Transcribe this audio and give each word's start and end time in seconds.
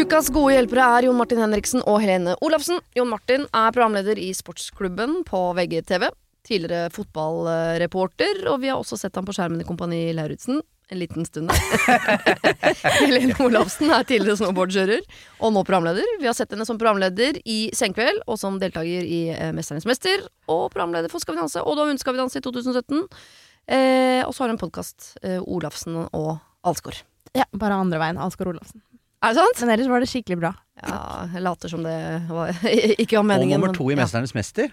Ukas 0.00 0.30
gode 0.32 0.54
hjelpere 0.54 0.84
er 0.96 1.04
Jon 1.04 1.18
Martin 1.18 1.42
Henriksen 1.42 1.82
og 1.84 1.98
Helene 2.00 2.32
Olafsen. 2.40 2.78
Jon 2.96 3.10
Martin 3.10 3.42
er 3.44 3.72
programleder 3.74 4.16
i 4.16 4.30
Sportsklubben 4.32 5.18
på 5.28 5.40
VGTV. 5.58 6.06
Tidligere 6.46 6.88
fotballreporter, 6.94 8.46
og 8.48 8.62
vi 8.62 8.70
har 8.70 8.80
også 8.80 8.96
sett 8.96 9.18
ham 9.18 9.28
på 9.28 9.34
skjermen 9.36 9.60
i 9.60 9.66
Kompani 9.68 9.98
Lauritzen 10.16 10.62
en 10.88 11.02
liten 11.02 11.28
stund. 11.28 11.52
Helene 13.02 13.36
Olafsen 13.44 13.92
er 13.92 14.08
tidligere 14.08 14.40
snowboardkjører 14.40 15.04
og 15.04 15.52
nå 15.52 15.66
programleder. 15.68 16.16
Vi 16.22 16.30
har 16.30 16.38
sett 16.38 16.56
henne 16.56 16.64
som 16.64 16.80
programleder 16.80 17.36
i 17.44 17.60
Senkveld 17.76 18.24
og 18.24 18.40
som 18.40 18.56
deltaker 18.62 19.04
i 19.04 19.22
eh, 19.34 19.52
Mesternes 19.52 19.84
mester. 19.90 20.24
Og 20.48 20.70
programleder 20.72 21.12
for 21.12 21.20
Skal 21.20 21.36
vi 21.36 21.44
danse, 21.44 21.60
og 21.60 21.76
da 21.76 21.90
hun 21.90 22.00
Skal 22.00 22.16
vi 22.16 22.24
danse 22.24 22.40
i 22.40 22.46
2017. 22.48 23.04
Eh, 23.68 24.22
og 24.24 24.32
så 24.32 24.46
har 24.46 24.54
hun 24.54 24.64
podkast 24.64 25.12
eh, 25.20 25.42
Olafsen 25.44 26.06
og 26.08 26.38
Alsgaard. 26.64 27.04
Ja, 27.36 27.44
bare 27.52 27.76
andre 27.84 28.00
veien. 28.00 28.16
Alsgaard 28.16 28.56
Olafsen. 28.56 28.80
Er 29.20 29.34
det 29.34 29.36
sant? 29.36 29.60
Men 29.60 29.74
ellers 29.74 29.90
var 29.92 30.04
det 30.04 30.08
skikkelig 30.10 30.38
bra. 30.40 30.52
Ja, 30.80 31.00
jeg 31.34 31.42
later 31.44 31.68
som 31.72 31.82
det 31.84 31.96
var, 32.30 32.54
ikke 33.02 33.20
var 33.20 33.42
Og 33.42 33.50
nummer 33.50 33.74
to 33.76 33.90
i 33.90 33.94
ja. 33.94 34.00
Mesternes 34.00 34.32
mester. 34.36 34.70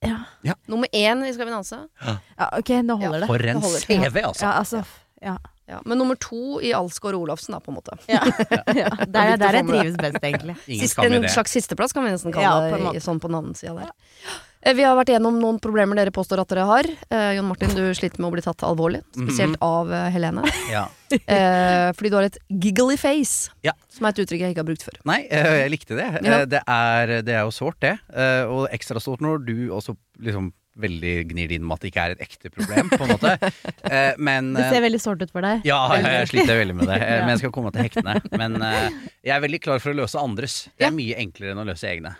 Ja, 0.00 0.54
Nummer 0.66 0.88
én 0.96 1.26
i 1.28 1.32
Skal 1.34 1.44
vi 1.44 1.52
danse. 1.52 1.76
ja 2.00 2.46
ok, 2.56 2.70
nå 2.88 2.96
holder 3.02 3.20
det. 3.20 3.26
For 3.28 3.46
en. 3.52 3.60
CV, 3.60 4.22
altså. 4.24 4.46
Ja, 4.46 4.52
altså. 4.52 4.84
Ja. 5.20 5.36
Ja, 5.70 5.78
men 5.86 5.98
nummer 5.98 6.16
to 6.18 6.58
i 6.60 6.72
Alsgaard 6.74 7.14
Olafsen, 7.14 7.52
da, 7.54 7.60
på 7.62 7.70
en 7.70 7.76
måte. 7.78 7.94
ja. 8.10 8.24
ja. 8.80 8.88
Er 9.06 9.36
der 9.38 9.60
jeg 9.60 9.66
trives 9.68 9.98
best, 10.00 10.24
egentlig. 10.24 10.56
Ingen 10.66 10.88
Sist, 10.88 10.98
en 10.98 11.28
slags 11.28 11.54
sisteplass, 11.54 11.94
kan 11.94 12.02
vi 12.04 12.14
nesten 12.16 12.34
kalle 12.34 12.72
på 12.72 12.94
det, 12.94 13.02
sånn 13.04 13.20
på 13.22 13.30
navnesida 13.30 13.76
der. 13.76 13.92
Ja. 13.92 13.92
der. 14.26 14.46
Eh, 14.62 14.74
Vi 14.76 14.82
har 14.84 14.96
vært 14.98 15.08
igjennom 15.14 15.38
noen 15.40 15.58
problemer 15.62 15.96
dere 15.96 16.12
påstår 16.12 16.42
at 16.42 16.48
dere 16.52 16.66
har. 16.68 16.84
Eh, 17.10 17.30
Jon 17.38 17.46
Martin, 17.48 17.72
du 17.74 17.82
sliter 17.96 18.20
med 18.20 18.28
å 18.28 18.34
bli 18.34 18.42
tatt 18.44 18.60
alvorlig, 18.66 19.00
spesielt 19.16 19.56
Mhm. 19.56 19.62
av 19.64 19.92
eh, 19.92 20.10
Helene. 20.10 20.44
Ja. 20.70 20.88
Eh, 21.26 21.90
fordi 21.98 22.10
du 22.10 22.14
har 22.14 22.22
et 22.28 22.36
giggly 22.48 22.96
face, 22.96 23.50
Ja. 23.66 23.72
som 23.88 24.06
er 24.06 24.10
et 24.10 24.20
uttrykk 24.22 24.40
jeg 24.44 24.52
ikke 24.54 24.62
har 24.62 24.68
brukt 24.68 24.84
før. 24.86 25.00
Nei, 25.04 25.26
eh, 25.28 25.64
jeg 25.64 25.70
likte 25.72 25.96
det. 25.98 26.06
Ja. 26.22 26.40
Eh, 26.40 26.44
Det, 26.46 26.60
er, 26.68 27.06
det 27.26 27.34
er 27.34 27.42
jo 27.48 27.50
sårt, 27.50 27.80
det. 27.80 27.96
Eh, 28.14 28.44
Og 28.46 28.68
ekstra 28.70 29.00
sårt 29.02 29.20
når 29.20 29.44
du 29.44 29.70
også 29.74 29.96
liksom 30.20 30.52
veldig 30.78 31.28
gnir 31.32 31.48
det 31.50 31.56
inn 31.58 31.66
med 31.66 31.74
at 31.74 31.80
det 31.82 31.90
ikke 31.90 32.04
er 32.04 32.10
et 32.14 32.20
ekte 32.22 32.48
problem, 32.54 32.88
på 32.94 33.02
en 33.02 33.10
måte. 33.16 33.32
Eh, 33.90 34.14
Men 34.22 34.52
Det 34.54 34.62
eh, 34.68 34.70
ser 34.70 34.82
veldig 34.86 35.00
sårt 35.02 35.22
ut 35.24 35.32
for 35.32 35.40
deg. 35.42 35.64
ja, 35.66 35.80
jeg, 35.96 36.04
jeg 36.04 36.28
sliter 36.30 36.60
veldig 36.62 36.76
med 36.76 36.86
det, 36.86 37.00
eh, 37.02 37.10
Ja. 37.16 37.20
men 37.24 37.32
jeg 37.34 37.38
skal 37.42 37.50
komme 37.58 37.72
til 37.74 37.82
hektene. 37.88 38.20
Men 38.38 38.62
eh, 38.62 38.90
jeg 39.24 39.34
er 39.34 39.40
veldig 39.42 39.60
klar 39.64 39.80
for 39.82 39.90
å 39.90 39.96
løse 40.04 40.14
andres. 40.20 40.68
Det 40.78 40.84
Ja. 40.86 40.92
er 40.92 40.94
mye 40.94 41.16
enklere 41.18 41.56
enn 41.56 41.64
å 41.64 41.66
løse 41.66 41.88
egne. 41.90 42.14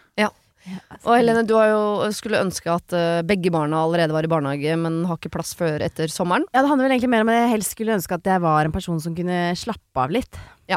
Og 1.06 1.14
Helene, 1.16 1.42
du 1.48 1.54
har 1.56 1.70
jo 1.72 1.82
skulle 2.12 2.40
ønske 2.44 2.68
at 2.74 2.92
eh, 2.96 3.22
begge 3.26 3.50
barna 3.54 3.80
allerede 3.86 4.12
var 4.14 4.26
i 4.26 4.30
barnehage, 4.30 4.76
men 4.78 5.00
har 5.08 5.16
ikke 5.16 5.32
plass 5.32 5.54
før 5.58 5.80
etter 5.86 6.12
sommeren. 6.12 6.44
Ja, 6.52 6.60
Det 6.62 6.68
handler 6.70 6.86
vel 6.88 6.94
egentlig 6.98 7.12
mer 7.14 7.24
om 7.24 7.32
at 7.32 7.38
jeg 7.40 7.52
helst 7.56 7.74
skulle 7.76 7.96
ønske 7.96 8.18
at 8.18 8.28
jeg 8.28 8.42
var 8.44 8.68
en 8.68 8.74
person 8.76 9.00
som 9.00 9.16
kunne 9.16 9.40
slappe 9.56 10.04
av 10.04 10.12
litt. 10.14 10.38
Ja, 10.70 10.76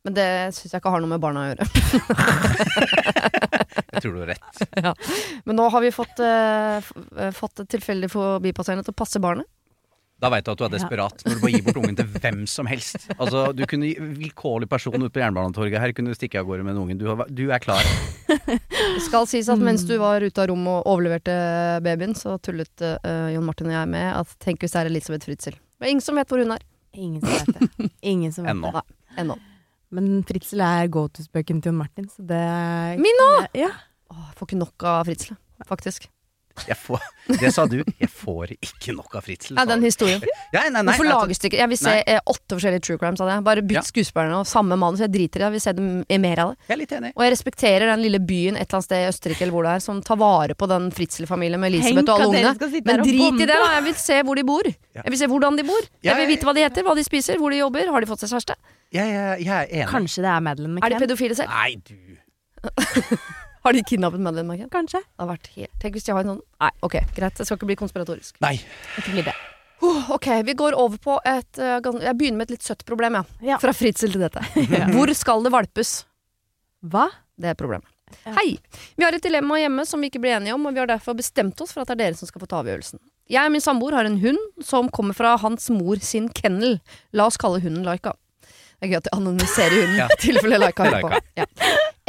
Men 0.00 0.14
det 0.16 0.28
syns 0.56 0.72
jeg 0.72 0.80
ikke 0.80 0.92
har 0.94 1.02
noe 1.04 1.10
med 1.10 1.20
barna 1.20 1.42
å 1.42 1.48
gjøre. 1.50 1.64
Jeg 3.90 4.02
tror 4.04 4.14
du 4.14 4.20
har 4.22 4.30
rett. 4.32 4.60
Men 5.44 5.58
nå 5.58 5.66
har 5.74 5.82
vi 5.84 5.90
fått, 5.92 6.20
uh, 6.24 6.78
f- 6.80 7.34
fått 7.36 7.60
tilfeldig 7.70 8.08
forbipasserende 8.12 8.86
til 8.86 8.94
å 8.94 8.98
passe 9.00 9.20
barnet. 9.22 9.44
Da 10.20 10.28
veit 10.28 10.44
du 10.44 10.50
at 10.52 10.58
du 10.60 10.64
er 10.66 10.72
desperat 10.74 11.22
når 11.24 11.34
du 11.38 11.40
bare 11.40 11.52
gir 11.54 11.62
bort 11.64 11.78
ungen 11.80 11.96
til 11.96 12.08
hvem 12.12 12.42
som 12.50 12.66
helst. 12.68 13.06
Altså, 13.16 13.46
Du 13.56 13.62
kunne 13.70 13.88
gi- 13.88 13.96
vilkårlig 14.20 14.68
person 14.68 14.92
ute 15.00 15.08
på 15.14 15.22
Jernbanetorget 15.22 15.80
her 15.80 15.92
kunne 15.96 16.12
du 16.12 16.18
stikke 16.18 16.40
av 16.42 16.44
gårde 16.50 16.66
med 16.66 16.74
en 16.76 16.82
ungen. 16.82 16.98
Du, 17.00 17.06
har, 17.08 17.24
du 17.32 17.46
er 17.50 17.58
klar. 17.64 17.80
Det 18.28 19.02
skal 19.06 19.26
sies 19.30 19.48
at 19.48 19.58
mens 19.64 19.84
du 19.88 19.94
var 20.02 20.20
ute 20.20 20.42
av 20.44 20.50
rommet 20.52 20.82
og 20.82 20.90
overleverte 20.92 21.32
babyen, 21.84 22.12
så 22.18 22.36
tullet 22.44 22.84
uh, 22.84 23.30
Jon 23.32 23.46
Martin 23.48 23.70
og 23.72 23.76
jeg 23.78 23.88
med 23.96 24.10
at 24.20 24.36
tenk 24.44 24.60
hvis 24.60 24.76
det 24.76 24.82
er 24.82 24.90
Elisabeth 24.92 25.24
Fritzel. 25.30 25.56
Det 25.80 25.88
er 25.88 25.94
ingen 25.94 26.04
som 26.04 26.20
vet 26.20 26.28
hvor 26.28 26.42
hun 26.44 26.52
er 26.56 26.66
Ingen 26.92 27.20
som 27.22 27.30
vet 27.30 27.54
det. 27.78 27.90
Ingen 28.02 28.32
som 28.34 28.44
vet 28.44 28.50
Ennå. 28.56 28.72
det. 28.74 28.82
ennå. 29.22 29.36
Men 29.94 30.08
Fritzel 30.26 30.60
er 30.66 30.88
go 30.90 31.04
to-spøken 31.08 31.60
til 31.62 31.70
Jon 31.70 31.78
Martin, 31.80 32.08
så 32.10 32.22
det 32.26 32.44
Min 33.00 33.20
òg! 33.28 33.46
Ja. 33.58 33.70
Åh, 34.10 34.24
Jeg 34.28 34.34
får 34.40 34.48
ikke 34.50 34.58
nok 34.58 34.86
av 34.90 35.04
Fritzel, 35.06 35.36
faktisk. 35.70 36.08
Jeg 36.68 36.76
får, 36.76 37.00
det 37.40 37.50
sa 37.54 37.64
du. 37.70 37.78
Jeg 38.00 38.08
får 38.10 38.52
ikke 38.56 38.92
nok 38.96 39.14
av 39.16 39.24
Fritzel. 39.26 39.56
Ja, 39.56 39.64
den 39.68 39.82
historien. 39.86 40.20
Ja, 40.52 40.64
nei, 40.66 40.82
nei, 40.82 40.82
Hvorfor 40.90 41.06
altså, 41.06 41.20
lages 41.22 41.38
det 41.40 41.48
ikke 41.50 41.58
Jeg 41.60 41.70
vil 41.70 41.78
se 41.80 41.90
Nei. 41.94 42.02
eh, 42.06 42.20
åtte 42.26 42.56
forskjellige 42.58 42.82
true 42.86 42.98
crimes 42.98 43.20
av 43.22 43.28
det. 43.30 43.36
Bare 43.46 43.62
bytt 43.62 43.78
Ja. 43.78 43.82
skuespillerne 43.86 44.40
og 44.40 44.46
samme 44.50 44.76
manus. 44.80 45.00
Jeg 45.04 45.12
driter 45.14 45.40
i 45.40 45.42
det. 45.44 45.46
Jeg 45.48 45.52
vil 45.56 45.64
se 45.64 45.72
dem 45.78 45.88
i 46.08 46.18
mer 46.18 46.42
av 46.44 46.50
det. 46.52 46.58
Jeg 46.68 46.74
er 46.74 46.80
litt 46.82 46.94
enig. 46.98 47.12
Og 47.16 47.22
jeg 47.24 47.32
respekterer 47.36 47.86
den 47.92 48.02
lille 48.04 48.20
byen 48.20 48.56
et 48.58 48.66
eller 48.66 48.80
annet 48.80 48.88
sted 48.90 49.04
i 49.04 49.08
Østerrike 49.10 49.42
eller 49.46 49.54
hvor 49.56 49.68
det 49.68 49.74
er, 49.76 49.84
som 49.86 50.02
tar 50.02 50.16
vare 50.20 50.54
på 50.58 50.68
den 50.70 50.90
Fritzel-familien 50.90 51.60
med 51.60 51.72
Elisabeth 51.72 51.96
Henk, 51.96 52.08
og 52.08 52.14
alle 52.20 52.28
ungene. 52.28 52.82
Men 52.84 53.04
drit 53.06 53.40
i 53.40 53.46
det, 53.46 53.56
da. 53.56 53.70
Jeg 53.78 53.84
vil 53.84 53.94
se 53.94 54.20
hvor 54.26 54.34
de 54.36 54.44
bor. 54.44 54.66
Ja. 54.94 55.02
Jeg 55.04 55.10
vil 55.14 55.18
se 55.22 55.26
hvordan 55.30 55.56
de 55.56 55.64
bor. 55.70 55.90
Jeg 56.02 56.16
vil 56.16 56.26
vite 56.34 56.44
hva 56.48 56.54
de 56.54 56.66
heter, 56.66 56.82
hva 56.86 56.96
de 56.96 57.04
spiser, 57.06 57.38
hvor 57.38 57.50
de 57.50 57.58
jobber. 57.62 57.90
Har 57.90 58.00
de 58.00 58.06
fått 58.10 58.24
seg 58.26 58.34
kjæreste? 58.34 58.56
Jeg, 58.90 59.06
jeg, 59.14 59.44
jeg 59.46 59.54
er 59.54 59.68
enig. 59.84 59.88
Kanskje 59.92 60.22
det 60.26 60.30
er 60.34 60.40
Madeleine 60.42 60.80
Er 60.82 60.88
de 60.90 60.98
pedofile 61.04 61.36
selv? 61.38 61.48
Nei, 61.54 61.76
du. 61.86 61.94
Har 63.64 63.72
de 63.76 63.82
kidnappet 63.84 64.20
Madeleine 64.24 64.48
McCann? 64.54 64.70
Kanskje. 64.72 65.00
Det 65.04 65.20
har 65.24 65.28
vært 65.34 65.48
helt 65.56 65.72
Tenk 65.82 65.96
hvis 65.98 66.06
de 66.06 66.12
har 66.16 66.24
en 66.24 66.30
sånn 66.34 66.42
Nei, 66.64 66.70
ok, 66.86 66.94
greit. 67.16 67.38
Jeg 67.42 67.46
skal 67.48 67.58
ikke 67.60 67.68
bli 67.68 67.76
konspiratorisk. 67.80 68.36
Nei. 68.44 68.54
Ikke 69.00 69.12
bli 69.16 69.24
det. 69.26 69.34
Oh, 69.84 70.10
ok, 70.16 70.26
vi 70.44 70.54
går 70.60 70.74
over 70.76 71.00
på 71.00 71.14
et 71.24 71.60
uh, 71.60 71.78
gans- 71.84 72.02
Jeg 72.04 72.16
begynner 72.20 72.40
med 72.42 72.48
et 72.50 72.56
litt 72.58 72.66
søtt 72.66 72.84
problem, 72.88 73.16
ja. 73.20 73.22
Ja. 73.54 73.58
Fra 73.62 73.72
Fritzel 73.76 74.12
til 74.12 74.20
dette. 74.24 74.42
Hvor 74.94 75.12
skal 75.16 75.44
det 75.46 75.52
valpes? 75.54 75.94
Hva? 76.84 77.06
Det 77.40 77.52
er 77.52 77.56
problemet. 77.60 77.88
Ja. 78.26 78.32
Hei! 78.40 78.56
Vi 78.98 79.04
har 79.06 79.14
et 79.16 79.22
dilemma 79.24 79.56
hjemme 79.60 79.84
som 79.86 80.00
vi 80.02 80.08
ikke 80.10 80.20
blir 80.24 80.34
enige 80.36 80.52
om, 80.56 80.64
og 80.66 80.74
vi 80.76 80.80
har 80.82 80.88
derfor 80.90 81.14
bestemt 81.16 81.60
oss 81.62 81.72
for 81.72 81.84
at 81.84 81.92
det 81.92 81.94
er 81.96 82.02
dere 82.10 82.18
som 82.18 82.28
skal 82.28 82.42
få 82.42 82.48
ta 82.50 82.58
avgjørelsen. 82.64 82.98
Jeg 83.30 83.46
og 83.46 83.52
min 83.54 83.62
samboer 83.62 83.94
har 83.94 84.08
en 84.08 84.16
hund 84.18 84.40
som 84.66 84.88
kommer 84.90 85.14
fra 85.14 85.36
hans 85.38 85.68
mor 85.70 86.00
sin 86.02 86.26
kennel. 86.34 86.80
La 87.14 87.28
oss 87.30 87.38
kalle 87.40 87.60
hunden 87.62 87.86
Laika. 87.86 88.16
Det 88.80 88.88
er 88.88 88.92
gøy 88.94 88.98
at 88.98 89.08
jeg 89.10 89.16
anonymiserer 89.20 89.76
hunden, 89.76 89.96
Ja. 90.00 90.08
i 90.10 90.18
tilfelle 90.24 90.58
Laika 90.58 90.84
hører 90.88 91.06
på. 91.06 91.20
Ja. 91.38 91.46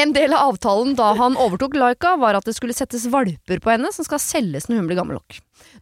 En 0.01 0.13
del 0.13 0.33
av 0.33 0.49
avtalen 0.49 0.95
da 0.97 1.11
han 1.13 1.35
overtok 1.37 1.75
Laika, 1.77 2.15
var 2.17 2.33
at 2.33 2.47
det 2.47 2.55
skulle 2.57 2.73
settes 2.73 3.03
valper 3.11 3.59
på 3.61 3.69
henne 3.69 3.91
som 3.93 4.05
skal 4.07 4.21
selges 4.23 4.65
når 4.69 4.79
hun 4.79 4.87
blir 4.89 4.97
gammel 4.97 5.19
nok. 5.19 5.35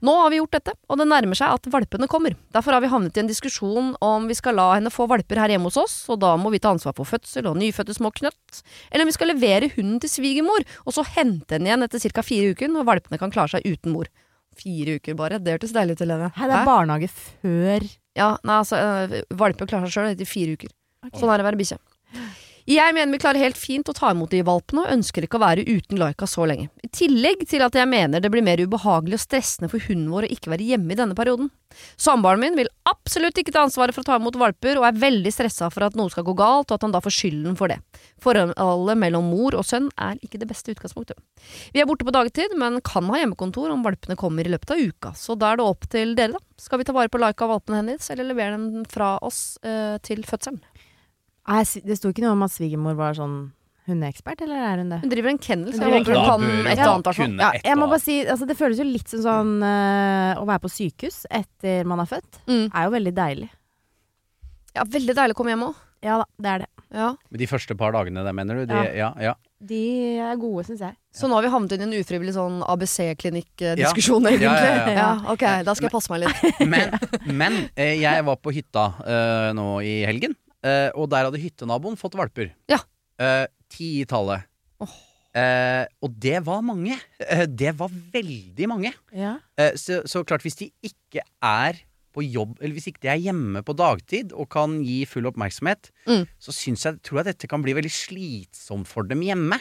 Nå 0.03 0.16
har 0.18 0.34
vi 0.34 0.41
gjort 0.41 0.57
dette, 0.57 0.74
og 0.91 1.00
det 1.00 1.06
nærmer 1.07 1.40
seg 1.40 1.53
at 1.56 1.69
valpene 1.72 2.09
kommer. 2.12 2.35
Derfor 2.52 2.75
har 2.75 2.84
vi 2.84 2.90
havnet 2.91 3.16
i 3.16 3.22
en 3.24 3.29
diskusjon 3.29 3.94
om 4.03 4.25
vi 4.28 4.35
skal 4.35 4.58
la 4.59 4.66
henne 4.74 4.91
få 4.91 5.08
valper 5.08 5.40
her 5.40 5.53
hjemme 5.53 5.72
hos 5.72 5.79
oss, 5.79 5.96
og 6.12 6.19
da 6.25 6.34
må 6.41 6.52
vi 6.52 6.59
ta 6.59 6.74
ansvar 6.74 6.97
for 6.97 7.08
fødsel 7.08 7.47
og 7.47 7.56
nyfødte 7.62 7.96
små 7.96 8.12
knøtt. 8.18 8.59
Eller 8.90 9.06
om 9.06 9.12
vi 9.13 9.16
skal 9.16 9.31
levere 9.31 9.72
hunden 9.78 10.02
til 10.03 10.12
svigermor, 10.12 10.68
og 10.84 10.97
så 10.97 11.06
hente 11.13 11.56
henne 11.56 11.72
igjen 11.72 11.88
etter 11.88 12.03
ca. 12.03 12.25
fire 12.25 12.52
uker, 12.52 12.74
når 12.74 12.90
valpene 12.91 13.22
kan 13.22 13.31
klare 13.31 13.53
seg 13.56 13.69
uten 13.69 13.96
mor. 13.96 14.12
Fire 14.59 14.97
uker 15.00 15.16
bare, 15.16 15.40
det 15.40 15.56
hørtes 15.56 15.72
deilig 15.78 15.96
ut, 15.96 16.03
Helene. 16.03 16.34
Hei, 16.35 16.52
det 16.52 16.59
er 16.59 16.68
barnehage 16.68 17.12
før 17.16 17.88
Ja, 18.19 18.34
nei, 18.44 18.59
altså, 18.59 18.84
øh, 18.84 19.18
valper 19.40 19.69
klarer 19.69 19.88
seg 19.88 19.96
sjøl 19.96 20.11
etter 20.11 20.28
fire 20.28 20.59
uker. 20.59 20.76
Sånn 21.14 21.32
er 21.32 21.40
det 21.40 21.47
å 21.47 21.52
være 21.53 21.64
bikkje. 21.64 21.79
Jeg 22.70 22.94
mener 22.94 23.10
vi 23.10 23.18
klarer 23.18 23.42
helt 23.42 23.58
fint 23.58 23.88
å 23.90 23.94
ta 23.98 24.12
imot 24.14 24.30
de 24.30 24.44
valpene, 24.46 24.84
og 24.84 24.92
ønsker 24.94 25.26
ikke 25.26 25.40
å 25.40 25.42
være 25.42 25.64
uten 25.66 25.98
Laika 25.98 26.28
så 26.30 26.44
lenge. 26.46 26.68
I 26.86 26.90
tillegg 26.94 27.42
til 27.50 27.64
at 27.66 27.74
jeg 27.74 27.90
mener 27.90 28.22
det 28.22 28.30
blir 28.30 28.46
mer 28.46 28.62
ubehagelig 28.62 29.18
og 29.18 29.24
stressende 29.24 29.72
for 29.72 29.82
hunden 29.88 30.12
vår 30.14 30.28
å 30.28 30.30
ikke 30.36 30.52
være 30.54 30.68
hjemme 30.68 30.94
i 30.94 30.98
denne 31.00 31.18
perioden. 31.18 31.50
Samboeren 31.98 32.44
min 32.44 32.60
vil 32.60 32.70
absolutt 32.90 33.40
ikke 33.42 33.56
ta 33.56 33.64
ansvaret 33.66 33.98
for 33.98 34.06
å 34.06 34.10
ta 34.12 34.20
imot 34.22 34.38
valper, 34.38 34.78
og 34.78 34.86
er 34.86 35.02
veldig 35.02 35.34
stressa 35.34 35.72
for 35.74 35.88
at 35.88 35.98
noe 35.98 36.14
skal 36.14 36.28
gå 36.28 36.36
galt, 36.38 36.70
og 36.70 36.78
at 36.78 36.86
han 36.86 36.94
da 36.94 37.02
får 37.02 37.16
skylden 37.16 37.58
for 37.58 37.74
det. 37.74 37.80
Forholdet 38.22 39.02
mellom 39.02 39.32
mor 39.34 39.58
og 39.58 39.66
sønn 39.66 39.90
er 39.98 40.22
ikke 40.22 40.38
det 40.38 40.52
beste 40.52 40.76
utgangspunktet. 40.76 41.18
Vi 41.74 41.82
er 41.82 41.90
borte 41.90 42.06
på 42.06 42.14
dagtid, 42.14 42.54
men 42.54 42.78
kan 42.86 43.10
ha 43.10 43.24
hjemmekontor 43.24 43.74
om 43.74 43.82
valpene 43.88 44.20
kommer 44.20 44.46
i 44.46 44.54
løpet 44.54 44.76
av 44.76 44.86
uka, 44.86 45.16
så 45.18 45.34
da 45.34 45.56
er 45.56 45.58
det 45.58 45.66
opp 45.66 45.90
til 45.90 46.14
dere, 46.20 46.38
da. 46.38 46.46
Skal 46.62 46.84
vi 46.84 46.86
ta 46.86 46.94
vare 46.94 47.10
på 47.10 47.18
Laika 47.18 47.48
og 47.48 47.56
valpene 47.56 47.82
hennes, 47.82 48.12
eller 48.14 48.30
levere 48.30 48.60
dem 48.60 48.86
fra 48.94 49.16
oss 49.26 49.58
eh, 49.66 49.98
til 50.06 50.22
fødselen? 50.28 50.62
Det 51.49 51.97
sto 51.97 52.11
ikke 52.13 52.22
noe 52.25 52.35
om 52.37 52.43
at 52.46 52.53
svigermor 52.53 52.96
var 52.99 53.17
sånn 53.17 53.37
hundeekspert, 53.90 54.43
eller 54.46 54.59
er 54.69 54.81
hun 54.84 54.91
det? 54.93 54.99
Hun 55.01 55.09
driver 55.09 55.31
en 55.31 55.40
kennel, 55.41 55.72
så 55.73 55.81
jeg 55.81 56.03
håper 56.03 56.13
hun 56.13 56.28
kan 56.29 56.43
et 56.46 56.75
eller 56.78 56.91
annet. 56.93 57.07
kunne 57.17 57.41
Ja, 57.41 57.51
jeg 57.72 57.78
må 57.79 57.87
bare 57.90 58.03
si, 58.03 58.19
altså 58.29 58.46
Det 58.46 58.57
føles 58.59 58.78
jo 58.78 58.85
litt 58.85 59.09
som 59.09 59.23
sånn 59.25 59.53
eh, 59.66 60.37
Å 60.37 60.43
være 60.46 60.61
på 60.61 60.69
sykehus 60.69 61.23
etter 61.34 61.87
man 61.90 62.03
er 62.03 62.09
født, 62.11 62.37
Mm. 62.46 62.67
er 62.69 62.84
jo 62.85 62.91
veldig 62.93 63.13
deilig. 63.17 63.49
Ja, 64.78 64.84
veldig 64.85 65.16
deilig 65.17 65.34
å 65.34 65.40
komme 65.40 65.55
hjem 65.55 65.63
òg. 65.72 65.79
Ja 66.05 66.19
da, 66.22 66.25
det 66.40 66.49
er 66.53 66.59
det. 66.63 66.69
Ja. 66.96 67.07
De 67.41 67.47
første 67.49 67.75
par 67.78 67.91
dagene 67.97 68.22
der, 68.23 68.34
mener 68.37 68.61
du? 68.61 68.66
De, 68.69 68.78
ja. 68.96 69.09
Ja, 69.19 69.34
De 69.59 69.81
er 70.22 70.37
gode, 70.40 70.63
syns 70.69 70.79
jeg. 70.85 70.93
Så 71.13 71.28
nå 71.28 71.35
har 71.35 71.43
vi 71.43 71.49
havnet 71.51 71.73
inn 71.75 71.81
i 71.81 71.87
en 71.90 71.97
ufrivillig 72.03 72.34
sånn 72.37 72.61
ABC-klinikkdiskusjon, 72.63 74.29
egentlig. 74.29 74.46
Ja, 74.47 74.53
ja, 74.63 74.85
ja. 74.85 74.93
Ja, 74.96 75.09
ok, 75.34 75.43
da 75.66 75.73
skal 75.75 75.90
jeg 75.90 75.93
passe 75.97 76.13
meg 76.13 76.23
litt. 76.23 76.61
Men, 76.69 76.93
men 77.41 77.57
eh, 77.75 77.97
jeg 77.99 78.23
var 78.29 78.37
på 78.41 78.53
hytta 78.55 78.85
eh, 79.03 79.49
nå 79.57 79.67
i 79.85 79.97
helgen, 80.07 80.37
eh, 80.66 80.90
og 80.96 81.09
der 81.11 81.28
hadde 81.29 81.41
hyttenaboen 81.41 81.97
fått 82.00 82.17
valper. 82.20 82.52
Ja. 82.72 82.79
Eh, 83.20 83.46
ti 83.72 84.00
i 84.02 84.08
tallet. 84.09 84.46
Oh. 84.79 84.94
Eh, 85.38 85.85
og 86.02 86.16
det 86.20 86.40
var 86.47 86.64
mange. 86.66 86.96
Eh, 87.22 87.46
det 87.46 87.76
var 87.78 87.91
veldig 88.14 88.67
mange. 88.72 88.94
Ja. 89.14 89.35
Eh, 89.59 89.76
så, 89.78 90.02
så 90.09 90.23
klart, 90.26 90.41
hvis 90.47 90.58
de 90.59 90.72
ikke 90.84 91.22
er 91.46 91.84
på 92.16 92.23
jobb, 92.26 92.56
eller 92.59 92.73
hvis 92.73 92.88
ikke 92.90 93.03
de 93.06 93.11
er 93.14 93.20
hjemme 93.28 93.61
på 93.64 93.76
dagtid 93.78 94.32
og 94.34 94.47
kan 94.50 94.79
gi 94.84 95.03
full 95.06 95.28
oppmerksomhet, 95.29 95.91
Mm. 96.09 96.23
så 96.41 96.50
jeg, 96.58 96.97
tror 97.06 97.20
jeg 97.22 97.28
dette 97.35 97.47
kan 97.52 97.61
bli 97.61 97.76
veldig 97.78 97.91
slitsomt 97.94 98.90
for 98.90 99.06
dem 99.06 99.22
hjemme. 99.22 99.59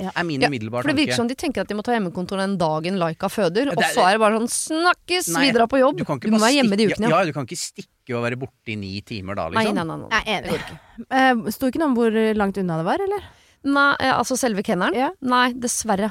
Ja. 0.00 0.10
Er 0.16 0.24
min 0.26 0.40
Ja, 0.42 0.48
umiddelbare 0.50 0.82
For 0.82 0.90
det 0.90 0.96
virker 0.98 1.14
som 1.14 1.28
de 1.30 1.36
tenker 1.38 1.62
at 1.62 1.68
de 1.70 1.76
må 1.78 1.84
ta 1.86 1.92
hjemmekontor 1.94 2.40
den 2.40 2.56
dagen 2.58 2.96
Laika 2.98 3.28
føder, 3.30 3.68
og 3.70 3.78
så 3.92 4.02
er 4.08 4.16
det 4.16 4.22
bare 4.24 4.40
sånn 4.40 4.50
snakkes, 4.50 5.28
Nei, 5.36 5.44
vi 5.46 5.52
drar 5.54 5.68
på 5.70 5.78
jobb. 5.78 6.00
Du, 6.00 6.04
du 6.08 6.32
må 6.34 6.40
være 6.42 6.56
hjemme 6.56 6.78
de 6.80 6.88
ukene. 6.90 7.10
Ja, 7.12 7.20
du 7.28 7.30
kan 7.36 7.46
ikke 7.46 7.60
stikke 7.60 7.93
og 8.12 8.26
være 8.26 8.36
borte 8.36 8.74
i 8.74 8.76
ni 8.76 8.98
timer 9.06 9.38
da, 9.38 9.48
liksom. 9.54 9.78
nei, 9.78 9.86
nei, 9.86 9.96
nei. 9.96 10.10
nei. 10.10 10.10
nei 10.12 10.36
enig. 10.36 10.60
Uh, 11.08 11.48
Sto 11.54 11.70
ikke 11.72 11.80
noe 11.80 11.88
om 11.94 11.96
hvor 11.96 12.20
langt 12.36 12.60
unna 12.60 12.76
det 12.82 12.86
var, 12.90 13.00
eller? 13.06 13.24
Nei, 13.64 13.90
eh, 14.00 14.12
altså 14.12 14.36
selve 14.38 14.64
kennelen? 14.64 14.96
Ja. 14.98 15.10
Nei, 15.24 15.48
dessverre. 15.56 16.10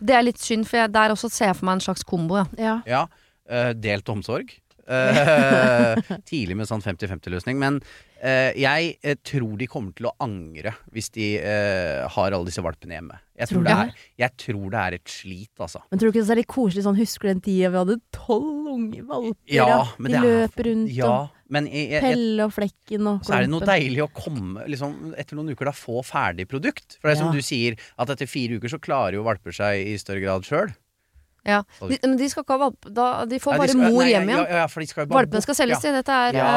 Det 0.00 0.16
er 0.16 0.24
litt 0.26 0.40
synd, 0.40 0.68
for 0.68 0.82
jeg, 0.82 0.92
der 0.92 1.14
også 1.14 1.30
ser 1.32 1.50
jeg 1.50 1.60
for 1.60 1.68
meg 1.68 1.78
en 1.78 1.86
slags 1.88 2.04
kombo, 2.06 2.40
ja. 2.40 2.48
Ja. 2.60 2.74
Ja, 2.88 3.04
eh, 3.48 3.72
delt 3.76 4.08
omsorg. 4.12 4.52
Uh, 4.90 5.94
tidlig 6.30 6.56
med 6.58 6.66
sånn 6.66 6.82
50-50-løsning. 6.82 7.60
Men 7.62 7.78
uh, 8.24 8.50
jeg 8.58 9.16
tror 9.22 9.54
de 9.60 9.68
kommer 9.70 9.94
til 9.96 10.10
å 10.10 10.14
angre 10.24 10.74
hvis 10.90 11.12
de 11.14 11.32
har 11.40 12.34
alle 12.34 12.48
disse 12.48 12.64
valpene 12.64 12.98
hjemme. 12.98 13.20
Jeg 13.40 13.48
tror, 13.48 13.62
Tror 13.62 13.66
det 13.66 13.74
er, 13.74 14.06
jeg 14.20 14.32
tror 14.44 14.64
det 14.74 14.80
er 14.84 14.96
et 14.98 15.08
slit, 15.16 15.50
altså. 15.64 15.80
Men 15.90 15.98
tror 16.02 16.10
du 16.10 16.12
ikke 16.18 16.26
det 16.26 16.34
er 16.34 16.40
litt 16.42 16.50
koselig 16.52 16.82
sånn 16.84 16.98
Husker 17.00 17.26
du 17.26 17.30
den 17.32 17.40
tida 17.46 17.70
vi 17.72 17.78
hadde 17.80 17.96
tolv 18.12 18.68
unge 18.74 19.00
valper? 19.08 19.38
Ja, 19.48 19.66
ja? 19.70 19.78
De 19.96 20.10
det 20.10 20.18
er 20.20 20.26
løp 20.28 20.60
rundt 20.68 20.92
Ja, 20.94 21.08
og 21.10 21.36
men 21.50 21.66
jeg, 21.66 21.88
jeg, 21.96 22.02
Pelle 22.04 22.44
og 22.46 22.52
Flekken 22.54 23.08
og 23.10 23.24
så 23.26 23.34
er 23.34 23.46
det 23.46 23.50
noe 23.50 23.66
deilig 23.66 24.04
å 24.04 24.10
komme 24.14 24.68
liksom, 24.70 25.14
etter 25.18 25.34
noen 25.40 25.50
uker 25.50 25.66
da 25.66 25.72
få 25.74 26.04
ferdig 26.06 26.46
produkt. 26.52 26.98
For 27.00 27.08
det 27.10 27.16
er 27.16 27.20
som 27.24 27.32
Ja. 27.32 27.40
du 27.40 27.42
sier, 27.42 27.74
at 27.98 28.12
etter 28.14 28.28
fire 28.30 28.60
uker 28.60 28.70
så 28.70 28.78
klarer 28.78 29.16
jo 29.18 29.24
valper 29.26 29.56
seg 29.56 29.82
i 29.90 29.96
større 29.98 30.22
grad 30.22 30.46
sjøl. 30.46 30.70
ja. 31.48 31.62
De, 31.80 31.98
men 32.04 32.16
de 32.20 32.28
skal 32.30 32.44
ikke 32.44 32.54
ha 32.54 32.62
valp, 32.68 32.86
da, 32.94 33.08
de 33.26 33.40
får 33.42 33.58
bare 33.58 33.72
skal, 33.72 33.82
mor 33.90 34.04
hjem 34.06 34.28
igjen. 34.30 34.46
Ja, 34.46 34.62
ja, 34.68 35.06
Valpene 35.10 35.42
skal 35.42 35.58
selges 35.58 35.80
ja. 35.80 35.82
til. 35.88 35.98
Dette 35.98 36.12
er, 36.12 36.38
Ja, 36.38 36.52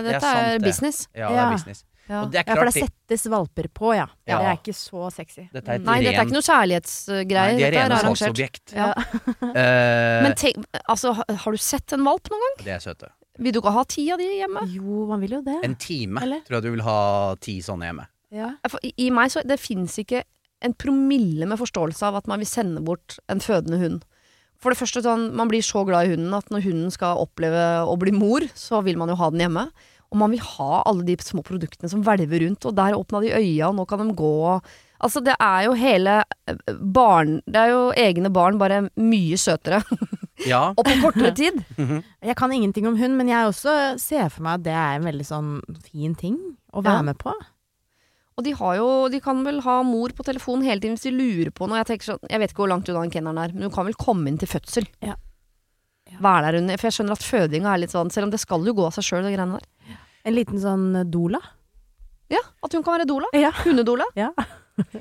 dette 0.00 0.08
det 0.08 0.14
er 0.16 0.20
sant 0.24 0.38
er 0.46 0.58
det. 0.58 0.64
business. 0.70 1.08
Ja, 1.12 1.28
det 1.28 1.38
er 1.44 1.52
business. 1.58 1.84
Ja. 2.08 2.22
Og 2.22 2.32
det 2.32 2.40
er 2.40 2.48
Ja, 2.48 2.56
for 2.56 2.70
det 2.70 2.74
settes 2.86 3.26
valper 3.28 3.68
på, 3.68 3.92
ja. 3.96 4.06
Ja. 4.28 4.38
Det 4.40 4.48
er 4.48 4.58
ikke 4.58 4.74
så 4.76 5.10
sexy. 5.12 5.44
Dette 5.52 5.74
er 5.74 5.82
Nei, 5.82 5.98
Nei, 5.98 5.98
dette 6.06 6.22
er 6.22 6.28
ikke 6.28 6.38
noe 6.38 6.46
kjærlighetsgreier. 6.48 7.52
Nei, 7.52 7.60
de 7.60 7.66
er 7.68 7.76
rene 7.76 8.00
salgsobjekt. 8.06 8.74
Ja. 8.76 8.90
uh... 8.96 10.22
Men 10.24 10.36
tenk, 10.40 10.64
altså, 10.86 11.14
har 11.20 11.56
du 11.56 11.60
sett 11.60 11.96
en 11.96 12.06
valp 12.08 12.32
noen 12.32 12.46
gang? 12.46 12.60
det 12.64 12.76
er 12.78 12.84
søte. 12.84 13.12
Vil 13.38 13.54
du 13.54 13.60
ikke 13.60 13.74
ha 13.76 13.84
ti 13.86 14.08
av 14.10 14.18
de 14.18 14.26
hjemme? 14.40 14.64
Jo, 14.72 15.04
man 15.12 15.22
vil 15.22 15.36
jo 15.38 15.42
det. 15.46 15.60
En 15.66 15.76
time 15.78 16.24
Eller? 16.24 16.42
tror 16.46 16.58
jeg 16.58 16.66
du 16.66 16.72
vil 16.74 16.86
ha 16.86 17.00
ti 17.44 17.60
sånne 17.62 17.90
hjemme. 17.90 18.08
Ja. 18.34 18.52
For 18.68 18.82
I 18.84 18.92
i 19.06 19.12
meg 19.14 19.30
så 19.32 19.44
det 19.46 19.60
fins 19.62 19.94
ikke 20.02 20.24
en 20.64 20.74
promille 20.74 21.46
med 21.46 21.60
forståelse 21.60 22.08
av 22.08 22.18
at 22.18 22.30
man 22.30 22.42
vil 22.42 22.50
sende 22.50 22.82
bort 22.84 23.20
en 23.30 23.42
fødende 23.42 23.78
hund. 23.78 24.00
For 24.58 24.74
det 24.74 24.80
første 24.80 25.04
sånn, 25.04 25.30
Man 25.38 25.50
blir 25.50 25.62
så 25.62 25.84
glad 25.86 26.08
i 26.08 26.16
hunden 26.16 26.34
at 26.34 26.50
når 26.50 26.64
hunden 26.66 26.90
skal 26.90 27.20
oppleve 27.22 27.86
å 27.86 27.94
bli 28.00 28.10
mor, 28.10 28.42
så 28.58 28.82
vil 28.82 28.98
man 28.98 29.12
jo 29.12 29.18
ha 29.20 29.30
den 29.30 29.44
hjemme. 29.46 29.68
Og 30.08 30.16
man 30.22 30.32
vil 30.32 30.40
ha 30.40 30.82
alle 30.88 31.04
de 31.04 31.16
små 31.20 31.42
produktene 31.44 31.90
som 31.92 32.00
hvelver 32.06 32.40
rundt, 32.46 32.64
og 32.64 32.76
der 32.78 32.96
åpna 32.96 33.20
de 33.24 33.32
øya, 33.36 33.68
og 33.68 33.74
nå 33.76 33.84
kan 33.90 34.00
de 34.00 34.14
gå. 34.16 34.30
Altså, 35.04 35.20
det 35.22 35.34
er 35.38 35.66
jo 35.68 35.74
hele 35.78 36.14
eh, 36.48 36.56
barn 36.80 37.36
Det 37.46 37.60
er 37.60 37.68
jo 37.74 37.82
egne 37.94 38.30
barn, 38.34 38.56
bare 38.58 38.80
mye 38.96 39.36
søtere. 39.38 39.82
Ja. 40.46 40.70
og 40.78 40.80
på 40.86 40.96
kortere 41.02 41.34
tid. 41.36 41.60
Jeg 42.30 42.36
kan 42.40 42.52
ingenting 42.56 42.88
om 42.88 42.96
hund, 42.98 43.14
men 43.20 43.28
jeg 43.28 43.46
også 43.52 43.98
ser 44.00 44.28
for 44.32 44.42
meg 44.46 44.58
at 44.60 44.64
det 44.66 44.74
er 44.74 44.96
en 44.98 45.06
veldig 45.06 45.26
sånn 45.28 45.52
fin 45.86 46.14
ting 46.18 46.36
å 46.72 46.82
være 46.82 47.02
Ja. 47.02 47.06
med 47.12 47.18
på. 47.20 47.34
Og 48.38 48.44
de 48.46 48.52
har 48.54 48.76
jo 48.78 48.88
De 49.10 49.18
kan 49.20 49.40
vel 49.42 49.60
ha 49.64 49.80
mor 49.82 50.12
på 50.14 50.22
telefon 50.22 50.62
hele 50.62 50.78
tiden 50.80 50.94
hvis 50.94 51.08
de 51.08 51.10
lurer 51.10 51.50
på 51.50 51.66
noe. 51.66 51.80
Jeg 51.80 51.88
tenker 51.90 52.06
sånn 52.12 52.30
Jeg 52.30 52.38
vet 52.38 52.52
ikke 52.52 52.62
hvor 52.62 52.70
langt 52.70 52.88
unna 52.88 53.02
den 53.02 53.10
kennelen 53.10 53.40
er, 53.42 53.50
men 53.52 53.66
hun 53.66 53.72
kan 53.74 53.88
vel 53.88 53.98
komme 53.98 54.30
inn 54.30 54.38
til 54.38 54.48
fødsel. 54.50 54.86
Ja. 55.02 55.16
Være 56.20 56.46
der 56.46 56.58
under. 56.60 56.80
For 56.80 56.88
jeg 56.88 56.96
skjønner 56.98 57.18
at 57.18 57.26
fødinga 57.26 57.72
er 57.72 57.82
litt 57.82 57.92
sånn 57.94 58.10
Selv 58.14 58.28
om 58.28 58.32
det 58.32 58.40
skal 58.42 58.64
jo 58.66 58.74
gå 58.74 58.86
av 58.88 58.96
seg 58.96 59.06
sjøl, 59.06 59.26
de 59.26 59.34
greiene 59.34 59.58
der. 59.58 59.98
En 60.28 60.34
liten 60.36 60.60
sånn 60.60 60.86
doula. 61.12 61.40
Ja, 62.32 62.40
at 62.64 62.74
hun 62.74 62.82
kan 62.84 62.98
være 62.98 63.08
doula. 63.08 63.30
Ja. 63.36 63.52
Hundedoula. 63.64 64.08
ja. 64.18 64.32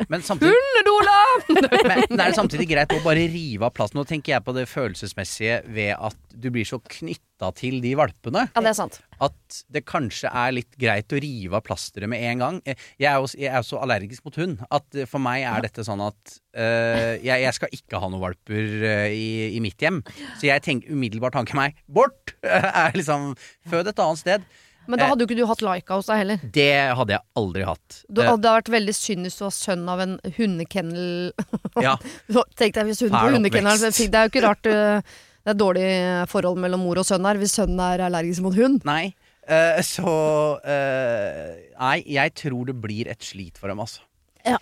Men 0.10 0.24
samtidig, 0.26 0.54
men, 1.52 2.20
er 2.20 2.32
det 2.32 2.36
samtidig 2.38 2.68
greit 2.70 2.94
å 2.96 3.00
bare 3.06 3.28
rive 3.32 3.68
av 3.68 3.74
plassen? 3.78 4.00
Nå 4.00 4.06
tenker 4.10 4.36
jeg 4.36 4.46
på 4.46 4.56
det 4.58 4.68
følelsesmessige 4.72 5.62
ved 5.74 5.94
at 5.96 6.18
du 6.38 6.50
blir 6.54 6.68
så 6.68 6.80
knytta 6.82 7.52
til 7.58 7.80
de 7.84 7.94
valpene. 7.98 8.48
Ja, 8.56 8.64
det 8.66 8.72
er 8.72 8.78
sant. 8.78 9.00
At 9.24 9.60
det 9.74 9.84
kanskje 9.90 10.30
er 10.30 10.54
litt 10.58 10.78
greit 10.82 11.14
å 11.14 11.22
rive 11.22 11.58
av 11.60 11.66
plasteret 11.66 12.10
med 12.10 12.22
en 12.32 12.44
gang. 12.44 12.60
Eh, 12.66 12.78
Jeg 13.02 13.10
er 13.12 13.22
jo 13.22 13.30
jeg 13.38 13.54
er 13.54 13.66
så 13.66 13.80
allergisk 13.82 14.26
mot 14.28 14.38
hund 14.42 14.62
at 14.70 14.98
eh, 14.98 15.08
for 15.10 15.22
meg 15.24 15.46
er 15.50 15.66
dette 15.66 15.86
sånn 15.86 16.02
at 16.06 16.38
eh, 16.58 17.18
jeg, 17.26 17.44
jeg 17.46 17.58
skal 17.58 17.74
ikke 17.78 18.02
ha 18.02 18.10
noen 18.12 18.24
valper 18.24 18.88
eh, 18.92 19.10
i, 19.14 19.28
i 19.58 19.64
mitt 19.64 19.82
hjem. 19.82 20.02
Så 20.38 20.50
jeg 20.50 20.66
tenker 20.66 20.94
umiddelbart 20.94 21.38
tanken 21.38 21.62
meg 21.62 21.78
bort! 21.86 22.36
er 22.48 22.94
liksom 22.98 23.34
Fød 23.70 23.94
et 23.94 24.02
annet 24.04 24.22
sted. 24.22 24.48
Men 24.88 25.02
da 25.02 25.10
hadde 25.12 25.24
jo 25.24 25.28
ikke 25.30 25.38
du 25.40 25.46
hatt 25.50 25.62
Laika 25.66 25.98
hos 26.00 26.08
deg 26.10 26.22
heller. 26.22 26.44
Det 26.56 26.70
hadde 27.00 27.16
jeg 27.18 27.24
aldri 27.42 27.64
hatt. 27.68 28.00
Du, 28.08 28.22
Eh, 28.24 28.30
hadde 28.32 28.54
vært 28.58 28.72
veldig 28.72 28.96
synd 28.96 29.28
hvis 29.28 29.38
du 29.40 29.44
var 29.46 29.54
sønn 29.56 29.86
av 29.92 30.04
en 30.04 30.18
hundekennel. 30.38 31.08
ja. 31.88 31.96
Så 32.32 32.44
Tenk 32.60 32.76
deg 32.78 32.90
hvis 32.90 33.04
hunden 33.04 33.18
Fæl 33.20 33.30
på 33.30 33.38
hundekennelen. 33.38 33.96
Det 33.98 34.08
er 34.22 34.28
jo 34.28 34.34
ikke 34.34 34.46
rart 34.50 34.72
uh, 34.72 35.16
det 35.48 35.54
er 35.54 35.60
dårlig 35.62 35.88
forhold 36.32 36.60
mellom 36.60 36.82
mor 36.84 37.00
og 37.00 37.08
sønn 37.08 37.24
her, 37.28 37.40
hvis 37.40 37.56
sønnen 37.56 37.80
er 37.80 38.02
allergisk 38.08 38.44
mot 38.44 38.56
hund. 38.58 38.82
Nei. 38.88 39.14
uh, 39.48 39.80
så 39.86 40.18
uh, 40.60 41.56
Nei, 41.80 41.98
jeg 42.18 42.36
tror 42.36 42.68
det 42.68 42.76
blir 42.84 43.08
et 43.12 43.24
slit 43.24 43.60
for 43.60 43.72
dem, 43.72 43.80
altså. 43.80 44.04
Ja. 44.48 44.58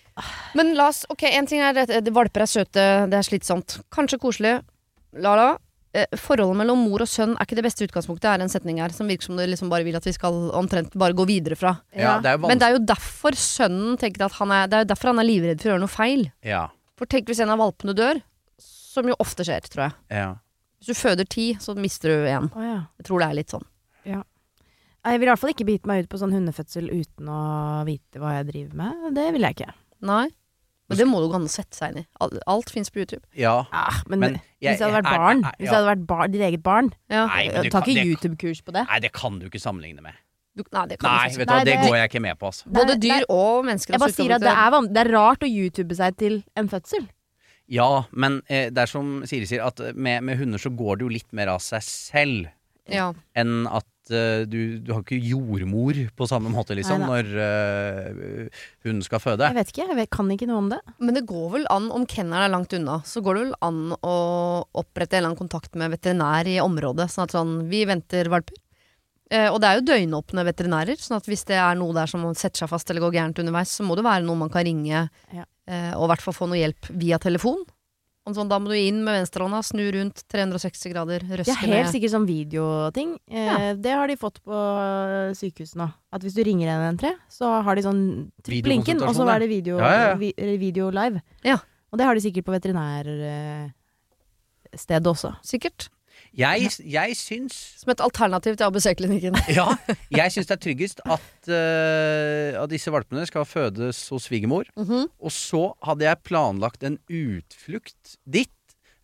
Men 0.57 0.73
la 0.77 0.89
oss, 0.89 1.03
ok, 1.13 1.25
en 1.29 1.49
ting 1.49 1.61
er 1.61 1.77
at 1.85 2.09
valper 2.13 2.45
er 2.45 2.49
søte, 2.49 2.85
det 3.11 3.17
er 3.19 3.25
slitsomt. 3.27 3.79
Kanskje 3.93 4.21
koselig. 4.21 4.55
La-la. 5.21 5.55
Eh, 5.55 5.64
forholdet 6.19 6.59
mellom 6.59 6.81
mor 6.85 7.03
og 7.05 7.09
sønn 7.09 7.33
er 7.35 7.45
ikke 7.47 7.57
det 7.59 7.65
beste 7.65 7.85
utgangspunktet, 7.87 8.27
er 8.29 8.43
en 8.43 8.51
setning 8.51 8.79
her 8.83 8.93
som 8.95 9.07
virker 9.09 9.29
som 9.29 9.37
du 9.39 9.43
liksom 9.47 9.69
bare 9.71 9.85
vil 9.87 9.95
at 9.97 10.05
vi 10.07 10.13
skal 10.15 10.37
omtrent 10.57 10.95
bare 10.99 11.15
gå 11.17 11.25
videre 11.29 11.55
fra. 11.59 11.75
Ja, 11.95 12.17
det 12.23 12.33
er 12.33 12.41
Men 12.43 12.59
det 12.61 12.67
er 12.69 12.77
jo 12.77 12.85
derfor 12.85 13.37
sønnen 13.39 13.97
tenker 14.01 14.25
at 14.27 14.35
han 14.39 14.51
er 14.51 14.67
Det 14.67 14.79
er 14.79 14.85
jo 14.85 14.91
derfor 14.93 15.13
han 15.13 15.21
er 15.23 15.29
livredd 15.29 15.61
for 15.61 15.69
å 15.69 15.75
gjøre 15.75 15.85
noe 15.85 15.95
feil. 15.95 16.25
Ja, 16.43 16.67
For 16.99 17.05
tenk 17.11 17.27
hvis 17.27 17.41
en 17.43 17.51
av 17.51 17.59
valpene 17.59 17.95
dør, 17.95 18.21
som 18.59 19.07
jo 19.07 19.15
ofte 19.19 19.43
skjer, 19.47 19.65
tror 19.71 19.87
jeg. 19.89 19.95
ja. 20.21 20.33
Hvis 20.79 20.91
du 20.91 21.01
føder 21.01 21.25
ti, 21.25 21.45
så 21.57 21.73
mister 21.73 22.11
du 22.11 22.27
én. 22.29 22.51
Oh, 22.53 22.61
ja. 22.61 22.81
Jeg 22.99 23.05
tror 23.07 23.23
det 23.23 23.27
er 23.31 23.37
litt 23.39 23.49
sånn. 23.55 23.63
Jeg 25.05 25.19
vil 25.21 25.27
i 25.27 25.29
hvert 25.29 25.41
fall 25.41 25.51
ikke 25.53 25.67
bite 25.67 25.89
meg 25.89 26.03
ut 26.03 26.09
på 26.09 26.17
sånn 26.17 26.31
hundefødsel 26.33 26.87
uten 26.89 27.27
å 27.29 27.41
vite 27.85 28.17
hva 28.17 28.31
jeg 28.39 28.47
driver 28.49 28.79
med. 28.79 29.03
Det 29.13 29.25
vil 29.35 29.45
jeg 29.45 29.53
ikke. 29.57 29.73
Nei. 30.09 30.23
Men 30.89 30.99
det 30.99 31.07
må 31.09 31.19
du 31.23 31.29
gå 31.31 31.37
an 31.39 31.47
å 31.47 31.49
sette 31.49 31.73
seg 31.73 31.93
inn 31.95 32.03
i. 32.03 32.05
Alt, 32.21 32.35
alt 32.45 32.69
fins 32.69 32.91
på 32.93 33.01
YouTube. 33.01 33.23
ja. 33.33 33.65
Ah, 33.73 34.03
men, 34.07 34.19
Men 34.19 34.33
jeg- 34.61 34.75
hvis 34.75 34.77
det 34.79 34.85
hadde 34.85 34.99
vært 34.99 35.17
barn, 35.17 35.41
jeg, 35.41 35.53
hvis 35.57 35.65
ja. 35.65 35.71
det 35.71 35.77
hadde 35.79 35.89
vært 35.95 36.05
bar, 36.07 36.27
ditt 36.27 36.41
eget 36.41 36.63
barn 36.63 36.93
Ja. 37.09 37.25
Nei, 37.25 37.69
Ta 37.69 37.81
ikke 37.81 38.05
YouTube-kurs 38.05 38.61
på 38.63 38.71
det. 38.73 38.85
Nei, 38.87 38.99
det 38.99 39.11
kan 39.13 39.39
du 39.39 39.47
ikke 39.47 39.61
sammenligne 39.61 40.01
med. 40.01 40.13
Du, 40.55 40.63
nei, 40.71 40.85
det 40.87 40.99
kan 40.99 41.11
Nei, 41.11 41.29
du 41.29 41.43
Nei, 41.43 41.63
det 41.63 41.73
det- 41.73 41.89
går 41.89 41.95
jeg 41.97 42.09
ikke 42.11 42.21
med 42.21 42.39
på, 42.39 42.45
altså. 42.47 42.69
Både 42.71 42.95
dyr 43.01 43.25
og 43.29 43.65
mennesker. 43.65 43.91
Jeg 43.91 43.99
bare 43.99 44.13
sier 44.13 44.35
at 44.35 44.41
det 44.41 44.53
er, 44.53 44.87
det 44.93 45.07
er 45.07 45.11
rart 45.11 45.39
å 45.43 45.49
YouTube 45.49 45.95
seg 45.95 46.15
til 46.17 46.43
en 46.55 46.69
fødsel. 46.69 47.09
Ja, 47.67 48.05
men 48.11 48.41
eh, 48.47 48.69
det 48.69 48.77
er 48.77 48.85
som 48.85 49.23
Siri 49.25 49.45
sier, 49.49 49.65
at 49.65 49.81
med, 49.95 50.21
med 50.23 50.37
hunder 50.37 50.61
så 50.61 50.69
går 50.69 50.99
det 50.99 51.01
jo 51.01 51.09
litt 51.09 51.33
mer 51.33 51.47
av 51.47 51.59
seg 51.65 51.81
selv 51.81 52.47
ja. 52.87 53.11
enn 53.35 53.65
at 53.67 53.85
eh, 54.13 54.43
du, 54.49 54.77
du 54.83 54.91
har 54.93 55.01
ikke 55.03 55.19
jordmor 55.21 55.97
på 56.17 56.27
samme 56.29 56.51
måte, 56.53 56.75
liksom, 56.77 57.05
Nei, 57.05 57.21
når 57.23 57.31
uh, 57.39 58.65
hun 58.85 59.01
skal 59.05 59.21
føde. 59.23 59.47
Jeg 59.49 59.57
vet 59.57 59.71
ikke, 59.73 59.87
jeg 59.89 59.99
vet, 60.01 60.11
kan 60.13 60.29
ikke 60.35 60.49
noe 60.49 60.61
om 60.63 60.69
det. 60.73 60.81
Men 60.99 61.17
det 61.17 61.25
går 61.29 61.47
vel 61.57 61.65
an, 61.73 61.89
om 61.95 62.05
kennelen 62.09 62.45
er 62.45 62.53
langt 62.53 62.75
unna, 62.77 62.99
så 63.07 63.23
går 63.25 63.37
det 63.39 63.45
vel 63.47 63.57
an 63.65 63.81
å 63.97 64.15
opprette 64.77 65.17
en 65.17 65.23
eller 65.23 65.31
annen 65.31 65.41
kontakt 65.41 65.79
med 65.79 65.95
veterinær 65.95 66.49
i 66.51 66.59
området. 66.63 67.09
Sånn 67.13 67.27
at 67.27 67.35
sånn, 67.37 67.57
vi 67.71 67.85
venter 67.89 68.29
valper. 68.33 68.61
Eh, 69.33 69.47
og 69.49 69.57
det 69.61 69.69
er 69.69 69.79
jo 69.79 69.87
døgnåpne 69.89 70.43
veterinærer, 70.45 70.99
sånn 71.01 71.17
at 71.17 71.27
hvis 71.29 71.47
det 71.49 71.57
er 71.57 71.77
noe 71.79 71.95
der 71.97 72.09
som 72.09 72.25
setter 72.37 72.61
seg 72.61 72.69
fast 72.69 72.91
eller 72.91 73.07
går 73.07 73.15
gærent 73.15 73.41
underveis, 73.41 73.73
så 73.73 73.85
må 73.85 73.97
det 73.97 74.05
være 74.05 74.25
noe 74.25 74.37
man 74.37 74.51
kan 74.53 74.67
ringe 74.67 75.07
Ja. 75.33 75.45
eh, 75.65 75.93
og 75.97 76.05
i 76.05 76.09
hvert 76.13 76.21
fall 76.21 76.37
få 76.37 76.47
noe 76.51 76.61
hjelp 76.61 76.91
via 76.93 77.17
telefon. 77.17 77.65
Og 78.25 78.33
sånn, 78.33 78.49
da 78.49 78.57
må 78.57 78.71
du 78.71 78.73
inn 78.73 79.03
med 79.05 79.13
venstrehånda, 79.19 79.59
snu 79.61 79.83
rundt 79.93 80.23
360 80.33 80.89
grader, 80.89 81.19
Det 81.29 81.45
er 81.45 81.53
helt 81.61 81.69
med 81.69 81.91
sikkert 81.93 82.13
sånn 82.15 82.25
videoting. 82.25 83.11
Eh, 83.29 83.73
Det 83.77 83.91
har 83.93 84.07
de 84.09 84.15
fått 84.17 84.39
på 84.41 84.61
sykehusene. 85.37 85.85
nå. 85.85 85.93
At 86.11 86.21
hvis 86.25 86.33
du 86.33 86.41
ringer 86.43 86.67
113, 86.73 87.19
så 87.29 87.61
har 87.61 87.75
de 87.75 87.81
sånn 87.85 88.31
Trykk 88.41 88.65
linken, 88.65 89.03
og 89.03 89.13
så 89.13 89.27
er 89.29 89.39
det 89.39 89.49
video, 89.49 89.77
Ja, 89.77 89.91
ja, 89.91 90.07
ja. 90.09 90.15
vi, 90.15 90.33
eh, 90.37 90.57
video 90.57 90.89
live. 90.89 91.21
Ja. 91.43 91.57
Og 91.93 91.99
det 91.99 92.05
har 92.05 92.15
de 92.15 92.21
sikkert 92.21 92.45
på 92.45 92.59
veterinærstedet 92.59 93.73
også. 95.05 95.35
Sikkert. 95.43 95.89
Jeg, 96.35 96.67
jeg 96.83 97.15
syns 97.15 97.55
Som 97.79 97.93
et 97.93 98.01
alternativ 98.03 98.57
til 98.59 98.67
ABC-klinikken. 98.67 99.37
Ja, 99.57 99.69
jeg 100.19 100.33
syns 100.33 100.49
det 100.49 100.57
er 100.57 100.63
tryggest 100.65 101.01
at, 101.05 101.31
uh, 101.47 102.59
at 102.63 102.71
disse 102.73 102.91
valpene 102.93 103.23
skal 103.29 103.47
fødes 103.47 104.03
hos 104.11 104.27
svigermor. 104.29 104.69
Mhm. 104.75 105.07
Og 105.19 105.33
så 105.33 105.69
hadde 105.85 106.07
jeg 106.09 106.23
planlagt 106.27 106.85
en 106.87 106.99
utflukt 107.07 108.19
dit. 108.25 108.51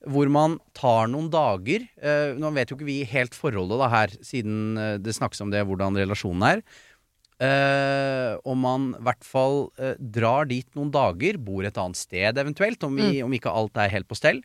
Hvor 0.01 0.25
man 0.33 0.55
tar 0.73 1.11
noen 1.13 1.27
dager 1.29 1.83
eh, 2.01 2.31
Nå 2.33 2.49
vet 2.55 2.71
jo 2.71 2.73
ikke 2.73 2.87
vi 2.87 3.03
helt 3.05 3.35
forholdet 3.37 3.77
da 3.77 3.89
her, 3.91 4.15
siden 4.25 4.73
eh, 4.73 4.95
det 4.97 5.13
snakkes 5.13 5.43
om 5.45 5.51
det, 5.53 5.61
hvordan 5.69 5.99
relasjonen 5.99 6.47
er. 6.47 6.63
Eh, 7.41 8.33
om 8.49 8.59
man 8.65 8.87
i 8.97 9.03
hvert 9.05 9.25
fall 9.25 9.63
eh, 9.77 9.93
drar 9.97 10.49
dit 10.49 10.65
noen 10.77 10.89
dager, 10.93 11.37
bor 11.41 11.65
et 11.65 11.77
annet 11.77 11.97
sted 11.97 12.41
eventuelt, 12.41 12.81
om, 12.85 12.97
vi, 12.97 13.21
om 13.21 13.33
ikke 13.33 13.53
alt 13.53 13.77
er 13.81 13.93
helt 13.93 14.09
på 14.09 14.17
stell, 14.17 14.41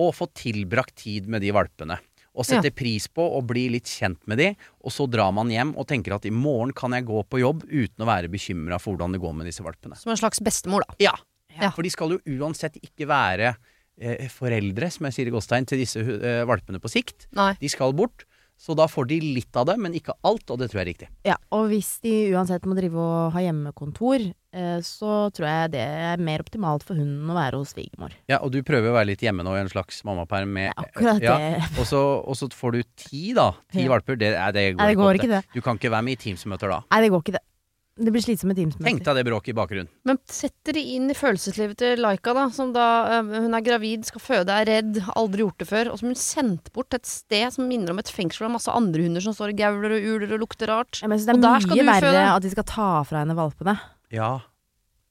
og 0.00 0.14
får 0.16 0.30
tilbrakt 0.40 0.94
tid 1.02 1.28
med 1.32 1.44
de 1.44 1.52
valpene. 1.52 1.98
Og 2.40 2.46
setter 2.48 2.72
pris 2.72 3.04
på 3.12 3.24
å 3.36 3.42
bli 3.44 3.66
litt 3.74 3.90
kjent 3.90 4.22
med 4.30 4.40
de, 4.40 4.50
og 4.80 4.94
så 4.94 5.04
drar 5.10 5.32
man 5.36 5.50
hjem 5.52 5.74
og 5.76 5.84
tenker 5.90 6.14
at 6.16 6.24
i 6.24 6.32
morgen 6.32 6.72
kan 6.76 6.94
jeg 6.96 7.04
gå 7.08 7.20
på 7.28 7.42
jobb 7.42 7.66
uten 7.68 8.00
å 8.00 8.08
være 8.08 8.30
bekymra 8.32 8.78
for 8.80 8.94
hvordan 8.96 9.12
det 9.16 9.20
går 9.20 9.34
med 9.36 9.50
disse 9.50 9.64
valpene. 9.66 9.98
Som 10.00 10.14
en 10.14 10.20
slags 10.22 10.40
bestemor, 10.40 10.86
da. 10.88 10.96
Ja, 11.10 11.14
Ja. 11.60 11.68
for 11.76 11.82
de 11.84 11.90
skal 11.92 12.14
jo 12.16 12.20
uansett 12.40 12.78
ikke 12.80 13.06
være 13.10 13.54
eh, 14.00 14.28
foreldre, 14.32 14.88
som 14.90 15.04
jeg 15.10 15.12
sier 15.18 15.28
i 15.28 15.34
Gåstein, 15.34 15.66
til 15.68 15.82
disse 15.82 16.00
eh, 16.00 16.44
valpene 16.48 16.80
på 16.80 16.88
sikt. 16.88 17.26
Nei. 17.36 17.52
De 17.60 17.68
skal 17.68 17.92
bort. 17.92 18.24
Så 18.60 18.74
da 18.76 18.84
får 18.88 19.06
de 19.08 19.16
litt 19.24 19.56
av 19.56 19.66
det, 19.70 19.78
men 19.80 19.94
ikke 19.96 20.12
alt, 20.28 20.50
og 20.52 20.58
det 20.60 20.66
tror 20.70 20.80
jeg 20.80 20.84
er 20.84 20.90
riktig. 20.92 21.06
Ja, 21.24 21.36
og 21.56 21.68
hvis 21.72 21.94
de 22.04 22.12
uansett 22.34 22.66
må 22.68 22.74
drive 22.76 23.00
og 23.00 23.32
ha 23.32 23.40
hjemmekontor, 23.40 24.26
så 24.82 25.30
tror 25.30 25.46
jeg 25.46 25.72
det 25.76 25.82
er 25.84 26.22
mer 26.26 26.42
optimalt 26.42 26.82
for 26.86 26.98
hunden 26.98 27.28
å 27.30 27.36
være 27.38 27.60
hos 27.60 27.70
svigermor. 27.76 28.14
Ja, 28.30 28.40
Og 28.42 28.50
du 28.50 28.60
prøver 28.66 28.90
å 28.90 28.96
være 28.96 29.12
litt 29.12 29.22
hjemme 29.22 29.44
nå 29.46 29.52
i 29.54 29.60
en 29.62 29.70
slags 29.70 30.02
mammaperm 30.04 30.50
med 30.56 30.72
Akkurat 30.76 31.22
ja, 31.22 31.36
det. 31.38 31.68
og, 31.78 31.84
så, 31.86 32.00
og 32.24 32.34
så 32.38 32.48
får 32.50 32.72
du 32.78 32.82
ti, 32.98 33.30
da. 33.36 33.52
Ti 33.70 33.84
Ja. 33.86 33.92
valper. 33.94 34.16
Det, 34.18 34.32
det 34.56 34.64
går, 34.74 34.80
Nei, 34.82 34.88
det 34.90 34.98
går 34.98 35.20
ikke 35.20 35.30
det. 35.36 35.44
Du 35.54 35.60
kan 35.62 35.78
ikke 35.78 35.92
være 35.94 36.02
med 36.08 36.18
i 36.18 36.20
Teams-møter 36.24 36.68
da. 36.74 36.80
Nei, 36.90 37.00
det 37.06 37.12
går 37.14 37.22
ikke 37.24 37.36
det. 37.38 37.44
Det 38.00 38.08
blir 38.14 38.22
slitsomme 38.24 38.54
Tenk 38.56 38.72
Teams-møter. 38.72 39.04
deg 39.04 39.18
det 39.18 39.24
bråket 39.28 39.50
i 39.52 39.56
bakgrunnen. 39.58 39.88
Men 40.08 40.18
setter 40.30 40.72
de 40.72 40.80
inn 40.96 41.10
i 41.12 41.16
følelseslivet 41.18 41.76
til 41.82 42.00
Laika, 42.00 42.32
da, 42.32 42.46
som 42.54 42.70
da 42.72 42.86
øh, 43.20 43.32
hun 43.44 43.52
er 43.58 43.60
gravid, 43.66 44.06
skal 44.08 44.22
føde, 44.24 44.48
er 44.56 44.64
redd, 44.70 45.02
aldri 45.20 45.44
gjort 45.44 45.58
det 45.60 45.68
før, 45.68 45.90
og 45.92 45.98
som 46.00 46.08
hun 46.08 46.16
sendt 46.16 46.70
bort 46.72 46.88
til 46.94 47.02
et 47.02 47.10
sted 47.10 47.52
som 47.52 47.68
minner 47.68 47.92
om 47.92 48.00
et 48.00 48.08
fengsel 48.08 48.46
med 48.46 48.56
masse 48.56 48.72
andre 48.72 49.04
hunder 49.04 49.20
som 49.20 49.36
står 49.36 49.52
og 49.52 49.60
gauler 49.60 49.98
og 49.98 50.06
uler 50.14 50.32
og 50.38 50.40
lukter 50.46 50.72
rart. 50.72 51.02
Ja, 51.02 51.10
men 51.10 51.18
jeg 51.18 51.26
synes 51.26 51.42
det 51.44 51.50
er 51.52 51.76
mye 51.76 52.00
verre 52.00 52.26
at 52.38 52.46
de 52.46 52.54
skal 52.56 52.68
ta 52.72 52.90
fra 53.04 53.20
henne 53.26 53.36
valpene. 53.36 53.76
Ja. 54.14 54.30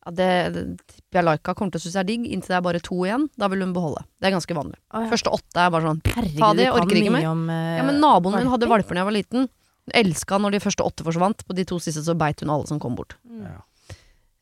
Ja, 0.06 0.12
det, 0.16 0.28
det 0.56 0.62
tipper 0.88 1.20
jeg 1.20 1.26
Laika 1.28 1.54
kommer 1.58 1.74
til 1.76 1.82
å 1.82 1.84
synes 1.84 1.98
er 2.00 2.06
digg, 2.08 2.24
inntil 2.32 2.54
det 2.54 2.58
er 2.58 2.64
bare 2.66 2.80
to 2.84 2.98
igjen. 3.04 3.26
Da 3.40 3.50
vil 3.52 3.62
hun 3.66 3.74
beholde. 3.76 4.06
Det 4.20 4.30
er 4.30 4.36
ganske 4.38 4.56
vanlig. 4.56 4.78
Å, 4.96 5.04
ja. 5.04 5.10
Første 5.12 5.34
åtte 5.36 5.60
er 5.66 5.74
bare 5.76 5.90
sånn 5.90 6.00
Herregud, 6.08 6.40
Ta 6.40 6.52
det, 6.56 6.66
du 6.66 6.72
kan 6.72 6.82
orker 6.86 7.00
ikke 7.02 7.12
mye 7.14 7.18
mer. 7.20 7.28
om 7.34 7.42
eh, 7.54 7.74
Ja, 7.80 7.88
men 7.88 8.00
naboen 8.04 8.38
min 8.40 8.52
hadde 8.54 8.70
valper. 8.70 8.76
valper 8.88 8.96
da 8.96 9.04
jeg 9.04 9.10
var 9.10 9.18
liten. 9.18 9.50
Hun 9.90 9.98
elska 10.04 10.40
når 10.40 10.56
de 10.56 10.62
første 10.64 10.86
åtte 10.88 11.06
forsvant. 11.08 11.44
På 11.48 11.56
de 11.58 11.66
to 11.68 11.80
siste 11.84 12.04
så 12.08 12.16
beit 12.20 12.40
hun 12.44 12.54
alle 12.56 12.70
som 12.72 12.80
kom 12.80 12.96
bort. 12.96 13.18
Mm. 13.28 13.44
Ja. 13.50 13.60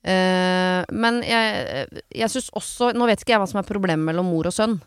Eh, 0.07 0.83
men 0.93 1.19
jeg, 1.25 1.87
jeg 2.15 2.31
syns 2.31 2.51
også 2.55 2.93
Nå 2.95 3.07
vet 3.09 3.23
ikke 3.25 3.33
jeg 3.33 3.41
hva 3.41 3.47
som 3.49 3.59
er 3.59 3.67
problemet 3.67 4.05
mellom 4.07 4.29
mor 4.29 4.47
og 4.47 4.55
sønn. 4.55 4.77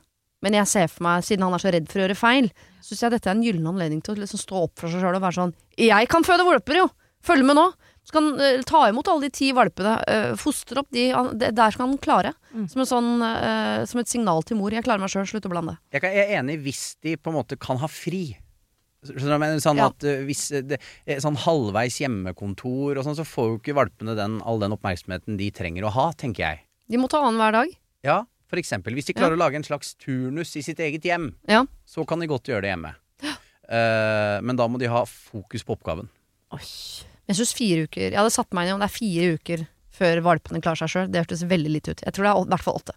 Men 0.41 0.55
jeg 0.57 0.71
ser 0.71 0.87
for 0.89 1.05
meg, 1.05 1.27
siden 1.27 1.45
han 1.45 1.53
er 1.53 1.61
så 1.61 1.73
redd 1.75 1.91
for 1.91 2.01
å 2.01 2.07
gjøre 2.07 2.17
feil, 2.17 2.47
syns 2.81 3.03
jeg 3.05 3.13
dette 3.13 3.29
er 3.29 3.35
en 3.37 3.43
gyllen 3.45 3.67
anledning 3.69 3.99
til 4.01 4.15
å 4.15 4.23
liksom 4.23 4.41
stå 4.41 4.63
opp 4.65 4.79
for 4.81 4.89
seg 4.89 5.03
sjøl 5.03 5.19
og 5.19 5.21
være 5.27 5.37
sånn 5.37 5.51
Jeg 5.77 6.09
kan 6.09 6.25
føde 6.25 6.47
valper, 6.49 6.79
jo! 6.81 6.87
Følg 7.21 7.45
med 7.45 7.59
nå! 7.59 7.67
Så 8.11 8.17
kan 8.19 8.27
han 8.33 8.41
uh, 8.59 8.63
ta 8.67 8.83
imot 8.91 9.07
alle 9.13 9.29
de 9.29 9.31
ti 9.39 9.53
valpene, 9.55 9.95
uh, 10.11 10.35
fostre 10.41 10.83
opp 10.83 10.91
de 10.91 11.09
han- 11.15 11.37
det, 11.39 11.53
Der 11.55 11.71
skal 11.71 11.87
han 11.87 11.99
klare. 12.03 12.33
Mm. 12.51 12.67
Som, 12.73 12.81
en 12.83 12.89
sånn, 12.91 13.11
uh, 13.23 13.85
som 13.87 14.01
et 14.03 14.11
signal 14.11 14.43
til 14.43 14.59
mor. 14.59 14.75
Jeg 14.75 14.83
klarer 14.83 14.99
meg 15.05 15.13
sjøl, 15.13 15.29
slutt 15.31 15.47
å 15.47 15.53
blande. 15.53 15.77
Jeg 15.95 16.03
kan- 16.03 16.11
jeg 16.17 16.27
er 16.27 16.41
enig 16.43 16.59
hvis 16.65 16.97
de 17.07 17.15
på 17.17 17.31
en 17.31 17.37
måte 17.39 17.57
kan 17.61 17.79
ha 17.79 17.87
fri. 17.87 18.37
Skjønner 19.07 19.39
du 19.39 19.39
mener? 19.39 19.61
Sånn 19.63 19.79
Ja. 19.79 19.87
at 19.87 20.05
eh, 20.05 20.25
hvis 20.27 20.51
eh, 20.53 20.61
det, 20.61 20.81
eh, 21.07 21.17
Sånn 21.23 21.37
halvveis 21.39 21.97
hjemmekontor 22.03 22.99
og 22.99 23.05
sånn, 23.07 23.17
så 23.17 23.25
får 23.25 23.47
jo 23.49 23.59
ikke 23.63 23.77
valpene 23.79 24.17
den, 24.19 24.43
all 24.45 24.59
den 24.59 24.73
oppmerksomheten 24.77 25.39
de 25.39 25.51
trenger 25.51 25.87
å 25.89 25.93
ha, 25.95 26.11
tenker 26.13 26.43
jeg. 26.45 26.61
De 26.91 26.99
må 26.99 27.09
ta 27.09 27.23
annenhver 27.25 27.53
dag. 27.53 27.69
Ja, 28.05 28.25
for 28.51 28.57
eksempel. 28.61 28.93
Hvis 28.93 29.07
de 29.07 29.15
klarer 29.15 29.39
å 29.39 29.41
lage 29.41 29.55
en 29.57 29.63
slags 29.65 29.95
turnus 29.97 30.53
i 30.59 30.61
sitt 30.67 30.79
eget 30.83 31.03
hjem, 31.07 31.31
Ja. 31.49 31.65
så 31.87 32.05
kan 32.07 32.19
de 32.21 32.27
godt 32.27 32.45
gjøre 32.51 32.61
det 32.67 32.75
hjemme. 32.75 32.93
Eh, 33.71 34.41
men 34.43 34.57
da 34.57 34.67
må 34.69 34.79
de 34.79 34.87
ha 34.91 35.05
fokus 35.07 35.63
på 35.63 35.79
oppgaven. 35.79 36.09
Oi. 36.53 36.61
Jeg 37.31 37.39
synes 37.39 37.53
fire 37.55 37.85
uker 37.87 38.09
Jeg 38.09 38.19
hadde 38.19 38.33
satt 38.35 38.51
meg 38.57 38.67
inn 38.67 38.73
i 38.73 38.75
om 38.75 38.83
det 38.83 38.89
er 38.91 38.97
fire 38.97 39.27
uker 39.39 39.67
før 40.01 40.23
valpene 40.25 40.63
klarer 40.65 40.81
seg 40.81 40.91
sjøl. 40.91 41.09
Det 41.13 41.21
hørtes 41.23 41.43
veldig 41.47 41.71
lite 41.75 41.93
ut. 41.95 42.03
Jeg 42.07 42.15
tror 42.17 42.27
det 42.27 42.31
er 42.33 42.39
i 42.41 42.51
hvert 42.55 42.65
fall 42.65 42.79
åtte. 42.81 42.95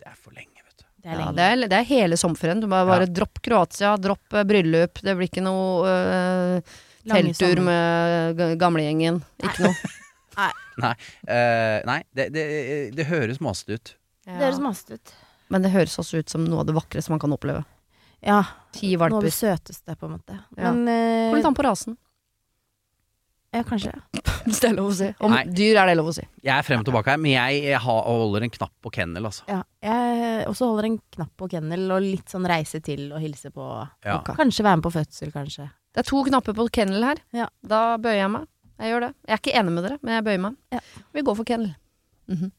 Det 0.00 0.06
er 0.08 0.14
for 0.16 0.36
lenge, 0.36 0.62
vet 0.62 0.76
du. 0.78 0.84
Det 1.02 1.10
er 1.10 1.18
Ja, 1.18 1.30
det, 1.34 1.46
er, 1.48 1.64
det 1.72 1.78
er 1.80 1.88
hele 1.88 2.18
sommerferien. 2.20 2.60
Du 2.62 2.68
må 2.70 2.78
bare 2.86 3.08
Ja. 3.08 3.12
dropp 3.18 3.40
Kroatia, 3.44 3.96
dropp 4.00 4.36
eh, 4.38 4.46
bryllup. 4.46 5.00
Det 5.02 5.16
blir 5.18 5.26
ikke 5.28 5.42
noe 5.42 5.90
eh, 5.90 6.76
telttur 7.10 7.60
med 7.66 8.44
gamlegjengen. 8.62 9.20
Ikke 9.42 9.66
noe. 9.68 9.90
Nei, 10.80 10.94
eh, 11.28 11.82
nei 11.84 11.98
det, 12.16 12.30
det, 12.32 12.44
det 12.96 13.04
høres 13.10 13.40
masete 13.44 13.76
ut. 13.76 13.90
Det 14.24 14.38
høres 14.38 14.60
masete 14.62 14.96
ut. 14.96 15.12
Men 15.52 15.66
det 15.66 15.72
høres 15.74 15.98
også 16.00 16.22
ut 16.22 16.30
som 16.32 16.46
noe 16.46 16.62
av 16.62 16.68
det 16.70 16.76
vakreste 16.78 17.12
man 17.12 17.20
kan 17.20 17.34
oppleve. 17.34 17.64
Ja, 18.24 18.38
Ti 18.76 18.94
noe 18.94 19.10
av 19.18 19.24
det 19.26 19.32
søteste, 19.34 19.96
på 19.98 20.06
en 20.06 20.14
måte. 20.14 20.38
Ja. 20.56 20.70
Men 20.70 20.86
eh, 20.88 21.26
Kommer 21.26 21.40
litt 21.42 21.50
an 21.50 21.58
på 21.58 21.66
rasen, 21.66 21.98
Ja, 23.50 23.64
kanskje. 23.66 23.92
hvis 24.46 24.60
det 24.62 24.68
er 24.70 24.76
lov 24.76 24.92
å 24.92 24.94
si. 24.94 25.08
Om 25.26 25.34
Nei. 25.34 25.42
dyr 25.58 25.80
er 25.82 25.90
det 25.90 25.96
lov 25.98 26.10
å 26.12 26.14
si. 26.14 26.24
Jeg 26.44 26.52
er 26.54 26.66
frem 26.66 26.82
og 26.82 26.86
tilbake 26.86 27.12
her, 27.12 27.20
men 27.22 27.32
jeg, 27.34 27.64
jeg 27.66 27.80
har, 27.82 28.00
holder 28.06 28.46
en 28.46 28.54
knapp 28.54 28.72
på 28.84 28.92
kennel, 28.94 29.26
altså. 29.30 29.44
Ja. 29.50 29.60
Jeg 29.84 30.46
også 30.50 30.70
holder 30.70 30.88
en 30.90 31.00
knapp 31.16 31.32
på 31.40 31.50
kennel 31.50 31.84
og 31.90 32.04
litt 32.04 32.32
sånn 32.32 32.46
reise 32.50 32.80
til 32.84 33.08
og 33.10 33.20
hilse 33.22 33.52
på. 33.54 33.66
Ja. 34.06 34.20
Og 34.20 34.32
Kanskje 34.38 34.66
være 34.66 34.80
med 34.80 34.86
på 34.86 34.94
fødsel, 34.94 35.34
kanskje. 35.34 35.68
Det 35.90 36.04
er 36.04 36.08
to 36.08 36.22
knapper 36.28 36.56
på 36.56 36.68
kennel 36.78 37.08
her. 37.10 37.22
Ja. 37.34 37.50
Da 37.66 37.82
bøyer 38.00 38.22
jeg 38.22 38.32
meg. 38.36 38.48
Jeg 38.80 38.94
gjør 38.94 39.06
det. 39.08 39.12
Jeg 39.26 39.34
er 39.34 39.42
ikke 39.42 39.58
enig 39.60 39.76
med 39.76 39.86
dere, 39.88 40.00
men 40.00 40.16
jeg 40.16 40.26
bøyer 40.30 40.42
meg. 40.46 40.58
Ja. 40.72 40.82
Vi 41.16 41.26
går 41.26 41.38
for 41.42 41.50
kennel. 41.50 41.74
Mhm. 42.30 42.50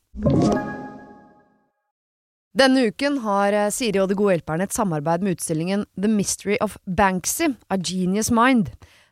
Denne 2.51 2.81
uken 2.91 3.21
har 3.23 3.55
eh, 3.55 3.69
Siri 3.71 4.01
og 4.01 4.09
De 4.11 4.15
gode 4.19 4.33
hjelperne 4.35 4.65
et 4.67 4.75
samarbeid 4.75 5.23
med 5.23 5.37
utstillingen 5.37 5.85
The 5.95 6.09
Mystery 6.11 6.57
of 6.59 6.75
Banksy, 6.83 7.53
A 7.71 7.77
Genius 7.79 8.27
Mind. 8.35 8.73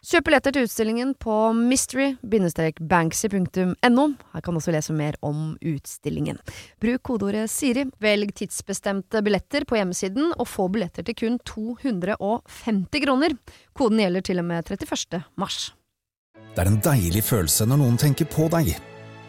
Kjøp 0.00 0.30
billetter 0.30 0.54
til 0.56 0.64
utstillingen 0.64 1.10
på 1.20 1.34
mystery-banksy.no. 1.58 4.04
Her 4.32 4.40
kan 4.40 4.56
du 4.56 4.56
også 4.56 4.72
lese 4.72 4.96
mer 4.96 5.12
om 5.20 5.60
utstillingen. 5.60 6.40
Bruk 6.80 7.04
kodeordet 7.04 7.52
Siri, 7.52 7.84
velg 8.00 8.32
tidsbestemte 8.40 9.20
billetter 9.26 9.66
på 9.68 9.76
hjemmesiden, 9.76 10.32
og 10.40 10.48
få 10.48 10.72
billetter 10.72 11.04
til 11.04 11.12
kun 11.20 11.36
250 11.44 13.04
kroner. 13.04 13.36
Koden 13.76 14.00
gjelder 14.00 14.24
til 14.24 14.40
og 14.40 14.48
med 14.48 14.64
31. 14.72 15.20
mars. 15.36 15.76
Det 16.56 16.64
er 16.64 16.72
en 16.72 16.80
deilig 16.80 17.20
følelse 17.28 17.68
når 17.68 17.84
noen 17.84 18.00
tenker 18.00 18.24
på 18.24 18.48
deg. 18.56 18.72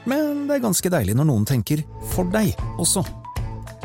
Men 0.08 0.48
det 0.48 0.56
er 0.56 0.64
ganske 0.70 0.88
deilig 0.88 1.20
når 1.20 1.28
noen 1.34 1.44
tenker 1.52 1.84
for 2.16 2.24
deg 2.32 2.56
også. 2.80 3.04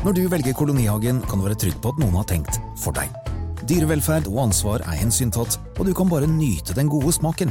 Når 0.06 0.14
du 0.14 0.30
velger 0.30 0.54
kolonihagen, 0.54 1.18
kan 1.26 1.42
du 1.42 1.50
være 1.50 1.58
trygg 1.66 1.82
på 1.82 1.90
at 1.90 1.98
noen 1.98 2.14
har 2.22 2.30
tenkt 2.30 2.54
for 2.78 2.94
deg. 2.94 3.25
Dyrevelferd 3.66 4.28
og 4.30 4.44
ansvar 4.46 4.82
er 4.86 4.98
hensyntatt, 5.00 5.56
og 5.80 5.88
du 5.88 5.92
kan 5.96 6.06
bare 6.10 6.28
nyte 6.30 6.74
den 6.76 6.90
gode 6.92 7.10
smaken. 7.16 7.50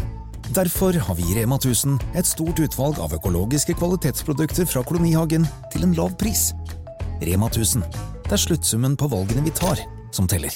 Derfor 0.55 0.95
har 0.95 1.15
vi 1.17 1.25
i 1.27 1.35
Rema 1.39 1.57
1000 1.57 1.97
et 2.15 2.27
stort 2.29 2.59
utvalg 2.61 2.99
av 3.03 3.15
økologiske 3.17 3.75
kvalitetsprodukter 3.79 4.67
fra 4.69 4.83
kolonihagen 4.87 5.47
til 5.73 5.83
en 5.87 5.95
lav 5.97 6.13
pris. 6.21 6.51
Rema 7.25 7.49
1000. 7.51 7.83
Det 8.25 8.31
er 8.37 8.41
sluttsummen 8.41 8.95
på 8.99 9.09
valgene 9.11 9.43
vi 9.45 9.51
tar, 9.57 9.81
som 10.15 10.29
teller. 10.29 10.53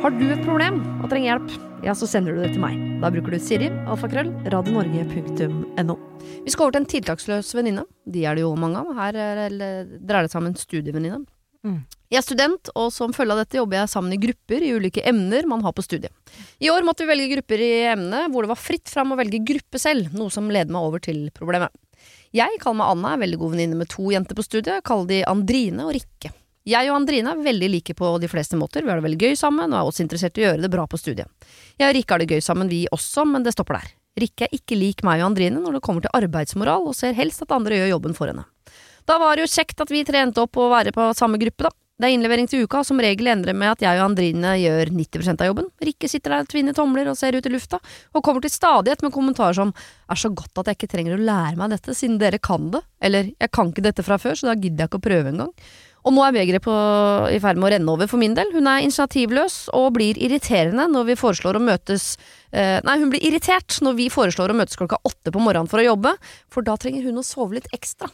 Har 0.00 0.14
du 0.16 0.24
et 0.32 0.40
problem 0.46 0.78
og 1.02 1.10
trenger 1.10 1.34
hjelp, 1.34 1.50
ja, 1.84 1.92
så 1.96 2.08
sender 2.08 2.32
du 2.32 2.40
det 2.40 2.54
til 2.54 2.62
meg. 2.62 2.78
Da 3.02 3.10
bruker 3.12 3.34
du 3.34 3.42
Siri, 3.42 3.68
alfakrøll, 3.90 4.30
radionorge.no. 4.52 5.98
Vi 6.46 6.52
skal 6.54 6.64
over 6.66 6.72
til 6.78 6.80
en 6.80 6.88
tiltaksløs 6.94 7.52
venninne. 7.58 7.84
De 8.08 8.24
er 8.24 8.38
det 8.38 8.46
jo 8.46 8.54
mange 8.56 8.80
av. 8.80 8.94
Her 8.96 9.20
er- 9.20 9.58
dreier 10.00 10.24
det 10.24 10.32
seg 10.32 10.40
om 10.40 10.48
en 10.48 10.56
studievenninne. 10.56 11.20
Mm. 11.66 11.82
Jeg 12.10 12.18
er 12.18 12.24
student, 12.24 12.70
og 12.74 12.88
som 12.94 13.12
følge 13.14 13.34
av 13.36 13.42
dette 13.42 13.58
jobber 13.60 13.82
jeg 13.82 13.92
sammen 13.92 14.14
i 14.16 14.18
grupper 14.18 14.64
i 14.64 14.72
ulike 14.74 15.04
emner 15.06 15.46
man 15.46 15.62
har 15.62 15.74
på 15.76 15.84
studiet. 15.84 16.10
I 16.58 16.70
år 16.72 16.86
måtte 16.86 17.04
vi 17.04 17.12
velge 17.12 17.28
grupper 17.36 17.62
i 17.62 17.70
emnet 17.92 18.32
hvor 18.32 18.46
det 18.46 18.50
var 18.50 18.58
fritt 18.58 18.90
fram 18.90 19.14
å 19.14 19.18
velge 19.20 19.42
gruppe 19.46 19.78
selv, 19.78 20.10
noe 20.16 20.32
som 20.32 20.50
leder 20.50 20.72
meg 20.72 20.88
over 20.88 21.04
til 21.04 21.28
problemet. 21.36 21.70
Jeg 22.34 22.60
kaller 22.62 22.80
meg 22.80 22.92
Anna, 22.94 23.14
er 23.14 23.24
veldig 23.24 23.38
god 23.40 23.54
venninne 23.54 23.78
med 23.78 23.90
to 23.90 24.10
jenter 24.14 24.38
på 24.38 24.46
studiet. 24.46 24.84
Kaller 24.86 25.08
de 25.10 25.24
Andrine 25.28 25.86
og 25.86 25.94
Rikke. 25.96 26.32
Jeg 26.68 26.90
og 26.90 26.98
Andrine 27.00 27.32
er 27.32 27.40
veldig 27.42 27.70
like 27.72 27.94
på 27.96 28.10
de 28.22 28.28
fleste 28.30 28.58
måter. 28.58 28.84
Vi 28.84 28.92
har 28.92 29.00
det 29.00 29.06
veldig 29.06 29.30
gøy 29.30 29.38
sammen, 29.38 29.72
og 29.72 29.78
er 29.78 29.88
også 29.90 30.04
interessert 30.04 30.38
i 30.38 30.44
å 30.44 30.50
gjøre 30.50 30.64
det 30.66 30.70
bra 30.72 30.84
på 30.86 31.00
studiet. 31.00 31.26
Jeg 31.80 31.88
og 31.88 31.96
Rikke 31.96 32.14
har 32.14 32.22
det 32.22 32.30
gøy 32.30 32.44
sammen, 32.44 32.70
vi 32.70 32.84
også, 32.94 33.24
men 33.26 33.46
det 33.46 33.54
stopper 33.56 33.80
der. 33.80 33.90
Rikke 34.20 34.46
er 34.46 34.54
ikke 34.54 34.78
lik 34.78 35.02
meg 35.06 35.22
og 35.22 35.30
Andrine 35.30 35.62
når 35.62 35.78
det 35.78 35.82
kommer 35.86 36.04
til 36.04 36.14
arbeidsmoral, 36.14 36.86
og 36.86 36.96
ser 36.98 37.16
helst 37.18 37.42
at 37.46 37.54
andre 37.56 37.80
gjør 37.80 37.94
jobben 37.96 38.16
for 38.18 38.30
henne. 38.30 38.46
Da 39.10 39.16
var 39.18 39.34
det 39.34 39.42
jo 39.42 39.50
kjekt 39.50 39.80
at 39.82 39.90
vi 39.90 40.04
trente 40.06 40.38
opp 40.38 40.54
å 40.60 40.68
være 40.70 40.92
på 40.94 41.08
samme 41.18 41.38
gruppe, 41.40 41.66
da. 41.66 41.74
Det 42.00 42.06
er 42.08 42.14
innlevering 42.14 42.46
til 42.48 42.62
uka, 42.64 42.80
og 42.80 42.86
som 42.88 43.00
regel 43.02 43.26
endrer 43.28 43.56
med 43.58 43.74
at 43.74 43.82
jeg 43.82 43.98
og 43.98 44.04
Andrine 44.06 44.54
gjør 44.56 44.92
90% 44.94 45.42
av 45.42 45.48
jobben. 45.50 45.66
Rikke 45.84 46.08
sitter 46.08 46.32
der 46.32 46.44
og 46.46 46.52
tvinner 46.52 46.76
tomler 46.76 47.10
og 47.10 47.18
ser 47.18 47.34
ut 47.34 47.44
i 47.44 47.52
lufta, 47.52 47.80
og 48.14 48.22
kommer 48.24 48.44
til 48.44 48.52
stadighet 48.54 49.02
med 49.04 49.12
kommentarer 49.12 49.58
som 49.58 49.72
er 49.74 50.20
så 50.22 50.30
godt 50.30 50.62
at 50.62 50.70
jeg 50.70 50.78
ikke 50.78 50.90
trenger 50.94 51.16
å 51.16 51.24
lære 51.26 51.58
meg 51.58 51.74
dette, 51.74 51.96
siden 51.98 52.20
dere 52.22 52.38
kan 52.38 52.70
det, 52.72 52.80
eller 53.02 53.32
jeg 53.34 53.52
kan 53.52 53.74
ikke 53.74 53.84
dette 53.84 54.06
fra 54.06 54.16
før, 54.22 54.38
så 54.38 54.48
da 54.48 54.54
gidder 54.56 54.86
jeg 54.86 54.92
ikke 54.92 55.02
å 55.02 55.06
prøve 55.10 55.34
engang. 55.34 55.52
Og 56.06 56.16
nå 56.16 56.24
er 56.24 56.38
begeret 56.38 56.70
i 57.34 57.42
ferd 57.42 57.60
med 57.60 57.66
å 57.66 57.74
renne 57.74 57.92
over 57.92 58.08
for 58.08 58.22
min 58.22 58.38
del. 58.38 58.54
Hun 58.54 58.70
er 58.70 58.86
initiativløs 58.86 59.58
og 59.76 59.90
blir 59.98 60.22
irriterende 60.22 60.86
når 60.88 61.10
vi 61.10 61.20
foreslår 61.20 61.58
å 61.58 61.66
møtes 61.66 62.14
eh, 62.54 62.78
Nei, 62.86 62.96
hun 63.02 63.10
blir 63.12 63.26
irritert 63.26 63.82
når 63.84 63.98
vi 63.98 64.08
foreslår 64.14 64.54
å 64.54 64.56
møtes 64.62 64.80
klokka 64.80 65.02
åtte 65.04 65.34
på 65.34 65.42
morgenen 65.42 65.68
for 65.68 65.82
å 65.82 65.88
jobbe, 65.90 66.14
for 66.48 66.64
da 66.64 66.78
trenger 66.80 67.10
hun 67.10 67.20
å 67.20 67.26
sove 67.26 67.58
litt 67.58 67.68
ekstra. 67.76 68.08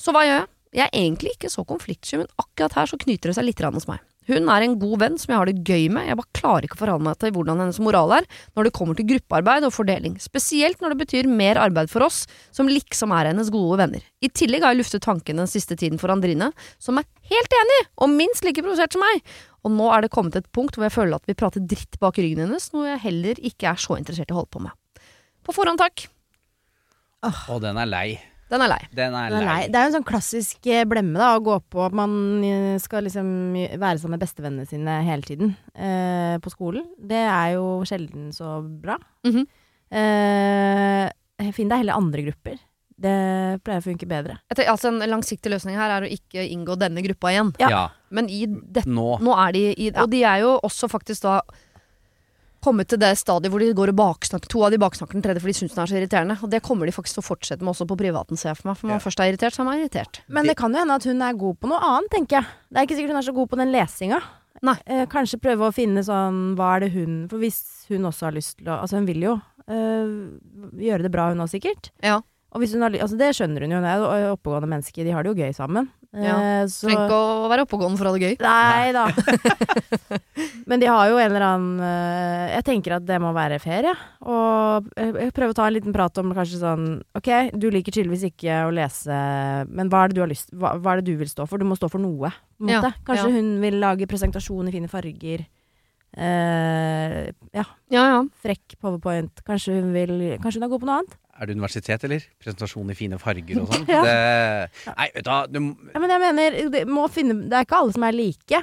Så 0.00 0.14
hva 0.14 0.24
gjør 0.26 0.40
jeg? 0.40 0.50
Jeg 0.74 0.88
er 0.88 0.98
egentlig 0.98 1.36
ikke 1.36 1.52
så 1.52 1.62
konfliktsky, 1.68 2.18
men 2.18 2.30
akkurat 2.40 2.74
her 2.80 2.90
så 2.90 2.98
knyter 2.98 3.30
det 3.30 3.36
seg 3.38 3.46
litt 3.46 3.62
hos 3.62 3.86
meg. 3.86 4.02
Hun 4.24 4.48
er 4.48 4.64
en 4.64 4.74
god 4.80 5.00
venn 5.02 5.18
som 5.20 5.34
jeg 5.34 5.40
har 5.40 5.50
det 5.50 5.64
gøy 5.68 5.90
med, 5.92 6.06
jeg 6.08 6.16
bare 6.16 6.36
klarer 6.38 6.66
ikke 6.66 6.78
å 6.78 6.80
forholde 6.80 7.04
meg 7.04 7.18
til 7.20 7.32
hvordan 7.36 7.60
hennes 7.60 7.80
moral 7.84 8.14
er 8.16 8.28
når 8.56 8.66
det 8.66 8.72
kommer 8.78 8.96
til 8.96 9.06
gruppearbeid 9.10 9.66
og 9.68 9.74
fordeling, 9.76 10.16
spesielt 10.22 10.80
når 10.80 10.94
det 10.94 11.00
betyr 11.02 11.28
mer 11.28 11.60
arbeid 11.60 11.92
for 11.92 12.06
oss, 12.06 12.22
som 12.54 12.70
liksom 12.70 13.12
er 13.12 13.28
hennes 13.30 13.52
gode 13.52 13.78
venner. 13.82 14.06
I 14.24 14.32
tillegg 14.32 14.64
har 14.64 14.72
jeg 14.72 14.80
luftet 14.80 15.04
tanken 15.04 15.42
den 15.42 15.50
siste 15.50 15.76
tiden 15.76 16.00
for 16.00 16.12
Andrine, 16.14 16.50
som 16.80 17.00
er 17.00 17.08
helt 17.30 17.58
enig, 17.60 17.80
og 18.00 18.14
minst 18.16 18.48
like 18.48 18.64
provosert 18.64 18.96
som 18.96 19.04
meg, 19.04 19.20
og 19.64 19.76
nå 19.76 19.92
er 19.92 20.04
det 20.04 20.12
kommet 20.16 20.36
til 20.36 20.44
et 20.44 20.52
punkt 20.56 20.78
hvor 20.78 20.88
jeg 20.88 20.96
føler 20.96 21.20
at 21.20 21.28
vi 21.28 21.36
prater 21.36 21.68
dritt 21.76 22.00
bak 22.00 22.16
ryggen 22.20 22.46
hennes, 22.46 22.72
noe 22.72 22.94
jeg 22.94 23.04
heller 23.04 23.46
ikke 23.52 23.70
er 23.76 23.80
så 23.80 24.00
interessert 24.00 24.32
i 24.32 24.36
å 24.36 24.40
holde 24.40 24.54
på 24.56 24.64
med. 24.64 24.72
På 25.44 25.52
forhånd 25.52 25.84
takk. 25.84 26.08
Og 27.52 27.60
den 27.64 27.76
er 27.80 27.88
lei. 27.88 28.08
Den 28.54 28.62
er 28.64 28.70
lei. 28.70 28.78
Den 28.94 29.14
er 29.18 29.32
Det 29.34 29.40
er, 29.40 29.46
lei. 29.48 29.56
det 29.68 29.78
er 29.80 29.84
jo 29.88 29.90
en 29.90 29.96
sånn 29.98 30.06
klassisk 30.08 30.68
eh, 30.70 30.84
blemme 30.88 31.18
da, 31.18 31.32
å 31.36 31.42
gå 31.44 31.56
på 31.74 31.82
at 31.88 31.96
man 31.98 32.14
eh, 32.46 32.76
skal 32.82 33.02
liksom 33.08 33.26
være 33.74 33.98
sammen 33.98 34.14
med 34.16 34.22
bestevennene 34.22 34.68
sine 34.70 35.00
hele 35.08 35.26
tiden 35.26 35.56
eh, 35.74 36.36
på 36.44 36.52
skolen. 36.54 36.86
Det 36.98 37.18
er 37.26 37.56
jo 37.56 37.66
sjelden 37.88 38.30
så 38.36 38.60
bra. 38.62 38.96
Mhm. 39.26 39.44
eh, 39.90 41.50
Finn 41.54 41.68
deg 41.68 41.82
heller 41.82 41.98
andre 41.98 42.22
grupper. 42.28 42.60
Det 43.04 43.12
pleier 43.66 43.82
å 43.82 43.84
funke 43.84 44.06
bedre. 44.06 44.36
Tenker, 44.54 44.70
altså 44.70 44.92
En 44.92 45.02
langsiktig 45.10 45.50
løsning 45.50 45.74
her 45.76 45.90
er 45.96 46.06
å 46.06 46.10
ikke 46.14 46.44
inngå 46.46 46.76
denne 46.78 47.02
gruppa 47.02 47.32
igjen. 47.34 47.50
Ja. 47.58 47.68
Ja. 47.72 47.82
Men 48.14 48.28
i 48.30 48.44
dette 48.46 48.86
Nå. 48.88 49.16
Nå 49.18 49.34
er 49.34 49.52
de 49.56 49.64
i 49.74 49.88
Og 49.98 50.06
de 50.12 50.20
er 50.22 50.44
jo 50.44 50.52
også 50.62 50.86
faktisk 50.92 51.26
da 51.26 51.40
kommet 52.64 52.88
til 52.90 52.98
det 53.02 53.12
stadiet 53.20 53.52
hvor 53.52 53.60
de 53.62 53.68
går 53.76 53.92
og 53.92 53.98
baksnakker 54.00 54.50
To 54.54 54.62
av 54.66 54.72
de 54.72 54.78
baksnakker 54.80 55.18
den 55.18 55.24
tredje 55.26 55.42
for 55.44 55.52
de 55.52 55.56
syns 55.58 55.74
den 55.76 55.82
er 55.84 55.90
så 55.92 55.98
irriterende. 56.00 56.36
Og 56.42 56.50
det 56.50 56.62
kommer 56.64 56.88
de 56.88 56.94
faktisk 56.96 57.18
til 57.18 57.24
å 57.24 57.28
fortsette 57.28 57.60
med 57.64 57.74
også 57.74 57.86
på 57.90 57.98
privaten, 58.00 58.40
ser 58.40 58.50
jeg 58.54 58.60
for 58.62 58.70
meg. 58.72 58.78
For 58.80 58.88
man 58.88 58.96
Ja. 58.98 59.04
først 59.04 59.20
er 59.20 59.28
irritert, 59.32 59.52
så 59.54 59.60
er 59.62 59.68
man 59.68 59.78
irritert. 59.82 60.20
Men 60.28 60.46
det 60.48 60.56
kan 60.56 60.72
jo 60.72 60.78
hende 60.80 60.96
at 60.96 61.04
hun 61.04 61.20
er 61.22 61.32
god 61.36 61.60
på 61.60 61.68
noe 61.68 61.78
annet, 61.80 62.10
tenker 62.10 62.40
jeg. 62.40 62.46
Det 62.72 62.78
er 62.80 62.86
ikke 62.88 62.96
sikkert 62.96 63.12
hun 63.14 63.20
er 63.22 63.28
så 63.28 63.34
god 63.36 63.50
på 63.50 63.56
den 63.60 63.72
lesinga. 63.72 64.20
Nei. 64.62 64.76
Eh, 64.86 65.04
kanskje 65.06 65.40
prøve 65.42 65.66
å 65.68 65.74
finne 65.74 66.00
sånn 66.06 66.54
Hva 66.56 66.76
er 66.76 66.80
det 66.86 66.92
hun 66.94 67.26
For 67.28 67.38
hvis 67.42 67.58
hun 67.90 68.06
også 68.06 68.28
har 68.30 68.32
lyst 68.32 68.56
til 68.58 68.68
å 68.70 68.76
Altså, 68.80 68.96
hun 68.96 69.04
vil 69.08 69.20
jo 69.20 69.32
eh, 69.68 70.12
gjøre 70.78 71.02
det 71.02 71.10
bra, 71.12 71.28
hun 71.32 71.42
òg, 71.42 71.50
sikkert. 71.50 71.90
Ja. 72.02 72.20
Og 72.54 72.62
hvis 72.62 72.72
hun 72.72 72.82
har, 72.86 72.94
altså 72.94 73.18
det 73.18 73.32
skjønner 73.34 73.64
hun 73.66 73.72
jo, 73.74 73.80
hun 73.82 73.88
er 73.90 73.98
jo 74.28 74.36
oppegående 74.36 74.70
mennesker, 74.70 75.02
de 75.04 75.10
har 75.10 75.24
det 75.26 75.34
jo 75.34 75.42
gøy 75.42 75.52
sammen. 75.56 75.90
Ja. 76.14 76.34
Eh, 76.62 76.64
så 76.70 76.86
Trenger 76.86 77.08
ikke 77.08 77.16
å 77.18 77.48
være 77.50 77.64
oppegående 77.66 77.98
for 77.98 78.06
å 78.06 78.12
ha 78.12 78.18
det 78.18 78.28
gøy. 78.28 78.36
Nei 78.44 78.92
da. 78.94 79.04
Men 80.70 80.80
de 80.80 80.88
har 80.88 81.08
jo 81.10 81.18
en 81.18 81.26
eller 81.26 81.44
annen 81.44 81.80
eh, 81.84 82.52
Jeg 82.54 82.66
tenker 82.68 82.96
at 82.96 83.06
det 83.08 83.18
må 83.22 83.32
være 83.36 83.58
ferie. 83.62 83.94
Og 84.22 84.86
prøve 85.34 85.50
å 85.50 85.56
ta 85.58 85.66
en 85.66 85.74
liten 85.76 85.94
prat 85.96 86.22
om 86.22 86.30
kanskje 86.36 86.60
sånn 86.62 86.86
Ok, 87.18 87.30
du 87.58 87.66
liker 87.74 87.94
tydeligvis 87.94 88.28
ikke 88.30 88.62
å 88.68 88.72
lese, 88.74 89.18
men 89.68 89.90
hva 89.92 90.04
er 90.04 90.12
det 90.12 90.18
du 90.18 90.22
har 90.24 90.30
lyst 90.30 90.54
hva, 90.54 90.74
hva 90.78 90.94
er 90.94 91.02
det 91.02 91.10
du 91.12 91.18
vil 91.20 91.30
stå 91.30 91.48
for? 91.50 91.60
Du 91.60 91.66
må 91.68 91.76
stå 91.78 91.90
for 91.92 92.02
noe, 92.02 92.30
Ja. 92.64 92.80
Kanskje 93.04 93.28
ja. 93.28 93.34
hun 93.34 93.50
vil 93.62 93.80
lage 93.82 94.08
presentasjon 94.10 94.70
i 94.70 94.74
fine 94.74 94.90
farger. 94.92 95.44
Eh, 96.14 97.20
ja, 97.54 97.64
Ja, 97.90 98.04
ja. 98.14 98.22
frekk 98.44 98.76
powerpoint. 98.80 99.42
Kanskje 99.46 99.80
hun 99.80 99.92
vil 99.96 100.14
Kanskje 100.38 100.60
hun 100.62 100.68
er 100.68 100.72
god 100.72 100.84
på 100.84 100.88
noe 100.88 100.98
annet? 101.02 101.16
Er 101.34 101.46
det 101.50 101.56
universitet, 101.56 102.04
eller? 102.06 102.22
Presentasjon 102.38 102.90
i 102.92 102.94
fine 102.98 103.18
farger 103.18 103.60
og 103.64 103.72
sånn? 103.72 103.86
Ja. 103.90 104.68
Nei, 104.94 105.08
vet 105.16 105.24
du 105.26 105.30
hva. 105.32 105.40
Du, 105.50 105.58
Ja, 105.94 106.00
men 106.02 106.12
jeg 106.14 106.22
mener, 106.22 106.58
det, 106.70 106.82
må 106.90 107.08
finne, 107.10 107.34
det 107.50 107.58
er 107.58 107.66
ikke 107.66 107.80
alle 107.82 107.94
som 107.96 108.06
er 108.06 108.14
like. 108.16 108.60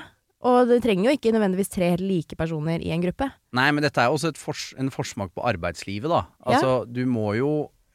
Og 0.47 0.71
det 0.71 0.79
trenger 0.81 1.09
jo 1.11 1.17
ikke 1.17 1.33
nødvendigvis 1.35 1.69
tre 1.69 1.91
helt 1.91 2.01
like 2.07 2.37
personer 2.39 2.81
i 2.81 2.89
en 2.95 3.03
gruppe. 3.03 3.27
Nei, 3.53 3.67
men 3.75 3.83
dette 3.85 4.01
er 4.01 4.07
jo 4.09 4.15
også 4.17 4.31
et 4.33 4.39
fors 4.41 4.63
en 4.81 4.89
forsmak 4.93 5.35
på 5.37 5.43
arbeidslivet, 5.51 6.09
da. 6.09 6.23
Altså, 6.49 6.71
du 6.89 7.03
må 7.05 7.33
jo 7.37 7.51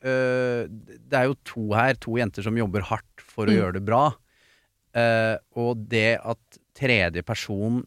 øh, 0.07 0.69
Det 0.71 1.17
er 1.19 1.25
jo 1.27 1.35
to 1.49 1.65
her, 1.75 1.97
to 1.99 2.15
jenter 2.21 2.45
som 2.47 2.57
jobber 2.61 2.85
hardt 2.87 3.25
for 3.25 3.49
å 3.49 3.51
Mm. 3.51 3.59
gjøre 3.59 3.77
det 3.81 3.85
bra. 3.89 4.05
Uh, 4.97 5.37
og 5.61 5.83
det 5.91 6.21
at 6.25 6.61
tredje 6.79 7.21
person 7.27 7.83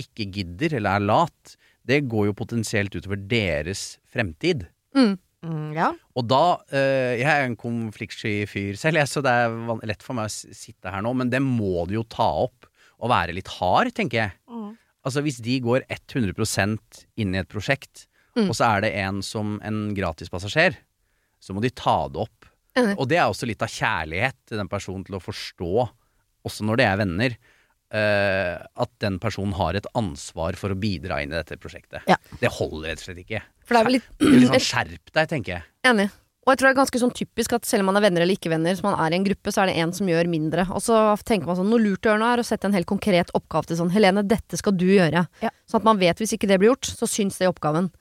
ikke 0.00 0.26
gidder, 0.32 0.74
eller 0.76 0.96
er 0.98 1.04
lat, 1.06 1.54
det 1.88 2.02
går 2.10 2.26
jo 2.30 2.34
potensielt 2.36 2.92
utover 2.96 3.16
deres 3.30 3.98
fremtid. 4.12 4.66
Mm. 4.96 5.14
Mm, 5.46 5.70
ja. 5.72 5.86
Og 6.20 6.26
da 6.28 6.40
øh, 6.68 7.14
Jeg 7.16 7.24
er 7.30 7.46
en 7.48 7.56
konfliktsky 7.56 8.32
fyr 8.50 8.76
selv, 8.76 9.00
så 9.08 9.22
det 9.24 9.32
er 9.32 9.54
lett 9.88 10.02
for 10.04 10.18
meg 10.18 10.28
å 10.28 10.34
sitte 10.56 10.92
her 10.92 11.00
nå, 11.06 11.14
men 11.16 11.30
det 11.32 11.40
må 11.40 11.86
du 11.88 11.94
jo 11.96 12.04
ta 12.04 12.26
opp 12.44 12.68
og 13.00 13.08
være 13.08 13.32
litt 13.32 13.48
hard, 13.56 13.88
tenker 13.96 14.18
jeg. 14.20 14.34
Mm. 14.52 14.74
Altså 15.08 15.22
Hvis 15.24 15.38
de 15.40 15.54
går 15.64 15.86
100% 15.88 17.04
inn 17.16 17.34
i 17.34 17.40
et 17.42 17.48
prosjekt, 17.50 18.06
Mm. 18.38 18.46
og 18.46 18.54
så 18.54 18.62
er 18.76 18.84
det 18.84 18.90
en 19.02 19.16
som 19.26 19.56
en 19.66 19.78
gratispassasjer, 19.96 20.76
så 21.42 21.50
må 21.52 21.60
de 21.64 21.70
ta 21.74 22.04
det 22.14 22.20
opp. 22.22 22.46
Og 22.94 23.08
det 23.10 23.16
er 23.18 23.26
også 23.26 23.48
litt 23.50 23.60
av 23.66 23.72
kjærlighet 23.74 24.36
til 24.46 24.60
den 24.60 24.68
personen 24.70 25.02
til 25.04 25.16
å 25.18 25.20
forstå, 25.24 25.88
også 26.46 26.62
når 26.68 26.78
det 26.78 26.86
er 26.86 27.00
venner, 27.00 27.34
eh, 27.90 28.54
at 28.84 28.92
den 29.02 29.18
personen 29.18 29.52
har 29.58 29.74
et 29.74 29.88
ansvar 29.98 30.54
for 30.56 30.70
å 30.70 30.78
bidra 30.78 31.18
inn 31.24 31.34
i 31.34 31.40
dette 31.40 31.58
prosjektet. 31.58 32.06
Ja. 32.06 32.16
Det 32.38 32.52
holder 32.54 32.92
rett 32.92 33.02
og 33.02 33.08
slett 33.08 33.24
ikke. 33.24 33.42
For 33.70 33.78
det 33.78 33.84
er 33.84 33.86
vel 33.86 33.96
litt 34.00 34.50
sånn 34.50 34.66
skjerp 34.72 35.12
deg, 35.14 35.30
tenker 35.30 35.52
jeg. 35.54 35.64
Enig. 35.86 36.08
Og 36.40 36.50
jeg 36.50 36.58
tror 36.58 36.66
det 36.66 36.72
er 36.72 36.78
ganske 36.80 37.00
sånn 37.02 37.12
typisk 37.14 37.52
at 37.54 37.66
selv 37.68 37.84
om 37.84 37.90
man 37.92 38.00
er 38.00 38.02
venner 38.08 38.24
eller 38.24 38.34
ikke 38.34 38.50
venner, 38.50 38.74
så 38.74 38.82
man 38.82 38.96
er 38.98 39.14
i 39.14 39.18
en 39.20 39.26
gruppe, 39.28 39.52
så 39.54 39.62
er 39.62 39.70
det 39.70 39.76
en 39.78 39.92
som 39.94 40.08
gjør 40.10 40.26
mindre. 40.32 40.64
Og 40.74 40.82
så 40.82 40.96
tenker 41.28 41.46
man 41.46 41.58
sånn, 41.60 41.68
noe 41.70 41.78
lurt 41.78 42.02
å 42.02 42.10
gjøre 42.10 42.22
nå 42.24 42.26
er 42.26 42.42
å 42.42 42.46
sette 42.48 42.66
en 42.66 42.74
helt 42.74 42.88
konkret 42.90 43.30
oppgave 43.38 43.70
til 43.70 43.78
sånn, 43.78 43.92
Helene, 43.94 44.24
dette 44.26 44.58
skal 44.58 44.74
du 44.74 44.88
gjøre. 44.88 45.22
Ja. 45.44 45.52
Sånn 45.70 45.84
at 45.84 45.86
man 45.86 46.00
vet 46.00 46.18
hvis 46.18 46.34
ikke 46.34 46.48
det 46.50 46.58
blir 46.58 46.72
gjort, 46.72 46.90
så 46.90 47.06
syns 47.06 47.38
det 47.38 47.46
i 47.46 47.52
oppgaven. 47.52 47.92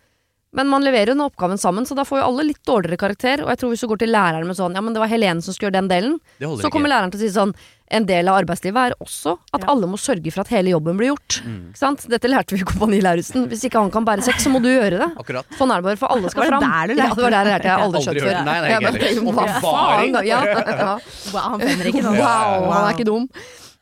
Men 0.51 0.65
man 0.67 0.81
leverer 0.81 1.11
jo 1.11 1.13
den 1.13 1.21
oppgaven 1.27 1.59
sammen, 1.61 1.85
så 1.85 1.93
da 1.93 2.01
får 2.09 2.23
jo 2.23 2.25
alle 2.25 2.43
litt 2.47 2.63
dårligere 2.65 2.97
karakter. 2.97 3.43
Og 3.45 3.51
jeg 3.53 3.59
tror 3.61 3.69
hvis 3.69 3.83
du 3.85 3.87
går 3.91 3.99
til 4.01 4.09
læreren 4.09 4.47
med 4.49 4.57
sånn, 4.57 4.73
ja 4.73 4.81
men 4.81 4.95
det 4.95 5.01
var 5.03 5.11
Helene 5.11 5.43
som 5.45 5.53
skulle 5.53 5.69
gjøre 5.69 5.77
den 5.83 5.89
delen, 5.91 6.15
så 6.39 6.71
kommer 6.73 6.89
ikke. 6.89 6.93
læreren 6.95 7.11
til 7.13 7.19
å 7.21 7.25
si 7.27 7.29
sånn 7.35 7.53
En 7.89 8.05
del 8.05 8.27
av 8.29 8.35
arbeidslivet 8.37 8.91
er 8.91 8.93
også 9.01 9.31
at 9.51 9.63
Ja. 9.63 9.69
alle 9.73 9.87
må 9.89 9.97
sørge 9.97 10.29
for 10.31 10.41
at 10.41 10.47
hele 10.53 10.69
jobben 10.69 10.93
blir 10.95 11.07
gjort. 11.09 11.39
Mm. 11.41 11.71
Ikke 11.71 11.79
sant? 11.81 12.03
Dette 12.07 12.29
lærte 12.29 12.53
vi 12.53 12.61
i 12.61 12.63
Kompani 12.69 12.99
Lauritzen. 13.01 13.47
Hvis 13.49 13.63
ikke 13.65 13.81
han 13.81 13.89
kan 13.89 14.05
bære 14.05 14.21
sekk, 14.21 14.37
så 14.37 14.51
må 14.53 14.61
du 14.61 14.67
gjøre 14.69 14.99
det. 15.01 15.07
Akkurat. 15.17 15.45
Sånn 15.57 15.73
er 15.73 15.81
det 15.81 15.87
bare, 15.87 15.97
for 15.97 16.13
alle 16.13 16.29
skal 16.29 16.43
Var 16.43 16.51
det 16.51 16.53
fram. 16.53 16.69
der 16.69 16.87
du 16.93 16.93
Ja, 17.01 17.07
det 17.15 17.23
var 17.23 17.31
der 17.33 17.45
jeg 17.45 17.49
lærte. 17.49 17.65
Jeg 17.65 17.73
har 17.73 17.81
aldri 17.87 18.01
skjønt 18.05 18.21
hørt 18.21 18.29
før. 18.29 18.45
Nei, 18.45 18.59
nei, 18.61 18.69
Jeg 18.69 18.81
bare. 18.85 19.33
Hva 19.33 19.47
faen? 19.65 20.25
Ja, 20.27 20.43
ja. 20.45 20.99
Wow, 21.33 21.49
han 21.49 21.59
finner 21.65 21.85
ikke 21.89 22.03
noe. 22.05 22.13
Wow, 22.21 22.69
han 22.73 22.85
er 22.85 22.93
ikke 22.93 23.05
dum. 23.09 23.25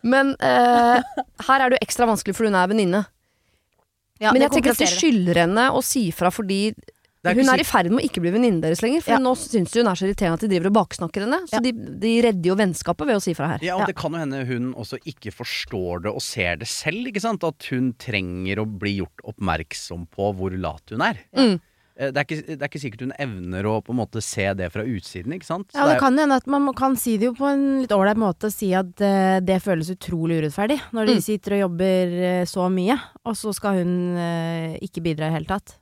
Men 0.04 0.36
uh, 0.40 1.02
her 1.50 1.60
er 1.60 1.70
det 1.70 1.76
jo 1.82 1.86
ekstra 1.90 2.08
vanskelig, 2.08 2.34
for 2.38 2.48
hun 2.48 2.56
er 2.56 2.68
venninne. 2.72 3.04
Ja, 4.20 4.32
Men 4.34 4.42
jeg 4.42 4.52
tenker 4.52 4.72
at 4.72 4.78
de 4.82 4.86
skylder 4.90 5.36
henne 5.46 5.70
å 5.72 5.84
si 5.84 6.10
fra 6.12 6.30
fordi 6.34 6.74
er 7.28 7.34
Hun 7.36 7.50
er 7.52 7.60
i 7.60 7.64
ferd 7.68 7.90
med 7.92 8.00
å 8.00 8.08
ikke 8.08 8.22
bli 8.24 8.32
venninnen 8.32 8.62
deres 8.62 8.80
lenger, 8.82 9.02
for 9.04 9.12
Ja. 9.12 9.18
nå 9.20 9.34
syns 9.36 9.74
hun 9.76 9.88
er 9.90 9.96
så 10.00 10.06
irriterende 10.08 10.34
at 10.38 10.40
de 10.40 10.48
driver 10.48 10.68
og 10.70 10.76
baksnakker 10.78 11.26
henne. 11.26 11.42
Så 11.50 11.58
Ja. 11.58 11.60
de, 11.60 11.72
de 11.74 12.22
redder 12.24 12.46
jo 12.48 12.56
vennskapet 12.56 13.06
ved 13.06 13.18
å 13.18 13.22
si 13.22 13.34
fra 13.34 13.48
her. 13.50 13.60
Ja, 13.62 13.76
og 13.76 13.82
Ja. 13.82 13.86
det 13.88 13.96
kan 13.98 14.14
jo 14.14 14.20
hende 14.20 14.46
hun 14.48 14.74
også 14.76 14.98
ikke 15.04 15.34
forstår 15.36 16.04
det 16.04 16.12
og 16.14 16.22
ser 16.22 16.56
det 16.56 16.68
selv, 16.68 17.04
ikke 17.08 17.20
sant? 17.20 17.44
At 17.44 17.62
hun 17.70 17.94
trenger 18.00 18.58
å 18.64 18.66
bli 18.66 19.00
gjort 19.02 19.20
oppmerksom 19.28 20.08
på 20.08 20.34
hvor 20.38 20.56
lat 20.58 20.84
hun 20.90 21.02
er. 21.02 21.18
Mm. 21.36 21.60
Eh, 22.00 22.12
Det 22.12 22.18
er, 22.22 22.26
ikke, 22.26 22.46
det 22.48 22.62
er 22.62 22.68
ikke 22.70 22.82
sikkert 22.84 23.02
hun 23.08 23.14
evner 23.20 23.66
å 23.66 23.82
på 23.84 23.90
en 23.94 23.98
måte 23.98 24.22
se 24.22 24.46
det 24.54 24.72
fra 24.72 24.84
utsiden, 24.86 25.34
ikke 25.34 25.46
sant? 25.50 25.72
Så 25.74 25.80
Ja, 25.82 25.88
det 25.88 25.96
er- 25.96 26.00
kan 26.00 26.18
hende 26.18 26.36
at 26.38 26.46
man 26.48 26.72
kan 26.74 26.96
si 26.96 27.18
det 27.18 27.26
jo 27.26 27.34
på 27.34 27.48
en 27.52 27.82
litt 27.82 27.90
ålreit 27.92 28.18
måte 28.18 28.52
si 28.54 28.74
at 28.74 29.02
eh, 29.02 29.40
det 29.40 29.62
føles 29.64 29.90
utrolig 29.90 30.42
urettferdig. 30.44 30.80
Når 30.94 31.06
de 31.08 31.16
Mm. 31.16 31.22
sitter 31.24 31.54
og 31.58 31.60
jobber 31.72 32.06
eh, 32.22 32.46
så 32.46 32.70
mye, 32.70 33.00
og 33.26 33.34
så 33.36 33.54
skal 33.54 33.74
hun 33.84 34.18
ikke 34.82 35.02
bidra 35.02 35.26
i 35.28 35.30
det 35.32 35.34
hele 35.42 35.46
tatt. 35.50 35.76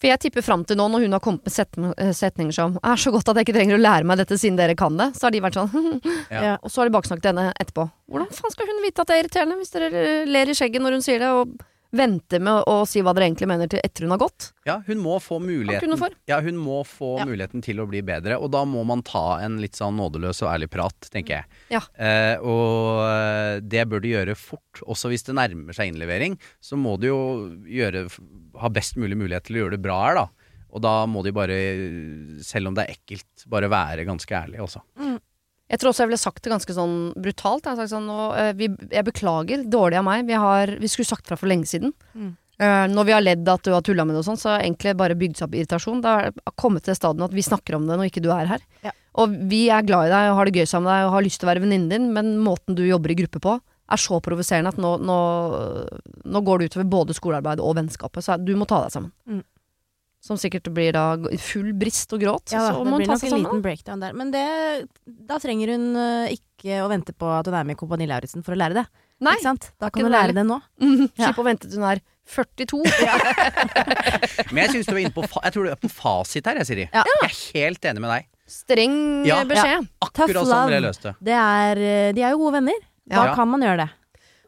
For 0.00 0.08
jeg 0.08 0.18
tipper 0.20 0.40
fram 0.42 0.62
til 0.64 0.78
nå, 0.80 0.86
når 0.88 1.02
hun 1.04 1.12
har 1.12 1.20
kommet 1.20 1.44
med 1.44 1.52
set 1.52 1.76
eh, 1.98 2.12
setninger 2.16 2.54
som 2.54 2.78
'er 2.82 2.96
så 2.96 3.12
godt 3.12 3.28
at 3.28 3.36
jeg 3.36 3.44
ikke 3.46 3.58
trenger 3.58 3.76
å 3.76 3.82
lære 3.84 4.04
meg 4.08 4.16
dette 4.16 4.38
siden 4.38 4.56
dere 4.56 4.74
kan 4.74 4.96
det', 4.96 5.12
så 5.12 5.24
har 5.24 5.30
de 5.30 5.40
vært 5.40 5.58
sånn 5.60 5.68
Ja. 6.30 6.40
Ja. 6.42 6.56
Og 6.62 6.70
så 6.70 6.80
har 6.80 6.88
de 6.88 6.96
baksnakket 6.96 7.24
henne 7.34 7.52
etterpå. 7.60 7.90
Hvordan 8.10 8.28
faen 8.32 8.50
skal 8.50 8.66
hun 8.66 8.82
vite 8.82 9.00
at 9.00 9.06
det 9.08 9.16
er 9.18 9.22
irriterende, 9.28 9.58
hvis 9.60 9.70
dere 9.72 10.26
ler 10.26 10.46
i 10.48 10.54
skjegget 10.56 10.80
når 10.80 10.92
hun 10.92 11.02
sier 11.04 11.18
det, 11.18 11.28
og 11.28 11.48
venter 11.92 12.38
med 12.40 12.64
å 12.70 12.74
si 12.86 13.00
hva 13.02 13.12
dere 13.16 13.26
egentlig 13.28 13.48
mener 13.50 13.66
til 13.70 13.80
etter 13.82 14.04
hun 14.06 14.12
har 14.14 14.20
gått? 14.22 14.52
Ja, 14.68 14.76
hun 14.86 15.00
må 15.02 15.16
få 15.22 15.40
muligheten. 15.42 15.96
Ja, 16.30 16.38
hun 16.44 16.56
må 16.60 16.80
få 16.86 17.18
Ja. 17.18 17.24
muligheten 17.26 17.62
til 17.62 17.80
å 17.82 17.86
bli 17.90 18.00
bedre, 18.06 18.38
og 18.40 18.50
da 18.54 18.64
må 18.64 18.84
man 18.86 19.02
ta 19.02 19.38
en 19.42 19.58
litt 19.58 19.74
sånn 19.74 19.96
nådeløs 19.98 20.42
og 20.44 20.52
ærlig 20.54 20.70
prat, 20.70 21.08
tenker 21.10 21.40
jeg. 21.40 21.44
Ja. 21.74 21.80
Eh, 21.98 22.36
og 22.38 23.62
det 23.68 23.88
bør 23.90 24.00
du 24.02 24.08
gjøre 24.08 24.36
fort. 24.38 24.82
Også 24.86 25.10
hvis 25.10 25.24
det 25.26 25.34
nærmer 25.34 25.74
seg 25.74 25.90
innlevering, 25.92 26.38
så 26.62 26.78
må 26.78 26.98
du 27.00 27.08
jo 27.08 27.20
gjøre, 27.66 28.06
ha 28.60 28.68
best 28.68 28.94
mulig 28.96 29.16
mulighet 29.18 29.44
til 29.50 29.56
å 29.56 29.64
gjøre 29.64 29.76
det 29.78 29.82
bra 29.82 29.98
her, 30.06 30.14
da. 30.14 30.28
Og 30.70 30.82
da 30.82 30.94
må 31.10 31.24
de 31.26 31.32
bare, 31.34 31.56
selv 32.46 32.68
om 32.70 32.74
det 32.78 32.84
er 32.86 32.94
ekkelt, 32.94 33.46
bare 33.50 33.68
være 33.72 34.04
ganske 34.06 34.30
ærlige, 34.30 34.62
også. 34.62 34.82
Jeg 35.70 35.80
tror 35.80 35.92
også 35.92 36.02
jeg 36.02 36.10
ville 36.10 36.20
sagt 36.20 36.42
det 36.44 36.50
ganske 36.52 36.74
sånn 36.74 36.94
brutalt. 37.14 37.68
Jeg, 37.70 37.90
sånn, 37.92 38.08
nå, 38.10 38.30
eh, 38.34 38.52
vi, 38.58 38.70
jeg 38.90 39.06
beklager, 39.06 39.62
dårlig 39.70 40.00
av 40.00 40.06
meg. 40.08 40.24
Vi, 40.26 40.38
har, 40.42 40.72
vi 40.82 40.90
skulle 40.90 41.08
sagt 41.08 41.30
fra 41.30 41.38
for 41.38 41.50
lenge 41.50 41.70
siden. 41.70 41.94
Mm. 42.12 42.32
Eh, 42.60 42.86
når 42.92 43.06
vi 43.08 43.14
har 43.14 43.22
ledd 43.22 43.48
at 43.48 43.62
du 43.64 43.70
har 43.72 43.84
tulla 43.86 44.04
med 44.04 44.16
det 44.16 44.20
og 44.24 44.26
sånn, 44.26 44.40
så 44.40 44.52
har 44.52 44.64
egentlig 44.64 44.96
bare 44.98 45.16
bygd 45.16 45.38
seg 45.38 45.46
opp 45.46 45.54
irritasjon. 45.56 46.02
Det 46.04 46.10
har 46.16 46.56
kommet 46.60 46.84
til 46.84 46.98
stadiet 46.98 47.30
at 47.30 47.36
vi 47.36 47.46
snakker 47.46 47.78
om 47.78 47.86
det 47.88 47.96
når 47.96 48.10
ikke 48.10 48.24
du 48.24 48.32
er 48.34 48.50
her. 48.50 48.66
Ja. 48.84 48.92
Og 49.22 49.32
vi 49.50 49.62
er 49.72 49.86
glad 49.86 50.10
i 50.10 50.12
deg 50.12 50.30
og 50.30 50.38
har 50.38 50.50
det 50.50 50.60
gøy 50.60 50.68
sammen 50.68 50.90
med 50.90 50.92
deg 50.92 51.06
og 51.06 51.14
har 51.16 51.24
lyst 51.26 51.40
til 51.40 51.48
å 51.48 51.52
være 51.52 51.64
venninnen 51.64 51.90
din, 51.90 52.10
men 52.14 52.34
måten 52.42 52.76
du 52.78 52.84
jobber 52.86 53.14
i 53.14 53.18
gruppe 53.22 53.42
på, 53.42 53.56
er 53.90 53.98
så 53.98 54.20
provoserende 54.22 54.70
at 54.70 54.78
nå, 54.78 54.92
nå, 55.02 55.16
nå 56.30 56.42
går 56.46 56.60
det 56.60 56.70
utover 56.70 56.90
både 56.92 57.16
skolearbeidet 57.16 57.64
og 57.64 57.74
vennskapet. 57.78 58.26
Så 58.26 58.36
du 58.42 58.52
må 58.58 58.68
ta 58.70 58.84
deg 58.84 58.94
sammen. 58.94 59.14
Mm. 59.26 59.42
Som 60.20 60.36
sikkert 60.36 60.68
blir 60.76 60.92
da 60.92 61.16
full 61.40 61.72
brist 61.80 62.12
og 62.12 62.20
gråt. 62.20 62.52
Ja 62.52 62.60
da, 62.66 62.72
så 62.74 62.82
det 62.84 62.90
må 62.90 62.98
hun 62.98 63.00
blir 63.00 63.08
ta 63.08 63.14
nok 63.14 63.20
seg 63.22 63.30
en 63.30 63.32
sammen. 63.38 63.46
liten 63.46 63.62
breakdown 63.64 64.00
der. 64.04 64.12
Men 64.20 64.30
det, 64.34 64.42
da 65.30 65.38
trenger 65.40 65.72
hun 65.72 65.86
eh, 65.96 66.34
ikke 66.36 66.82
å 66.84 66.88
vente 66.92 67.14
på 67.16 67.30
at 67.32 67.46
hun 67.48 67.56
er 67.56 67.64
med 67.64 67.78
i 67.78 67.80
Kompani 67.80 68.06
Lauritzen 68.10 68.44
for 68.44 68.52
å 68.52 68.58
lære 68.60 68.76
det. 68.82 68.84
Nei, 69.24 69.32
Ikke 69.36 69.46
sant? 69.48 69.70
Da 69.80 69.88
kan 69.92 70.04
hun 70.04 70.12
lære 70.12 70.34
det 70.36 70.44
nå. 70.48 70.60
Mhm, 70.80 71.06
Ja. 71.16 71.30
Slipp 71.30 71.40
å 71.40 71.44
vente 71.48 71.68
til 71.68 71.80
hun 71.80 71.88
er 71.88 72.02
42. 72.30 72.82
Men 74.52 74.62
jeg 74.66 74.70
syns 74.74 74.86
du 74.90 74.92
er 74.94 75.00
inne 75.02 75.14
på 75.14 75.24
fa 75.28 75.40
Jeg 75.48 75.54
tror 75.56 75.66
du 75.66 75.70
er 75.72 75.80
på 75.80 75.90
fasit 75.92 76.46
her, 76.46 76.60
jeg, 76.60 76.68
Siri. 76.68 76.84
Ja. 76.92 77.02
Jeg 77.08 77.24
er 77.26 77.34
helt 77.56 77.88
enig 77.90 78.04
med 78.04 78.12
deg. 78.14 78.28
Streng 78.50 78.94
Ja. 79.28 79.40
beskjed. 79.48 79.88
Akkurat 80.04 80.34
Tough 80.36 80.48
sånn 80.52 80.68
ble 80.68 80.76
jeg 80.78 80.84
løst 80.84 81.02
det. 81.06 81.14
Det 81.30 81.36
er, 81.38 81.80
eh, 81.80 82.12
de 82.16 82.22
er 82.26 82.30
jo 82.36 82.38
gode 82.44 82.58
venner. 82.60 82.78
Da 83.10 83.24
Ja. 83.30 83.34
kan 83.34 83.48
man 83.48 83.60
gjøre 83.64 83.84
det. 83.86 83.90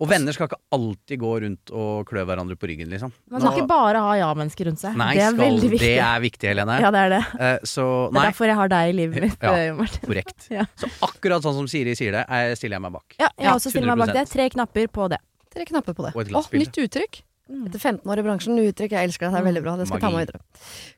Og 0.02 0.08
venner 0.10 0.34
skal 0.34 0.48
ikke 0.48 0.58
alltid 0.74 1.20
gå 1.22 1.32
rundt 1.44 1.70
og 1.78 2.08
klø 2.08 2.24
hverandre 2.26 2.56
på 2.58 2.66
ryggen, 2.66 2.88
liksom. 2.90 3.12
Man 3.30 3.38
skal 3.42 3.52
Nå- 3.52 3.60
ikke 3.60 3.70
bare 3.70 4.00
ha 4.02 4.14
ja-mennesker 4.18 4.66
rundt 4.66 4.80
seg. 4.82 4.96
Nei, 4.98 5.12
det 5.14 5.22
er 5.22 5.36
skal, 5.36 5.42
veldig 5.44 5.68
viktig. 5.76 5.90
Det 5.92 6.00
er 6.02 6.22
viktig, 6.24 6.48
Helene. 6.50 6.78
Ja, 6.82 6.90
det 6.90 7.02
er 7.04 7.12
det. 7.12 7.20
Uh, 7.38 7.66
så 7.70 7.84
Det 8.10 8.18
er 8.18 8.26
derfor 8.32 8.50
jeg 8.50 8.58
har 8.58 8.72
deg 8.72 8.90
i 8.90 8.96
livet 8.98 9.26
mitt. 9.28 9.36
Ja. 9.38 9.52
eh, 9.54 9.74
Martin. 9.78 10.06
korrekt. 10.08 10.48
Ja. 10.58 10.66
Så 10.76 10.90
akkurat 11.06 11.44
sånn 11.46 11.54
som 11.54 11.68
Siri 11.70 11.94
sier 11.96 12.12
det, 12.16 12.24
er, 12.26 12.56
stiller 12.58 12.80
jeg 12.80 12.84
meg 12.88 12.96
bak. 12.98 13.14
Ja, 13.20 13.28
jeg 13.38 13.46
Ja, 13.46 13.54
også 13.54 13.70
stiller 13.70 13.94
meg 13.94 14.02
bak 14.02 14.16
det. 14.18 14.26
Tre 14.32 14.48
knapper 14.56 14.90
på 14.90 15.08
det. 15.12 15.20
Tre 15.54 15.68
knapper 15.70 15.94
på 15.94 16.08
det. 16.08 16.12
Og 16.16 16.26
et 16.26 16.34
Å, 16.34 16.42
nytt 16.58 16.82
uttrykk. 16.82 17.22
Mm. 17.52 17.64
Etter 17.68 17.78
15 17.78 18.10
år 18.10 18.18
i 18.18 18.26
bransjen, 18.26 18.58
uttrykk. 18.58 18.96
Jeg 18.98 19.08
elsker 19.12 19.28
det. 19.28 19.32
Det 19.36 19.40
er 19.40 19.48
veldig 19.52 19.62
bra. 19.62 19.76
Det 19.78 19.86
skal 19.86 20.00
jeg 20.00 20.06
ta 20.08 20.10
med 20.10 20.26
videre. 20.26 20.42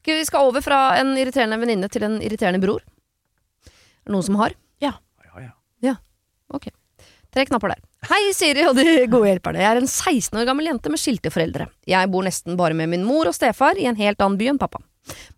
Okay, 0.00 0.16
vi 0.16 0.26
skal 0.30 0.48
over 0.48 0.64
fra 0.64 0.80
en 1.00 1.12
irriterende 1.20 1.60
venninne 1.60 1.90
til 1.92 2.08
en 2.08 2.20
irriterende 2.24 2.62
bror. 2.62 2.80
Er 3.68 4.08
det 4.08 4.16
noen 4.16 4.24
som 4.24 4.40
har? 4.40 4.56
Ja, 4.80 4.96
ja. 5.42 5.52
Tre 7.34 7.42
knapper 7.48 7.72
der. 7.72 7.80
Hei, 8.04 8.34
Siri 8.36 8.66
og 8.68 8.74
de 8.76 9.06
gode 9.08 9.30
hjelperne. 9.30 9.62
Jeg 9.62 9.70
er 9.70 9.78
en 9.80 9.88
16 9.88 10.36
år 10.36 10.44
gammel 10.44 10.66
jente 10.68 10.90
med 10.92 11.00
skilte 11.00 11.30
foreldre. 11.32 11.70
Jeg 11.88 12.10
bor 12.12 12.26
nesten 12.26 12.58
bare 12.58 12.76
med 12.76 12.90
min 12.92 13.04
mor 13.06 13.30
og 13.30 13.36
stefar 13.36 13.78
i 13.80 13.86
en 13.88 13.96
helt 13.96 14.20
annen 14.20 14.36
by 14.36 14.50
enn 14.52 14.58
pappa. 14.60 14.82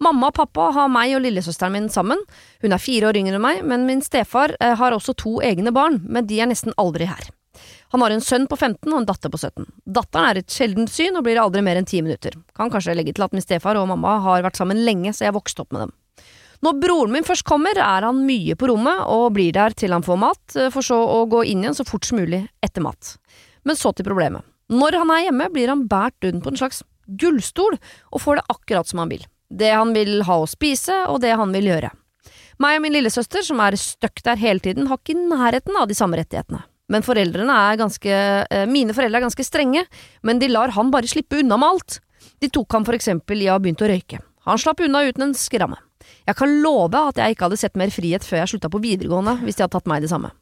Mamma 0.03 0.33
og 0.33 0.35
pappa 0.35 0.73
har 0.75 0.91
meg 0.91 1.15
og 1.15 1.23
lillesøsteren 1.23 1.77
min 1.77 1.87
sammen. 1.95 2.19
Hun 2.65 2.75
er 2.75 2.83
fire 2.83 3.11
år 3.11 3.19
yngre 3.21 3.39
enn 3.39 3.45
meg, 3.45 3.61
men 3.63 3.87
min 3.87 4.03
stefar 4.03 4.57
eh, 4.59 4.75
har 4.81 4.97
også 4.97 5.15
to 5.15 5.37
egne 5.47 5.71
barn, 5.75 6.01
men 6.11 6.27
de 6.27 6.41
er 6.43 6.51
nesten 6.51 6.75
aldri 6.81 7.07
her. 7.07 7.31
Han 7.95 8.03
har 8.03 8.11
en 8.11 8.25
sønn 8.25 8.49
på 8.51 8.59
15 8.59 8.91
og 8.91 8.99
en 8.99 9.07
datter 9.13 9.31
på 9.31 9.39
17. 9.39 9.69
Datteren 9.87 10.33
er 10.33 10.41
et 10.43 10.51
sjeldent 10.59 10.91
syn 10.91 11.15
og 11.21 11.23
blir 11.29 11.39
aldri 11.39 11.63
mer 11.63 11.79
enn 11.79 11.87
ti 11.87 12.03
minutter. 12.03 12.35
Kan 12.59 12.73
kanskje 12.75 12.99
legge 12.99 13.15
til 13.15 13.29
at 13.29 13.37
min 13.37 13.47
stefar 13.47 13.79
og 13.79 13.87
mamma 13.93 14.19
har 14.27 14.43
vært 14.43 14.59
sammen 14.59 14.83
lenge, 14.83 15.15
så 15.15 15.29
jeg 15.29 15.39
vokste 15.39 15.63
opp 15.63 15.71
med 15.71 15.87
dem. 15.87 15.95
Når 16.65 16.81
broren 16.81 17.13
min 17.13 17.27
først 17.27 17.45
kommer, 17.47 17.77
er 17.77 18.07
han 18.07 18.25
mye 18.27 18.57
på 18.59 18.71
rommet 18.71 19.05
og 19.13 19.35
blir 19.37 19.53
der 19.57 19.75
til 19.77 19.93
han 19.93 20.05
får 20.07 20.21
mat, 20.21 20.45
eh, 20.57 20.71
for 20.73 20.87
så 20.87 20.97
å 20.97 21.25
gå 21.29 21.45
inn 21.45 21.65
igjen 21.65 21.77
så 21.77 21.87
fort 21.87 22.05
som 22.09 22.21
mulig 22.21 22.47
etter 22.65 22.85
mat. 22.85 23.17
Men 23.65 23.77
så 23.77 23.93
til 23.93 24.07
problemet. 24.07 24.45
Når 24.73 24.99
han 24.99 25.11
er 25.15 25.25
hjemme, 25.27 25.53
blir 25.53 25.71
han 25.71 25.87
båret 25.89 26.17
rundt 26.25 26.43
på 26.43 26.53
en 26.53 26.59
slags 26.59 26.83
gullstol 27.07 27.77
og 27.77 28.23
får 28.23 28.41
det 28.41 28.49
akkurat 28.51 28.89
som 28.89 29.03
han 29.03 29.13
vil. 29.13 29.27
Det 29.47 29.71
han 29.71 29.93
vil 29.95 30.25
ha 30.27 30.41
å 30.43 30.49
spise, 30.51 31.05
og 31.07 31.21
det 31.23 31.37
han 31.39 31.53
vil 31.55 31.71
gjøre. 31.71 31.93
Meg 32.59 32.79
og 32.79 32.83
min 32.87 32.97
lillesøster, 32.97 33.45
som 33.47 33.61
er 33.63 33.77
støkk 33.79 34.25
der 34.27 34.41
hele 34.41 34.65
tiden, 34.65 34.89
har 34.91 34.99
ikke 34.99 35.15
nærheten 35.15 35.77
av 35.79 35.87
de 35.87 35.95
samme 35.95 36.19
rettighetene. 36.19 36.65
Men 36.89 37.03
foreldrene 37.03 37.53
er 37.53 37.79
ganske, 37.79 38.11
eh, 38.51 38.67
mine 38.67 38.95
foreldre 38.95 39.19
er 39.19 39.27
ganske 39.27 39.45
strenge, 39.45 39.87
men 40.23 40.39
de 40.39 40.49
lar 40.49 40.71
han 40.71 40.91
bare 40.91 41.07
slippe 41.07 41.39
unna 41.39 41.59
med 41.59 41.69
alt. 41.69 42.01
De 42.41 42.49
tok 42.49 42.73
ham 42.73 42.85
for 42.85 42.95
eksempel 42.95 43.43
i 43.43 43.47
å 43.47 43.53
ha 43.53 43.59
begynt 43.59 43.83
å 43.83 43.91
røyke. 43.91 44.21
Han 44.47 44.59
slapp 44.59 44.81
unna 44.81 45.03
uten 45.07 45.23
en 45.23 45.35
skramme. 45.35 45.77
Jeg 46.27 46.39
kan 46.39 46.57
love 46.63 47.03
at 47.13 47.21
jeg 47.21 47.35
ikke 47.35 47.47
hadde 47.47 47.59
sett 47.61 47.79
mer 47.79 47.93
frihet 47.95 48.25
før 48.27 48.43
jeg 48.43 48.55
slutta 48.55 48.71
på 48.73 48.83
videregående, 48.83 49.39
hvis 49.47 49.59
de 49.59 49.65
hadde 49.65 49.77
tatt 49.77 49.91
meg 49.91 50.03
det 50.03 50.11
samme. 50.11 50.33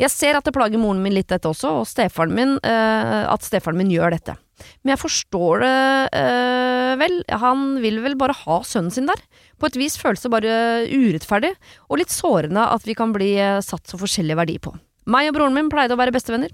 Jeg 0.00 0.12
ser 0.12 0.36
at 0.36 0.44
det 0.44 0.54
plager 0.54 0.80
moren 0.80 1.02
min 1.04 1.14
litt 1.14 1.30
dette 1.30 1.48
også, 1.48 1.70
og 1.80 1.88
stefaren 1.88 2.34
min, 2.36 2.56
eh, 2.66 3.22
at 3.28 3.44
stefaren 3.46 3.78
min 3.78 3.92
gjør 3.92 4.16
dette. 4.16 4.36
Men 4.82 4.94
jeg 4.94 5.00
forstår 5.02 5.62
det 5.62 5.74
eh, 6.18 6.92
vel, 7.00 7.18
han 7.42 7.64
vil 7.82 8.00
vel 8.04 8.16
bare 8.20 8.36
ha 8.44 8.60
sønnen 8.66 8.92
sin 8.94 9.08
der. 9.08 9.20
På 9.60 9.68
et 9.68 9.78
vis 9.78 9.96
føles 10.00 10.22
det 10.22 10.32
bare 10.32 10.56
urettferdig, 10.90 11.52
og 11.88 12.00
litt 12.02 12.12
sårende 12.14 12.66
at 12.74 12.86
vi 12.88 12.96
kan 12.98 13.14
bli 13.14 13.34
eh, 13.40 13.60
satt 13.64 13.88
så 13.88 14.00
forskjellig 14.00 14.38
verdi 14.38 14.58
på. 14.62 14.74
Meg 15.12 15.30
og 15.30 15.38
broren 15.38 15.56
min 15.56 15.70
pleide 15.72 15.96
å 15.96 16.00
være 16.00 16.14
bestevenner. 16.14 16.52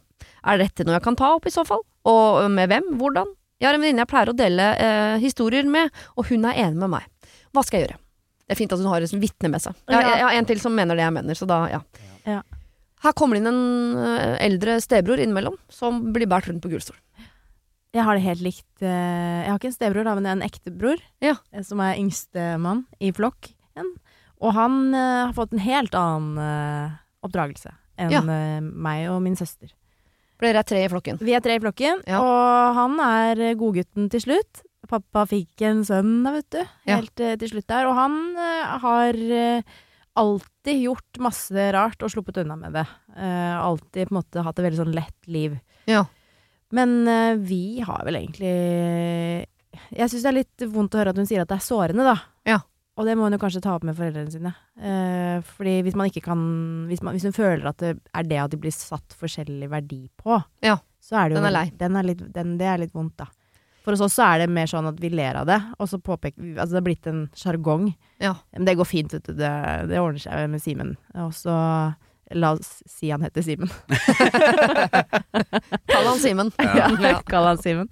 Er 0.48 0.60
dette 0.60 0.86
noe 0.86 0.96
jeg 0.96 1.04
kan 1.04 1.18
ta 1.18 1.34
opp 1.36 1.48
i 1.48 1.52
så 1.52 1.66
fall? 1.68 1.82
Og 2.08 2.44
med 2.52 2.70
hvem? 2.70 2.94
Hvordan? 3.00 3.34
Jeg 3.58 3.68
har 3.68 3.76
en 3.76 3.82
venninne 3.82 4.04
jeg 4.04 4.10
pleier 4.12 4.30
å 4.30 4.36
dele 4.38 4.68
eh, 4.78 5.16
historier 5.22 5.66
med, 5.68 5.90
og 6.14 6.30
hun 6.30 6.46
er 6.46 6.60
enig 6.68 6.84
med 6.84 6.94
meg. 6.94 7.32
Hva 7.52 7.66
skal 7.66 7.80
jeg 7.80 7.88
gjøre? 7.88 8.02
Det 8.48 8.54
er 8.56 8.60
fint 8.62 8.72
at 8.72 8.80
hun 8.80 8.88
har 8.88 9.04
et 9.04 9.12
vitne 9.20 9.50
med 9.52 9.60
seg. 9.60 9.76
Jeg, 9.92 10.00
jeg, 10.08 10.22
har 10.24 10.32
en 10.38 10.46
til 10.48 10.60
som 10.62 10.72
mener 10.72 10.96
det 10.96 11.04
jeg 11.04 11.12
mener, 11.12 11.36
så 11.36 11.44
da, 11.48 11.58
ja. 11.68 11.80
Ja. 12.24 12.38
Her 13.04 13.12
kommer 13.14 13.36
det 13.36 13.42
inn 13.44 13.50
en 13.52 13.98
eh, 14.00 14.36
eldre 14.46 14.78
stebror 14.82 15.20
innimellom, 15.20 15.58
som 15.70 16.00
blir 16.14 16.26
båret 16.30 16.48
rundt 16.48 16.64
på 16.64 16.70
gulstol. 16.72 16.96
Jeg 17.94 18.04
har 18.04 18.16
det 18.18 18.24
helt 18.24 18.42
likt 18.44 18.82
eh, 18.84 18.88
Jeg 19.44 19.48
har 19.52 19.60
ikke 19.60 19.68
en 19.70 19.76
stebror, 19.76 20.08
da, 20.08 20.14
men 20.16 20.26
en 20.32 20.42
ektebror. 20.44 21.00
Ja. 21.24 21.36
eh, 21.52 21.62
Som 21.64 21.80
er 21.84 22.00
yngstemann 22.00 22.86
i 23.04 23.12
flokken. 23.12 23.92
Og 24.38 24.54
han 24.54 24.92
har 24.94 25.32
fått 25.34 25.52
en 25.52 25.62
helt 25.64 25.94
annen 25.98 26.38
oppdragelse 27.26 27.72
enn 27.98 28.12
Ja. 28.14 28.20
meg 28.62 29.08
og 29.10 29.20
min 29.24 29.34
søster. 29.36 29.72
For 30.38 30.46
dere 30.46 30.62
er 30.62 30.68
tre 30.70 30.84
i 30.84 30.90
flokken. 30.90 31.18
Vi 31.18 31.34
er 31.34 31.42
tre 31.42 31.56
i 31.58 31.62
flokken, 31.62 32.04
Ja. 32.06 32.20
og 32.22 32.74
han 32.76 32.94
er 33.02 33.40
godgutten 33.58 34.06
til 34.10 34.22
slutt. 34.22 34.62
Pappa 34.88 35.26
fikk 35.28 35.66
en 35.68 35.84
sønn, 35.84 36.22
da, 36.24 36.32
vet 36.38 36.48
du. 36.54 36.62
Helt 36.88 37.20
ja. 37.22 37.36
til 37.40 37.52
slutt 37.52 37.68
der. 37.68 37.88
Og 37.90 37.96
han 37.98 38.18
eh, 38.40 38.78
har 38.84 39.18
eh, 39.38 39.76
alltid 40.18 40.82
gjort 40.82 41.20
masse 41.22 41.66
rart 41.74 42.02
og 42.02 42.12
sluppet 42.12 42.40
unna 42.42 42.56
med 42.58 42.74
det. 42.76 42.86
Uh, 43.14 43.56
alltid 43.62 44.08
på 44.08 44.14
en 44.14 44.18
måte 44.20 44.44
hatt 44.44 44.58
et 44.58 44.66
veldig 44.66 44.80
sånn 44.80 44.96
lett 44.96 45.30
liv. 45.30 45.54
Ja. 45.90 46.04
Men 46.74 47.00
uh, 47.08 47.38
vi 47.38 47.80
har 47.80 48.02
vel 48.04 48.18
egentlig 48.18 48.50
Jeg 49.94 50.10
syns 50.10 50.24
det 50.24 50.28
er 50.28 50.36
litt 50.36 50.66
vondt 50.74 50.96
å 50.96 51.00
høre 51.00 51.14
at 51.14 51.20
hun 51.20 51.28
sier 51.28 51.44
at 51.44 51.52
det 51.52 51.60
er 51.60 51.64
sårende, 51.64 52.06
da. 52.06 52.16
Ja. 52.48 52.58
Og 52.98 53.06
det 53.06 53.14
må 53.14 53.28
hun 53.28 53.36
jo 53.36 53.40
kanskje 53.40 53.62
ta 53.62 53.76
opp 53.76 53.86
med 53.86 53.94
foreldrene 53.94 54.32
sine. 54.32 54.52
Uh, 54.74 55.38
fordi 55.54 55.78
hvis 55.86 55.96
man 55.98 56.10
ikke 56.10 56.24
kan 56.26 56.40
hvis, 56.90 57.02
man, 57.04 57.14
hvis 57.14 57.28
hun 57.28 57.36
føler 57.36 57.70
at 57.70 57.78
det 57.82 57.94
er 57.94 58.30
det 58.30 58.40
at 58.42 58.54
de 58.54 58.60
blir 58.60 58.74
satt 58.74 59.14
forskjellig 59.18 59.70
verdi 59.70 60.06
på, 60.18 60.40
Ja. 60.66 60.80
så 60.98 61.22
er 61.22 61.28
det 61.28 61.38
jo 61.38 61.42
Den 61.42 61.50
er 61.52 61.58
lei. 61.60 61.66
Den 61.78 62.00
er 62.00 62.10
litt, 62.10 62.24
den, 62.34 62.56
det 62.58 62.72
er 62.72 62.82
litt 62.82 62.96
vondt, 62.96 63.20
da. 63.22 63.30
For 63.88 63.96
hos 63.96 64.02
oss 64.04 64.18
så 64.18 64.26
er 64.26 64.42
det 64.42 64.52
mer 64.52 64.68
sånn 64.68 64.84
at 64.84 64.98
vi 65.00 65.08
ler 65.08 65.32
av 65.40 65.46
det, 65.48 65.56
og 65.80 65.88
så 65.88 65.96
påpeker 65.96 66.42
vi 66.44 66.50
Altså 66.58 66.74
det 66.74 66.80
har 66.82 66.88
blitt 66.90 67.06
en 67.08 67.22
sjargong. 67.32 67.86
Ja. 68.20 68.34
Men 68.52 68.66
det 68.68 68.74
går 68.76 68.84
fint, 68.84 69.14
vet 69.16 69.24
du. 69.24 69.32
Det, 69.38 69.52
det 69.88 70.02
ordner 70.02 70.20
seg 70.20 70.50
med 70.52 70.60
Simen. 70.60 70.90
Og 71.16 71.32
så 71.32 71.54
La 72.36 72.50
oss 72.52 72.82
si 72.84 73.08
han 73.08 73.24
heter 73.24 73.40
Simen. 73.40 73.70
Kall 75.88 76.10
han 76.10 76.20
Simen. 76.20 76.52
Ja, 76.76 76.90
kall 77.24 77.48
han 77.48 77.62
Simen. 77.64 77.88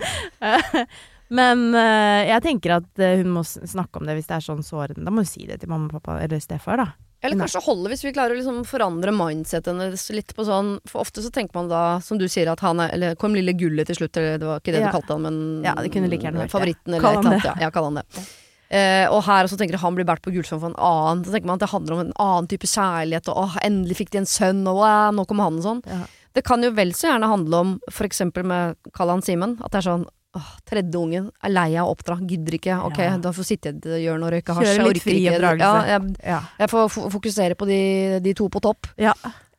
Men 1.40 1.72
eh, 1.72 2.28
jeg 2.28 2.44
tenker 2.44 2.76
at 2.76 3.00
eh, 3.00 3.16
hun 3.22 3.32
må 3.38 3.46
snakke 3.48 3.98
om 3.98 4.04
det 4.04 4.18
hvis 4.18 4.28
det 4.28 4.36
er 4.36 4.44
sånn 4.44 4.60
sårende. 4.66 5.06
Da 5.08 5.14
må 5.14 5.24
hun 5.24 5.32
si 5.32 5.48
det 5.48 5.62
til 5.62 5.72
mamma 5.72 5.88
og 5.88 5.96
pappa 5.96 6.20
eller 6.20 6.44
stefar, 6.44 6.84
da. 6.84 7.05
Eller 7.26 7.42
kanskje 7.42 7.62
holde 7.66 7.90
hvis 7.92 8.04
vi 8.06 8.12
klarer 8.16 8.34
å 8.34 8.38
liksom 8.38 8.62
forandre 8.68 9.12
mindsetet 9.14 9.68
hennes 9.72 10.06
litt 10.14 10.32
på 10.36 10.46
sånn 10.46 10.76
For 10.88 11.02
ofte 11.02 11.24
så 11.24 11.30
tenker 11.34 11.58
man 11.58 11.68
da, 11.72 11.82
som 12.04 12.18
du 12.20 12.26
sier, 12.30 12.48
at 12.52 12.62
han 12.64 12.80
er 12.80 12.94
Eller 12.96 13.18
kom 13.20 13.34
lille 13.36 13.52
gullet 13.58 13.90
til 13.90 13.98
slutt, 14.00 14.16
eller 14.16 14.40
det 14.40 14.48
var 14.48 14.62
ikke 14.62 14.74
det 14.76 14.80
Ja. 14.80 14.90
du 14.90 14.96
kalte 14.98 15.14
han, 15.18 15.22
men 15.26 15.38
Ja, 15.66 15.74
det 15.74 15.92
kunne 15.94 16.08
like 16.10 16.22
gjerne. 16.24 16.48
Favoritten, 16.52 16.94
eller 16.94 17.04
Kall 17.04 17.18
et 17.18 17.24
eller 17.24 17.34
annet. 17.36 17.48
Ja, 17.50 17.56
ja, 17.66 17.70
kall 17.74 17.90
han 17.90 18.00
det. 18.00 18.26
Uh, 18.66 19.06
og 19.14 19.20
her 19.28 19.46
også 19.46 19.54
tenker 19.60 19.76
jeg 19.76 19.82
han 19.84 19.94
blir 19.94 20.06
båret 20.08 20.24
på 20.24 20.32
gullsøm 20.34 20.58
for 20.58 20.72
en 20.72 20.80
annen. 20.82 21.22
Så 21.22 21.30
tenker 21.30 21.46
man 21.46 21.60
at 21.60 21.66
det 21.66 21.70
handler 21.70 21.94
om 21.94 22.00
en 22.02 22.12
annen 22.18 22.48
type 22.50 22.66
kjærlighet, 22.66 23.28
og 23.30 23.44
åh, 23.44 23.58
endelig 23.62 24.00
fikk 24.00 24.10
de 24.10 24.18
en 24.24 24.26
sønn, 24.26 24.64
og 24.66 24.80
wow, 24.80 25.12
nå 25.14 25.26
kommer 25.30 25.46
han 25.46 25.60
og 25.60 25.66
sånn. 25.68 25.82
Ja. 25.86 26.00
Det 26.34 26.42
kan 26.44 26.62
jo 26.66 26.72
vel 26.76 26.90
så 26.92 27.08
gjerne 27.08 27.30
handle 27.30 27.60
om 27.62 27.70
for 27.88 28.04
eksempel 28.08 28.44
med 28.44 28.74
Kall 28.92 29.08
han 29.08 29.22
Simen, 29.24 29.54
at 29.62 29.70
det 29.72 29.78
er 29.80 29.86
sånn 29.86 30.06
Åh, 30.36 30.48
tredje 30.68 30.98
ungen 31.00 31.30
er 31.42 31.48
lei 31.54 31.70
av 31.80 31.88
å 31.88 31.94
oppdra, 31.96 32.18
gidder 32.20 32.58
ikke. 32.58 32.76
Ok, 32.84 32.98
Ja. 33.00 33.16
da 33.16 33.30
får 33.32 33.44
jeg 33.46 33.58
sitte 33.58 33.70
i 33.72 33.76
et 33.76 34.04
hjørne 34.04 34.26
og 34.28 34.32
røyke 34.34 34.54
hasj. 34.54 34.66
Kjøre 34.76 34.92
litt 34.92 35.02
fri 35.02 35.16
oppdragelse. 35.32 35.64
Ja, 35.64 35.98
jeg, 35.98 36.16
Ja. 36.24 36.40
jeg 36.58 36.68
får 36.70 37.10
fokusere 37.16 37.54
på 37.56 37.66
de, 37.66 38.20
de 38.20 38.34
to 38.34 38.48
på 38.48 38.60
topp. 38.60 38.86
ja. 38.98 39.14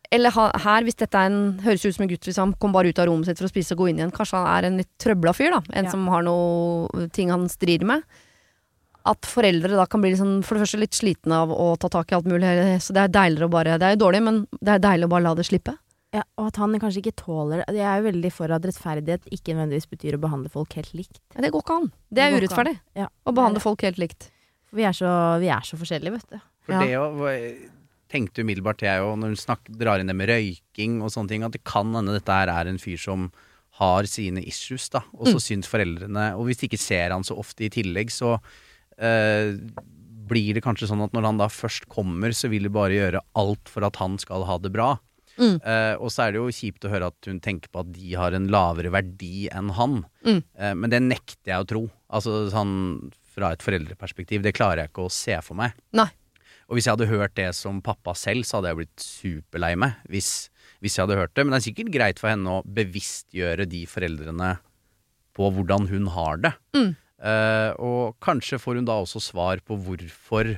Eller 0.10 0.32
ha, 0.32 0.52
her, 0.64 0.84
hvis 0.88 0.96
dette 0.96 1.16
er 1.20 1.26
en, 1.28 1.60
høres 1.60 1.84
ut 1.84 1.94
som 1.94 2.04
en 2.04 2.08
gutt 2.08 2.24
hvis 2.24 2.38
han 2.40 2.54
kom 2.54 2.72
bare 2.72 2.88
ut 2.88 2.98
av 3.00 3.08
rommet 3.10 3.26
sitt 3.28 3.38
for 3.42 3.44
å 3.50 3.52
spise 3.52 3.74
og 3.76 3.80
gå 3.82 3.90
inn 3.90 3.98
igjen. 4.00 4.14
Kanskje 4.16 4.38
han 4.40 4.48
er 4.48 4.68
en 4.70 4.78
litt 4.78 4.88
trøbla 4.98 5.34
fyr, 5.36 5.52
da. 5.52 5.60
En 5.74 5.90
som 5.92 6.08
har 6.08 6.22
noe 6.24 7.10
ting 7.12 7.28
han 7.30 7.50
strir 7.50 7.84
med. 7.84 8.04
At 9.06 9.20
foreldre 9.28 9.76
da 9.76 9.86
kan 9.86 10.00
bli 10.00 10.14
liksom, 10.14 10.44
for 10.46 10.56
det 10.56 10.64
første 10.64 10.80
litt 10.80 10.96
slitne 10.96 11.34
av 11.44 11.52
å 11.52 11.78
ta 11.78 11.90
tak 11.90 12.12
i 12.12 12.16
alt 12.16 12.24
mulig. 12.26 12.48
Så 12.80 12.96
det 12.96 13.04
er 13.04 13.12
deiligere 13.12 13.50
å 13.50 13.52
bare 13.52 13.78
Det 13.78 13.84
er 13.84 13.96
jo 13.98 14.06
dårlig, 14.06 14.24
men 14.24 14.48
det 14.64 14.78
er 14.78 14.80
deilig 14.80 15.10
å 15.10 15.10
bare 15.10 15.24
la 15.28 15.34
det 15.36 15.46
slippe. 15.46 15.76
Ja, 16.16 16.22
og 16.40 16.48
at 16.48 16.58
han 16.62 16.72
kanskje 16.80 17.02
ikke 17.02 17.18
tåler 17.20 17.66
Jeg 17.68 17.84
er 17.84 17.98
jo 18.00 18.06
veldig 18.06 18.30
for 18.32 18.52
at 18.56 18.64
rettferdighet 18.64 19.26
ikke 19.28 19.52
nødvendigvis 19.58 19.90
betyr 19.92 20.16
å 20.16 20.22
behandle 20.24 20.52
folk 20.54 20.78
helt 20.80 20.94
likt. 20.96 21.20
Ja, 21.36 21.42
det 21.44 21.52
går 21.52 21.66
ikke 21.66 21.80
an. 21.82 21.90
Det 22.08 22.24
er 22.24 22.32
Det 22.32 22.44
urettferdig. 22.44 22.76
Ja. 22.96 23.08
Å 23.28 23.34
behandle 23.36 23.64
folk 23.64 23.84
helt 23.84 24.00
likt. 24.00 24.30
Vi 24.72 24.86
er 24.88 24.96
så, 24.96 25.10
vi 25.42 25.50
er 25.52 25.66
så 25.68 25.80
forskjellige, 25.80 26.16
vet 26.16 26.30
du. 26.32 26.40
For 26.64 26.74
Ja. 26.76 26.80
det 26.80 26.94
jo, 26.94 27.68
tenkte 28.12 28.44
umiddelbart 28.44 28.84
jeg 28.84 29.04
òg, 29.04 29.18
når 29.20 29.34
hun 29.34 29.40
snakk, 29.40 29.68
drar 29.68 30.00
inn 30.00 30.08
det 30.08 30.16
med 30.16 30.30
røyking 30.32 31.02
og 31.04 31.12
sånne 31.12 31.32
ting, 31.32 31.44
at 31.44 31.52
det 31.56 31.64
kan 31.68 31.92
hende 31.96 32.16
dette 32.16 32.32
her 32.32 32.48
er 32.52 32.72
en 32.72 32.80
fyr 32.80 33.00
som 33.00 33.28
har 33.82 34.08
sine 34.10 34.42
issues, 34.48 34.88
da. 34.90 35.04
Og 35.14 35.28
så 35.28 35.40
syns 35.44 35.68
foreldrene 35.70 36.32
Og 36.40 36.48
hvis 36.48 36.58
de 36.64 36.68
ikke 36.70 36.80
ser 36.82 37.12
han 37.14 37.24
så 37.28 37.36
ofte 37.38 37.68
i 37.68 37.70
tillegg, 37.70 38.10
så 38.10 38.40
øh, 38.98 39.60
blir 40.28 40.58
det 40.58 40.64
kanskje 40.66 40.90
sånn 40.90 41.04
at 41.06 41.14
når 41.14 41.28
han 41.30 41.38
da 41.38 41.48
først 41.52 41.86
kommer, 41.92 42.34
så 42.34 42.50
vil 42.50 42.64
de 42.68 42.74
bare 42.74 42.96
gjøre 42.96 43.22
alt 43.38 43.70
for 43.70 43.86
at 43.88 44.00
han 44.02 44.18
skal 44.18 44.48
ha 44.50 44.58
det 44.58 44.72
bra. 44.74 44.96
Mm. 45.38 45.56
Eh, 45.62 45.94
og 46.02 46.12
så 46.14 46.26
er 46.26 46.34
det 46.34 46.42
jo 46.42 46.54
kjipt 46.54 46.86
å 46.88 46.92
høre 46.92 47.10
at 47.12 47.30
hun 47.30 47.40
tenker 47.44 47.72
på 47.72 47.84
at 47.84 47.90
de 47.94 48.14
har 48.18 48.36
en 48.36 48.50
lavere 48.52 48.92
verdi 48.94 49.48
enn 49.54 49.72
han. 49.78 50.02
Mm. 50.26 50.42
Eh, 50.42 50.76
men 50.78 50.94
det 50.94 51.02
nekter 51.06 51.54
jeg 51.54 51.66
å 51.66 51.70
tro. 51.70 51.84
Altså 52.10 52.46
sånn 52.54 52.76
fra 53.38 53.54
et 53.54 53.66
foreldreperspektiv. 53.66 54.42
Det 54.46 54.56
klarer 54.58 54.84
jeg 54.84 54.92
ikke 54.92 55.08
å 55.08 55.14
se 55.14 55.38
for 55.46 55.60
meg. 55.60 55.78
Nei. 55.98 56.10
Og 56.68 56.76
hvis 56.76 56.88
jeg 56.88 56.98
hadde 56.98 57.12
hørt 57.12 57.36
det 57.38 57.52
som 57.56 57.80
pappa 57.86 58.16
selv, 58.18 58.44
så 58.44 58.58
hadde 58.58 58.74
jeg 58.74 58.80
blitt 58.82 59.04
superlei 59.04 59.74
meg. 59.80 60.00
Hvis, 60.12 60.50
hvis 60.84 60.98
jeg 60.98 61.06
hadde 61.06 61.20
hørt 61.22 61.36
det. 61.38 61.46
Men 61.46 61.56
det 61.56 61.62
er 61.62 61.68
sikkert 61.70 61.94
greit 61.94 62.22
for 62.22 62.34
henne 62.34 62.58
å 62.58 62.64
bevisstgjøre 62.66 63.70
de 63.72 63.86
foreldrene 63.88 64.56
på 65.38 65.52
hvordan 65.54 65.88
hun 65.92 66.10
har 66.16 66.42
det. 66.44 66.54
Mm. 66.76 66.90
Eh, 67.18 67.72
og 67.82 68.18
kanskje 68.26 68.60
får 68.62 68.82
hun 68.82 68.90
da 68.90 68.98
også 69.02 69.22
svar 69.24 69.62
på 69.66 69.78
hvorfor 69.86 70.58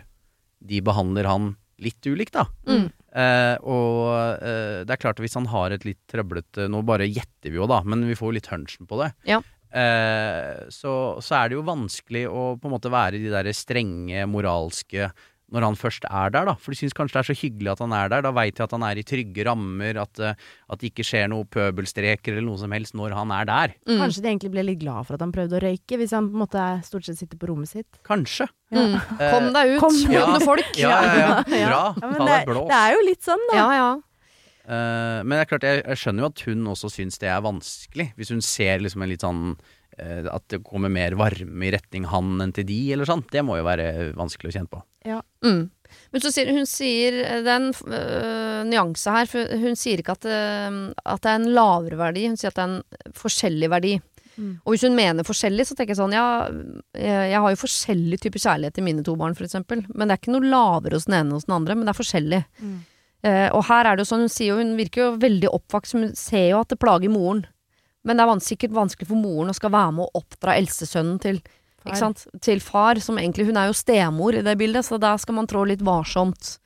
de 0.59 0.81
behandler 0.83 1.27
han 1.29 1.53
litt 1.83 2.09
ulikt, 2.09 2.35
da. 2.35 2.45
Mm. 2.69 2.87
Eh, 3.09 3.55
og 3.65 4.01
eh, 4.45 4.81
det 4.85 4.93
er 4.93 5.01
klart 5.01 5.17
at 5.17 5.23
hvis 5.25 5.37
han 5.39 5.49
har 5.49 5.73
et 5.73 5.85
litt 5.87 5.97
trøblete 6.11 6.67
Nå 6.69 6.83
bare 6.85 7.07
gjetter 7.09 7.49
vi 7.49 7.57
jo, 7.57 7.65
da, 7.69 7.79
men 7.81 8.05
vi 8.05 8.17
får 8.17 8.29
jo 8.29 8.35
litt 8.37 8.51
hunchen 8.51 8.89
på 8.89 8.99
det. 9.01 9.09
Ja. 9.29 9.39
Eh, 9.69 10.69
så, 10.73 10.93
så 11.21 11.39
er 11.39 11.49
det 11.49 11.59
jo 11.59 11.65
vanskelig 11.67 12.25
å 12.29 12.45
på 12.59 12.69
en 12.69 12.75
måte 12.75 12.93
være 12.93 13.21
de 13.21 13.33
der 13.33 13.51
strenge, 13.57 14.25
moralske 14.29 15.11
når 15.51 15.65
han 15.65 15.75
først 15.79 16.03
er 16.05 16.29
der, 16.29 16.45
da. 16.45 16.53
For 16.61 16.71
de 16.71 16.77
syns 16.77 16.93
kanskje 16.93 17.15
det 17.17 17.21
er 17.23 17.27
så 17.31 17.35
hyggelig 17.39 17.71
at 17.71 17.79
han 17.81 17.93
er 17.97 18.09
der. 18.13 18.21
Da 18.25 18.31
veit 18.37 18.55
de 18.59 18.63
at 18.65 18.73
han 18.75 18.83
er 18.85 18.99
i 19.01 19.03
trygge 19.07 19.45
rammer, 19.47 19.97
at, 20.03 20.19
eh, 20.21 20.33
at 20.69 20.79
det 20.83 20.91
ikke 20.91 21.05
skjer 21.07 21.29
noe 21.31 21.47
pøbelstreker 21.49 22.35
eller 22.37 22.45
noe 22.51 22.59
som 22.61 22.71
helst 22.75 22.93
når 22.97 23.15
han 23.17 23.31
er 23.33 23.47
der. 23.49 23.73
Mm. 23.89 23.97
Kanskje 24.03 24.21
de 24.25 24.29
egentlig 24.29 24.51
ble 24.53 24.63
litt 24.67 24.81
glad 24.83 25.07
for 25.07 25.17
at 25.17 25.23
han 25.25 25.33
prøvde 25.33 25.57
å 25.57 25.63
røyke, 25.63 25.97
hvis 25.97 26.13
han 26.13 26.27
på 26.29 26.37
en 26.37 26.43
måte 26.45 26.67
stort 26.85 27.07
sett 27.09 27.17
sitter 27.21 27.41
på 27.41 27.49
rommet 27.49 27.71
sitt. 27.71 27.89
Kanskje. 28.05 28.45
Mm. 28.75 28.93
Eh, 29.17 29.31
Kom 29.33 29.49
deg 29.55 29.73
ut, 29.73 29.79
kom- 29.81 29.97
Ja. 30.13 30.27
modne 30.27 30.45
folk. 30.51 30.69
Ja, 30.77 30.91
ja, 30.93 31.15
ja. 31.17 31.31
Ja. 31.49 31.65
Bra. 31.71 31.81
Ja, 31.97 32.05
men 32.05 32.19
Ta 32.21 32.25
det, 32.29 32.37
deg 32.37 32.53
blås. 32.53 32.69
det 32.69 32.77
er 32.83 32.93
jo 32.93 33.01
litt 33.09 33.25
sånn, 33.25 33.47
da. 33.49 33.57
Ja, 33.57 33.67
ja. 33.79 33.89
Uh, 34.69 35.23
men 35.25 35.33
det 35.33 35.39
er 35.41 35.49
klart, 35.49 35.63
jeg, 35.65 35.81
jeg 35.81 35.97
skjønner 35.97 36.21
jo 36.21 36.29
at 36.29 36.41
hun 36.45 36.67
også 36.69 36.89
syns 36.93 37.17
det 37.17 37.29
er 37.33 37.41
vanskelig. 37.41 38.11
Hvis 38.19 38.29
hun 38.29 38.41
ser 38.45 38.83
liksom 38.85 39.01
en 39.01 39.09
litt 39.09 39.25
sånn 39.25 39.55
At 39.99 40.45
det 40.53 40.61
kommer 40.63 40.87
mer 40.93 41.11
varme 41.19 41.65
i 41.67 41.71
retning 41.73 42.05
han 42.07 42.37
enn 42.39 42.53
til 42.55 42.63
de, 42.69 42.77
eller 42.93 43.03
sånn. 43.09 43.23
Det 43.33 43.41
må 43.43 43.57
jo 43.57 43.65
være 43.65 44.13
vanskelig 44.15 44.47
å 44.47 44.53
kjenne 44.55 44.69
på. 44.71 44.79
Mm. 45.45 45.69
Men 46.13 46.21
så 46.21 46.31
sier 46.33 46.49
hun 46.53 46.67
sier 46.69 47.15
Det 47.45 47.49
er 47.49 47.55
en 47.55 47.71
øh, 47.71 48.61
nyanse 48.69 49.13
her. 49.13 49.29
For 49.29 49.57
hun 49.63 49.77
sier 49.79 50.01
ikke 50.01 50.17
at, 50.17 50.27
øh, 50.29 50.79
at 51.05 51.25
det 51.25 51.31
er 51.31 51.41
en 51.41 51.51
lavere 51.55 51.99
verdi, 51.99 52.27
hun 52.29 52.37
sier 52.39 52.53
at 52.53 52.59
det 52.59 52.65
er 52.65 52.77
en 52.77 53.13
forskjellig 53.17 53.71
verdi. 53.71 53.97
Mm. 54.39 54.53
Og 54.63 54.71
hvis 54.73 54.85
hun 54.87 54.95
mener 54.95 55.27
forskjellig, 55.27 55.65
så 55.67 55.75
tenker 55.75 55.93
jeg 55.93 55.99
sånn 55.99 56.15
Ja, 56.15 56.47
jeg, 56.95 57.31
jeg 57.33 57.41
har 57.43 57.51
jo 57.51 57.59
forskjellig 57.59 58.21
type 58.23 58.39
kjærlighet 58.39 58.77
til 58.77 58.85
mine 58.87 59.03
to 59.05 59.17
barn, 59.19 59.35
eksempel. 59.35 59.83
Men 59.91 60.07
det 60.07 60.15
er 60.15 60.21
ikke 60.23 60.35
noe 60.37 60.53
lavere 60.53 60.95
hos 60.95 61.09
den 61.09 61.17
ene 61.17 61.27
enn 61.27 61.37
hos 61.37 61.49
den 61.49 61.57
andre, 61.57 61.75
men 61.75 61.87
det 61.87 61.93
er 61.93 61.99
forskjellig. 61.99 62.41
Mm. 62.63 62.79
Uh, 63.19 63.49
og 63.51 63.65
her 63.67 63.83
er 63.83 63.97
det 63.97 64.05
jo 64.05 64.11
sånn, 64.13 64.21
hun 64.23 64.31
sier 64.31 64.53
jo 64.53 64.61
Hun 64.61 64.77
virker 64.79 65.01
jo 65.01 65.07
veldig 65.19 65.49
oppvokst, 65.51 65.97
hun 65.97 66.13
ser 66.15 66.53
jo 66.53 66.61
at 66.63 66.71
det 66.71 66.79
plager 66.79 67.11
moren. 67.11 67.43
Men 68.07 68.15
det 68.15 68.25
er 68.25 68.43
sikkert 68.45 68.77
vanskelig 68.77 69.09
for 69.09 69.19
moren 69.19 69.51
å 69.51 69.57
skal 69.57 69.73
være 69.73 69.95
med 69.97 70.05
å 70.05 70.21
oppdra 70.21 70.55
eldstesønnen 70.55 71.19
til 71.19 71.41
Far. 71.79 71.91
ikke 71.91 71.99
sant? 71.99 72.25
Til 72.41 72.59
far, 72.59 72.99
som 72.99 73.17
egentlig 73.17 73.45
Hun 73.47 73.57
er 73.57 73.69
jo 73.69 73.77
stemor 73.77 74.35
i 74.35 74.41
det 74.45 74.57
bildet, 74.59 74.85
så 74.85 74.99
der 74.99 75.17
skal 75.17 75.35
man 75.35 75.47
trå 75.47 75.65
litt 75.67 75.81
varsomt. 75.85 76.57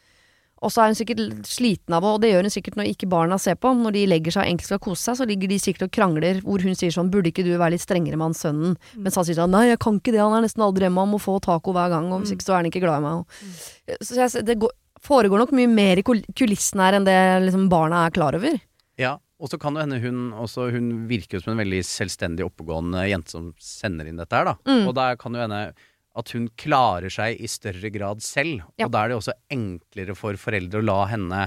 Og 0.63 0.71
så 0.71 0.80
er 0.80 0.93
hun 0.93 0.95
sikkert 0.95 1.47
sliten 1.47 1.91
av 1.91 2.06
det, 2.06 2.10
og 2.13 2.21
det 2.23 2.30
gjør 2.32 2.45
hun 2.47 2.54
sikkert 2.54 2.78
når 2.80 2.89
ikke 2.93 3.10
barna 3.12 3.36
ser 3.41 3.58
på. 3.60 3.73
Når 3.76 3.95
de 3.97 4.04
legger 4.08 4.32
seg 4.32 4.45
og 4.45 4.47
egentlig 4.47 4.69
skal 4.69 4.80
kose 4.86 5.04
seg, 5.04 5.17
så 5.19 5.28
ligger 5.28 5.52
de 5.52 5.58
sikkert 5.60 5.88
og 5.89 5.91
krangler, 5.91 6.39
hvor 6.45 6.63
hun 6.63 6.78
sier 6.80 6.93
sånn 6.95 7.10
'Burde 7.12 7.34
ikke 7.34 7.43
du 7.43 7.52
være 7.58 7.76
litt 7.76 7.84
strengere 7.84 8.15
med 8.15 8.32
han 8.32 8.38
sønnen?' 8.39 8.78
Mens 8.95 9.15
han 9.19 9.26
sier 9.28 9.36
sånn 9.36 9.52
'Nei, 9.52 9.67
jeg 9.76 9.80
kan 9.84 9.99
ikke 9.99 10.13
det, 10.15 10.23
han 10.23 10.38
er 10.38 10.47
nesten 10.47 10.63
aldri 10.63 10.88
hjemme, 10.88 11.04
han 11.04 11.12
må 11.12 11.19
få 11.19 11.41
taco 11.43 11.73
hver 11.76 11.91
gang', 11.91 12.13
og 12.13 12.23
hvis 12.23 12.32
ikke 12.32 12.47
så 12.47 12.54
er 12.56 12.63
han 12.63 12.71
ikke 12.71 12.80
glad 12.80 13.04
i 13.04 13.04
meg. 13.04 13.26
Mm. 13.43 13.97
Så 14.08 14.15
jeg, 14.15 14.45
det 14.45 14.60
går, 14.60 14.71
foregår 15.04 15.38
nok 15.43 15.52
mye 15.52 15.67
mer 15.67 15.99
i 15.99 16.06
kul- 16.08 16.26
kulissene 16.32 16.88
her 16.88 16.93
enn 16.95 17.04
det 17.04 17.19
liksom 17.43 17.67
barna 17.67 18.06
er 18.08 18.15
klar 18.15 18.34
over. 18.34 18.56
Ja, 18.97 19.17
og 19.43 19.51
så 19.51 19.60
kan 19.60 19.75
det 19.75 19.84
hende 19.84 19.99
hun 19.99 20.19
også 20.39 20.69
Hun 20.71 20.91
virker 21.10 21.43
som 21.43 21.53
en 21.53 21.60
veldig 21.60 21.82
selvstendig, 21.84 22.45
oppegående 22.47 23.03
jente 23.10 23.36
som 23.36 23.49
sender 23.60 24.08
inn 24.08 24.21
dette 24.21 24.39
her, 24.39 24.53
da. 24.53 24.56
Mm. 24.63 24.86
Og 24.88 24.95
der 24.95 25.19
kan 25.19 25.36
det 25.36 25.43
hende 25.43 25.65
at 26.13 26.34
hun 26.36 26.45
klarer 26.62 27.12
seg 27.12 27.41
i 27.41 27.49
større 27.49 27.89
grad 27.93 28.21
selv. 28.23 28.62
Ja. 28.77 28.86
Og 28.86 28.93
da 28.93 29.03
er 29.03 29.12
det 29.12 29.17
også 29.17 29.36
enklere 29.51 30.15
for 30.17 30.38
foreldre 30.39 30.79
å 30.79 30.86
la 30.86 30.99
henne 31.10 31.39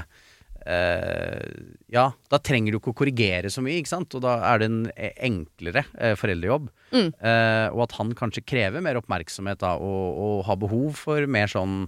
eh, 0.67 1.47
Ja, 1.95 2.09
da 2.33 2.41
trenger 2.43 2.75
du 2.75 2.81
ikke 2.81 2.93
å 2.93 2.99
korrigere 2.99 3.53
så 3.53 3.63
mye, 3.65 3.79
ikke 3.81 3.95
sant? 3.95 4.19
Og 4.19 4.25
da 4.27 4.37
er 4.51 4.61
det 4.61 4.69
en 4.73 4.83
eh, 4.97 5.15
enklere 5.29 5.87
eh, 5.95 6.17
foreldrejobb. 6.19 6.69
Mm. 6.93 7.09
Eh, 7.15 7.69
og 7.71 7.87
at 7.87 7.97
han 8.01 8.13
kanskje 8.19 8.45
krever 8.47 8.85
mer 8.85 8.99
oppmerksomhet 9.01 9.63
da, 9.63 9.77
og, 9.79 10.21
og 10.27 10.45
har 10.51 10.61
behov 10.67 10.99
for 11.07 11.31
mer 11.31 11.51
sånn 11.53 11.87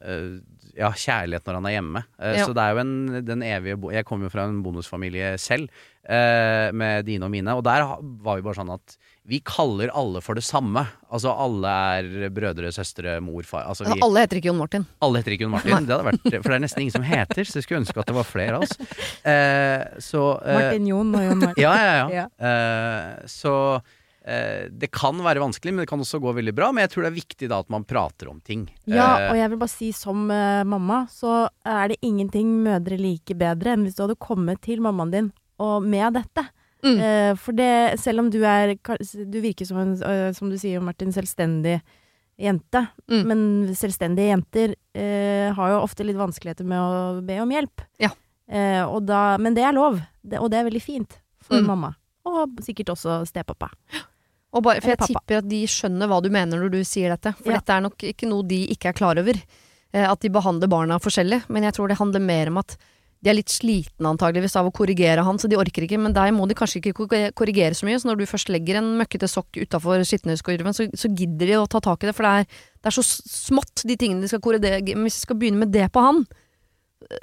eh, 0.00 0.40
ja, 0.76 0.90
kjærlighet 0.90 1.46
når 1.46 1.54
han 1.60 1.66
er 1.70 1.74
hjemme. 1.78 2.04
Eh, 2.18 2.36
Ja. 2.40 2.44
Så 2.46 2.54
det 2.56 2.62
er 2.64 2.74
jo 2.74 2.82
en, 2.82 2.94
den 3.24 3.42
evige 3.46 3.76
bo 3.80 3.90
Jeg 3.94 4.04
kommer 4.08 4.26
jo 4.26 4.32
fra 4.34 4.44
en 4.48 4.62
bonusfamilie 4.64 5.34
selv, 5.38 5.68
eh, 6.04 6.70
med 6.74 7.04
dine 7.06 7.24
og 7.24 7.30
mine, 7.30 7.54
og 7.54 7.62
der 7.64 7.84
var 8.24 8.36
vi 8.40 8.42
bare 8.44 8.58
sånn 8.58 8.72
at 8.74 8.96
vi 9.24 9.38
kaller 9.40 9.88
alle 9.96 10.20
for 10.20 10.36
det 10.36 10.42
samme. 10.44 10.82
Altså 11.08 11.32
alle 11.32 11.70
er 11.96 12.28
brødre, 12.34 12.68
søstre, 12.76 13.14
mor, 13.24 13.42
far. 13.48 13.64
Altså, 13.70 13.86
vi, 13.88 13.96
Alle 14.04 14.20
heter 14.26 14.36
ikke 14.36 14.50
Jon 14.50 14.58
Martin. 14.60 14.84
alle 15.00 15.22
heter 15.22 15.32
ikke 15.32 15.46
Jon 15.46 15.54
Martin, 15.54 15.86
det 15.88 15.94
hadde 15.96 16.10
vært, 16.10 16.26
for 16.42 16.50
det 16.52 16.58
er 16.58 16.64
nesten 16.66 16.82
ingen 16.84 16.92
som 16.98 17.06
heter, 17.08 17.44
så 17.48 17.56
jeg 17.56 17.64
skulle 17.64 17.80
ønske 17.80 18.00
at 18.02 18.10
det 18.10 18.16
var 18.18 18.28
flere 18.28 18.58
av 18.58 18.66
oss. 18.66 18.76
Eh, 19.24 19.84
så 20.04 20.24
eh, 20.44 20.58
Martin 20.60 20.86
Jon 20.92 21.14
og 21.16 21.24
Jon 21.24 21.38
Martin. 21.46 21.62
Ja, 21.64 21.72
ja, 21.80 21.94
ja. 22.02 22.08
Ja. 22.20 22.26
Eh, 22.50 23.26
så 23.32 23.54
det 24.24 24.88
kan 24.88 25.18
være 25.20 25.42
vanskelig, 25.42 25.74
men 25.74 25.82
det 25.84 25.88
kan 25.90 26.00
også 26.00 26.16
gå 26.22 26.32
veldig 26.32 26.54
bra. 26.56 26.70
Men 26.72 26.86
jeg 26.86 26.94
tror 26.94 27.04
det 27.04 27.10
er 27.10 27.16
viktig 27.18 27.48
da 27.50 27.58
at 27.60 27.68
man 27.72 27.84
prater 27.84 28.30
om 28.30 28.38
ting. 28.40 28.62
Ja, 28.88 29.08
Eh, 29.20 29.30
og 29.30 29.36
jeg 29.36 29.50
vil 29.52 29.60
bare 29.60 29.72
si 29.74 29.90
som 29.92 30.22
uh, 30.32 30.62
mamma, 30.64 31.02
så 31.12 31.48
er 31.68 31.92
det 31.92 31.98
ingenting 32.00 32.54
mødre 32.64 32.96
liker 32.96 33.36
bedre 33.36 33.74
enn 33.74 33.84
hvis 33.84 33.98
du 33.98 34.04
hadde 34.06 34.16
kommet 34.16 34.62
til 34.64 34.80
mammaen 34.80 35.12
din 35.12 35.28
og 35.60 35.84
med 35.84 36.16
dette. 36.16 36.46
Mm. 36.84 36.96
Uh, 37.00 37.34
for 37.40 37.52
det, 37.56 38.00
selv 38.00 38.20
om 38.24 38.30
du 38.32 38.40
er 38.44 38.74
Du 38.76 39.38
virker 39.40 39.64
som 39.68 39.78
en, 39.80 39.92
uh, 40.00 40.32
som 40.36 40.48
du 40.52 40.56
sier, 40.60 40.80
Martin, 40.84 41.12
selvstendig 41.12 41.78
jente. 42.40 42.86
Mm. 43.10 43.22
Men 43.28 43.40
selvstendige 43.78 44.32
jenter 44.32 44.72
eh, 44.98 45.52
har 45.54 45.70
jo 45.70 45.82
ofte 45.84 46.02
litt 46.02 46.18
vanskeligheter 46.18 46.66
med 46.66 46.80
å 46.82 47.20
be 47.22 47.36
om 47.38 47.52
hjelp. 47.54 47.84
Ja. 48.02 48.10
Eh, 48.50 48.82
og 48.82 49.04
da, 49.06 49.36
men 49.38 49.54
det 49.54 49.62
er 49.62 49.76
lov, 49.76 50.00
det, 50.22 50.40
og 50.42 50.50
det 50.50 50.58
er 50.58 50.66
veldig 50.66 50.82
fint 50.82 51.14
for 51.44 51.60
Mm. 51.62 51.68
mamma. 51.70 51.92
Og 52.26 52.58
sikkert 52.64 52.90
også 52.96 53.20
stepappa. 53.28 53.70
Bare, 54.62 54.80
for 54.80 54.88
jeg 54.90 54.98
pappa. 54.98 55.06
tipper 55.14 55.38
at 55.38 55.48
de 55.48 55.62
skjønner 55.66 56.06
hva 56.08 56.22
du 56.22 56.28
mener 56.30 56.58
når 56.60 56.70
du 56.70 56.84
sier 56.84 57.10
dette. 57.10 57.34
For 57.42 57.50
Ja. 57.50 57.58
dette 57.58 57.70
er 57.70 57.80
nok 57.80 57.96
ikke 57.98 58.28
noe 58.28 58.42
de 58.46 58.66
ikke 58.68 58.88
er 58.88 58.92
klar 58.92 59.18
over. 59.18 59.34
Eh, 59.92 60.06
at 60.10 60.20
de 60.20 60.28
behandler 60.28 60.68
barna 60.68 60.98
forskjellig. 60.98 61.44
Men 61.48 61.62
jeg 61.64 61.72
tror 61.74 61.88
det 61.88 61.98
handler 61.98 62.20
mer 62.20 62.48
om 62.48 62.58
at 62.58 62.76
De 63.24 63.30
er 63.30 63.36
litt 63.38 63.48
slitne 63.48 64.04
antageligvis 64.04 64.54
av 64.60 64.66
å 64.66 64.70
korrigere 64.70 65.24
han, 65.24 65.38
så 65.38 65.48
de 65.48 65.56
orker 65.56 65.80
ikke. 65.86 65.96
Men 65.98 66.12
deg 66.12 66.34
må 66.34 66.46
de 66.46 66.52
kanskje 66.52 66.82
ikke 66.82 67.32
korrigere 67.32 67.72
så 67.72 67.86
mye, 67.88 67.96
så 67.96 68.04
når 68.04 68.18
du 68.18 68.26
først 68.26 68.50
legger 68.52 68.76
en 68.76 68.98
møkkete 68.98 69.24
sokk 69.32 69.48
utafor 69.64 70.04
skittenhuskurven, 70.04 70.74
så, 70.76 70.90
så 70.92 71.08
gidder 71.08 71.46
de 71.46 71.54
å 71.56 71.66
ta 71.66 71.80
tak 71.80 72.04
i 72.04 72.08
det, 72.08 72.14
for 72.14 72.22
det 72.22 72.32
er, 72.42 72.44
det 72.44 72.84
er 72.84 72.90
så 72.90 73.00
smått, 73.02 73.80
de 73.88 73.96
tingene 73.96 74.20
de 74.20 74.28
skal 74.28 74.40
korrigere. 74.44 74.82
Men 74.94 75.04
hvis 75.08 75.16
de 75.16 75.24
skal 75.24 75.36
begynne 75.40 75.56
med 75.56 75.72
det 75.72 75.90
på 75.90 76.02
han, 76.04 76.26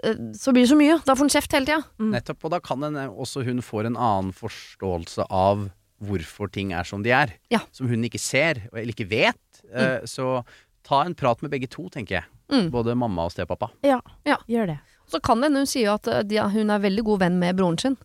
eh, 0.03 0.15
så 0.33 0.49
blir 0.51 0.65
det 0.65 0.71
så 0.73 0.79
mye. 0.81 0.97
Da 1.05 1.13
får 1.13 1.19
han 1.27 1.33
kjeft 1.35 1.51
hele 1.53 1.65
tida. 1.69 1.83
Nettopp. 1.99 2.45
Og 2.45 2.49
da 2.49 2.59
kan 2.65 2.83
en, 2.83 2.97
også 3.13 3.45
hun 3.45 3.61
får 3.61 3.85
en 3.91 3.95
annen 4.01 4.33
forståelse 4.33 5.27
av 5.29 5.69
hvorfor 6.01 6.49
ting 6.51 6.73
er 6.73 6.87
som 6.87 7.03
de 7.05 7.11
er. 7.13 7.35
Ja. 7.53 7.59
Som 7.75 7.89
hun 7.91 8.03
ikke 8.07 8.19
ser, 8.21 8.63
eller 8.73 8.93
ikke 8.93 9.09
vet. 9.11 9.37
Mm. 9.71 10.07
så 10.09 10.43
ta 10.83 11.03
en 11.05 11.13
prat 11.15 11.39
med 11.41 11.51
begge 11.53 11.69
to, 11.71 11.85
tenker 11.93 12.17
jeg. 12.17 12.25
Mm. 12.51 12.69
Både 12.73 12.95
mamma 12.97 13.27
og 13.29 13.31
stepappa. 13.31 13.69
Ja, 13.85 14.01
Ja. 14.27 14.37
gjør 14.49 14.67
det. 14.73 14.79
Så 15.07 15.21
kan 15.23 15.39
det 15.39 15.49
hende 15.49 15.61
hun 15.63 15.67
sier 15.69 15.93
at 15.93 16.07
eh, 16.07 16.23
de, 16.23 16.39
hun 16.51 16.69
er 16.69 16.79
veldig 16.83 17.03
god 17.07 17.19
venn 17.19 17.37
med 17.39 17.55
broren 17.59 17.77
sin. 17.79 17.97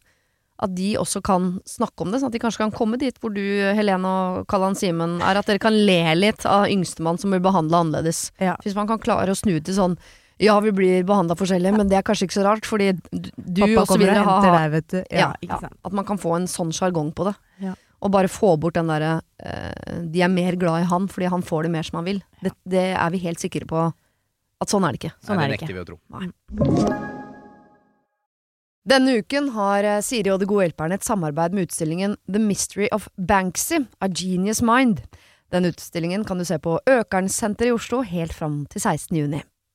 At 0.63 0.73
de 0.75 0.95
også 0.97 1.21
kan 1.23 1.61
snakke 1.69 2.01
om 2.05 2.11
det, 2.13 2.21
sånn 2.21 2.31
at 2.31 2.37
de 2.37 2.41
kanskje 2.41 2.63
kan 2.63 2.73
komme 2.73 2.97
dit 2.99 3.19
hvor 3.21 3.35
du, 3.35 3.43
Helene 3.77 4.09
og 4.09 4.47
Kallan 4.49 4.77
Simen 4.79 5.19
er. 5.21 5.37
At 5.37 5.51
dere 5.51 5.61
kan 5.63 5.75
le 5.75 6.15
litt 6.17 6.47
av 6.49 6.69
yngstemann 6.73 7.19
som 7.21 7.35
blir 7.35 7.43
behandla 7.45 7.83
annerledes. 7.85 8.31
Ja. 8.41 8.55
Hvis 8.65 8.77
man 8.79 8.89
kan 8.89 9.03
klare 9.03 9.35
å 9.35 9.37
snu 9.37 9.59
til 9.61 9.77
sånn 9.77 9.99
ja, 10.39 10.59
vi 10.61 10.69
blir 10.69 11.05
behandla 11.09 11.33
forskjellig, 11.33 11.71
men 11.73 11.89
det 11.89 11.97
er 11.97 12.03
kanskje 12.05 12.27
ikke 12.29 12.37
så 12.37 12.43
rart, 12.45 12.67
fordi 12.69 12.91
du, 12.93 13.31
du 13.41 13.63
Pappa 13.63 13.81
og 13.81 13.87
så 13.87 13.93
kommer 13.95 14.03
videre 14.05 14.21
og 14.21 14.27
har 14.27 14.35
henter 14.37 14.57
deg, 14.57 14.73
vet 14.75 14.89
du. 14.93 14.99
Ja, 15.17 15.29
ja, 15.41 15.59
ja. 15.65 15.71
At 15.89 15.97
man 15.97 16.05
kan 16.05 16.19
få 16.21 16.35
en 16.37 16.49
sånn 16.51 16.75
sjargong 16.77 17.09
på 17.17 17.25
det. 17.31 17.33
Ja. 17.65 17.73
Og 18.05 18.13
bare 18.13 18.29
få 18.31 18.55
bort 18.61 18.77
den 18.77 18.91
derre 18.91 19.21
eh, 19.41 20.03
De 20.13 20.21
er 20.23 20.33
mer 20.33 20.59
glad 20.61 20.83
i 20.83 20.89
han 20.91 21.07
fordi 21.09 21.31
han 21.33 21.45
får 21.47 21.67
det 21.67 21.73
mer 21.77 21.87
som 21.87 22.01
han 22.01 22.09
vil. 22.11 22.21
Det, 22.43 22.53
det 22.69 22.89
er 22.93 23.15
vi 23.15 23.23
helt 23.25 23.43
sikre 23.43 23.69
på 23.69 23.87
at 23.87 24.73
sånn 24.73 24.85
er 24.87 24.95
det 24.95 25.03
ikke. 25.03 25.15
Sånn 25.25 25.41
Nei, 25.41 25.49
det 25.51 25.59
nekter 25.59 25.77
vi 25.77 25.83
å 25.83 25.89
tro. 25.89 25.99
Denne 28.87 29.17
uken 29.19 29.51
har 29.57 29.85
eh, 29.85 30.03
Siri 30.05 30.31
og 30.31 30.41
De 30.43 30.49
gode 30.49 30.69
hjelperne 30.69 30.99
et 30.99 31.07
samarbeid 31.07 31.57
med 31.57 31.67
utstillingen 31.67 32.15
The 32.31 32.43
Mystery 32.43 32.91
of 32.95 33.09
Banksy, 33.19 33.83
A 34.01 34.09
Genius 34.09 34.63
Mind. 34.63 35.03
Den 35.55 35.67
utstillingen 35.69 36.25
kan 36.27 36.39
du 36.39 36.47
se 36.47 36.59
på 36.63 36.79
Økernsenteret 36.91 37.71
i 37.71 37.75
Oslo 37.75 38.03
helt 38.07 38.35
fram 38.35 38.65
til 38.71 38.83
16. 38.83 39.17
juni. 39.19 39.43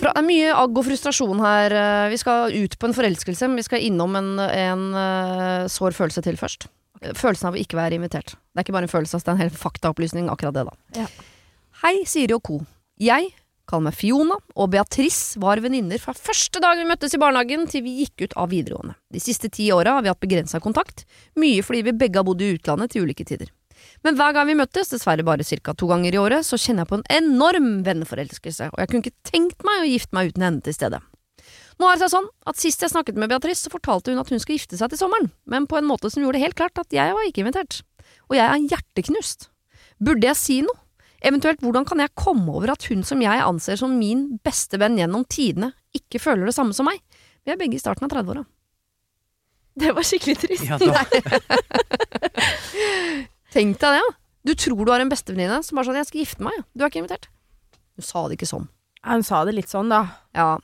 Det 0.00 0.10
er 0.12 0.24
mye 0.26 0.48
agg 0.52 0.78
og 0.80 0.86
frustrasjon 0.86 1.40
her. 1.44 1.74
Eh, 1.74 2.08
Vi 2.12 2.18
skal 2.20 2.52
ut 2.54 2.74
på 2.78 2.88
en 2.88 2.96
forelskelse, 2.96 3.48
men 3.48 3.60
vi 3.60 3.66
skal 3.66 3.84
innom 3.86 4.16
en, 4.18 4.32
en 4.42 4.82
eh, 5.00 5.68
sår 5.70 5.96
følelse 5.96 6.22
til 6.26 6.36
først. 6.40 6.66
Følelsen 7.14 7.50
av 7.50 7.56
å 7.56 7.60
ikke 7.60 7.78
være 7.78 7.98
invitert. 7.98 8.34
Det 8.34 8.60
er 8.60 8.66
ikke 8.66 8.76
bare 8.76 8.88
en 8.88 8.92
følelse, 8.92 9.20
det 9.20 9.28
er 9.30 9.36
en 9.36 9.42
hel 9.44 9.54
faktaopplysning, 9.54 10.28
akkurat 10.32 10.56
det, 10.56 10.66
da. 10.68 10.76
Ja. 11.02 11.08
Hei, 11.84 11.96
Siri 12.08 12.36
og 12.36 12.42
co. 12.46 12.58
Jeg 13.00 13.32
kaller 13.68 13.86
meg 13.88 13.96
Fiona, 13.96 14.36
og 14.60 14.70
Beatrice 14.74 15.40
var 15.40 15.60
venninner 15.64 16.00
fra 16.00 16.12
første 16.16 16.60
dag 16.60 16.76
vi 16.80 16.86
møttes 16.88 17.14
i 17.16 17.20
barnehagen 17.20 17.64
til 17.70 17.84
vi 17.86 17.94
gikk 18.02 18.26
ut 18.26 18.36
av 18.40 18.50
videregående. 18.52 18.96
De 19.12 19.22
siste 19.24 19.48
ti 19.52 19.70
åra 19.72 19.96
har 19.96 20.04
vi 20.04 20.12
hatt 20.12 20.20
begrensa 20.20 20.60
kontakt, 20.64 21.06
mye 21.40 21.64
fordi 21.64 21.84
vi 21.88 21.96
begge 22.04 22.20
har 22.20 22.28
bodd 22.28 22.44
i 22.44 22.50
utlandet 22.58 22.92
til 22.92 23.06
ulike 23.06 23.24
tider. 23.28 23.53
Men 24.04 24.18
hver 24.18 24.34
gang 24.36 24.48
vi 24.50 24.56
møttes, 24.58 24.90
dessverre 24.92 25.24
bare 25.24 25.46
ca. 25.48 25.72
to 25.72 25.88
ganger 25.88 26.14
i 26.14 26.20
året, 26.20 26.44
så 26.44 26.58
kjenner 26.60 26.84
jeg 26.84 26.92
på 26.92 27.00
en 27.00 27.08
enorm 27.22 27.68
venneforelskelse, 27.86 28.68
og 28.74 28.82
jeg 28.82 28.90
kunne 28.90 29.06
ikke 29.06 29.30
tenkt 29.30 29.64
meg 29.64 29.80
å 29.80 29.88
gifte 29.88 30.16
meg 30.16 30.32
uten 30.32 30.44
henne 30.44 30.64
til 30.64 30.76
stede. 30.76 31.00
Nå 31.80 31.88
er 31.88 31.96
det 31.96 32.04
seg 32.04 32.12
sånn 32.12 32.28
at 32.46 32.60
Sist 32.60 32.84
jeg 32.84 32.92
snakket 32.92 33.16
med 33.18 33.32
Beatrice, 33.32 33.64
så 33.64 33.72
fortalte 33.72 34.12
hun 34.12 34.20
at 34.20 34.28
hun 34.30 34.42
skulle 34.42 34.60
gifte 34.60 34.78
seg 34.78 34.92
til 34.92 35.00
sommeren, 35.00 35.30
men 35.50 35.66
på 35.70 35.80
en 35.80 35.88
måte 35.88 36.12
som 36.12 36.22
gjorde 36.22 36.38
det 36.38 36.44
helt 36.44 36.60
klart 36.60 36.84
at 36.84 36.94
jeg 36.94 37.16
var 37.16 37.26
ikke 37.26 37.42
invitert. 37.42 37.80
Og 38.28 38.36
jeg 38.38 38.46
er 38.46 38.68
hjerteknust. 38.70 39.48
Burde 40.04 40.28
jeg 40.28 40.38
si 40.38 40.60
noe? 40.66 40.78
Eventuelt 41.24 41.62
hvordan 41.64 41.86
kan 41.88 42.02
jeg 42.02 42.12
komme 42.20 42.52
over 42.52 42.74
at 42.74 42.84
hun 42.90 43.00
som 43.08 43.22
jeg 43.24 43.40
anser 43.40 43.80
som 43.80 43.94
min 43.96 44.26
beste 44.44 44.76
venn 44.80 44.98
gjennom 45.00 45.24
tidene, 45.24 45.72
ikke 45.96 46.20
føler 46.20 46.50
det 46.50 46.56
samme 46.56 46.76
som 46.76 46.84
meg? 46.90 47.00
Vi 47.44 47.54
er 47.54 47.60
begge 47.60 47.78
i 47.78 47.80
starten 47.80 48.04
av 48.04 48.12
30-åra. 48.12 48.44
Det 49.74 49.90
var 49.96 50.04
skikkelig 50.06 50.36
trist. 50.38 50.68
Ja, 50.68 50.76
Tenk 53.54 53.78
deg 53.78 53.94
det, 53.94 54.02
ja. 54.02 54.12
Du 54.44 54.52
tror 54.58 54.84
du 54.84 54.90
har 54.92 55.00
en 55.00 55.12
bestevenninne 55.12 55.62
som 55.64 55.78
bare 55.78 55.86
sånn 55.88 55.96
'jeg 56.00 56.06
skal 56.10 56.20
gifte 56.20 56.44
meg', 56.44 56.64
Du 56.76 56.84
er 56.84 56.90
ikke 56.90 57.00
invitert. 57.00 57.28
Hun 57.96 58.02
sa 58.02 58.28
det 58.28 58.36
ikke 58.38 58.50
sånn. 58.50 58.68
Hun 59.04 59.22
sa 59.22 59.44
det 59.44 59.54
litt 59.54 59.70
sånn, 59.70 59.88
da. 59.88 60.18
Ja. 60.34 60.58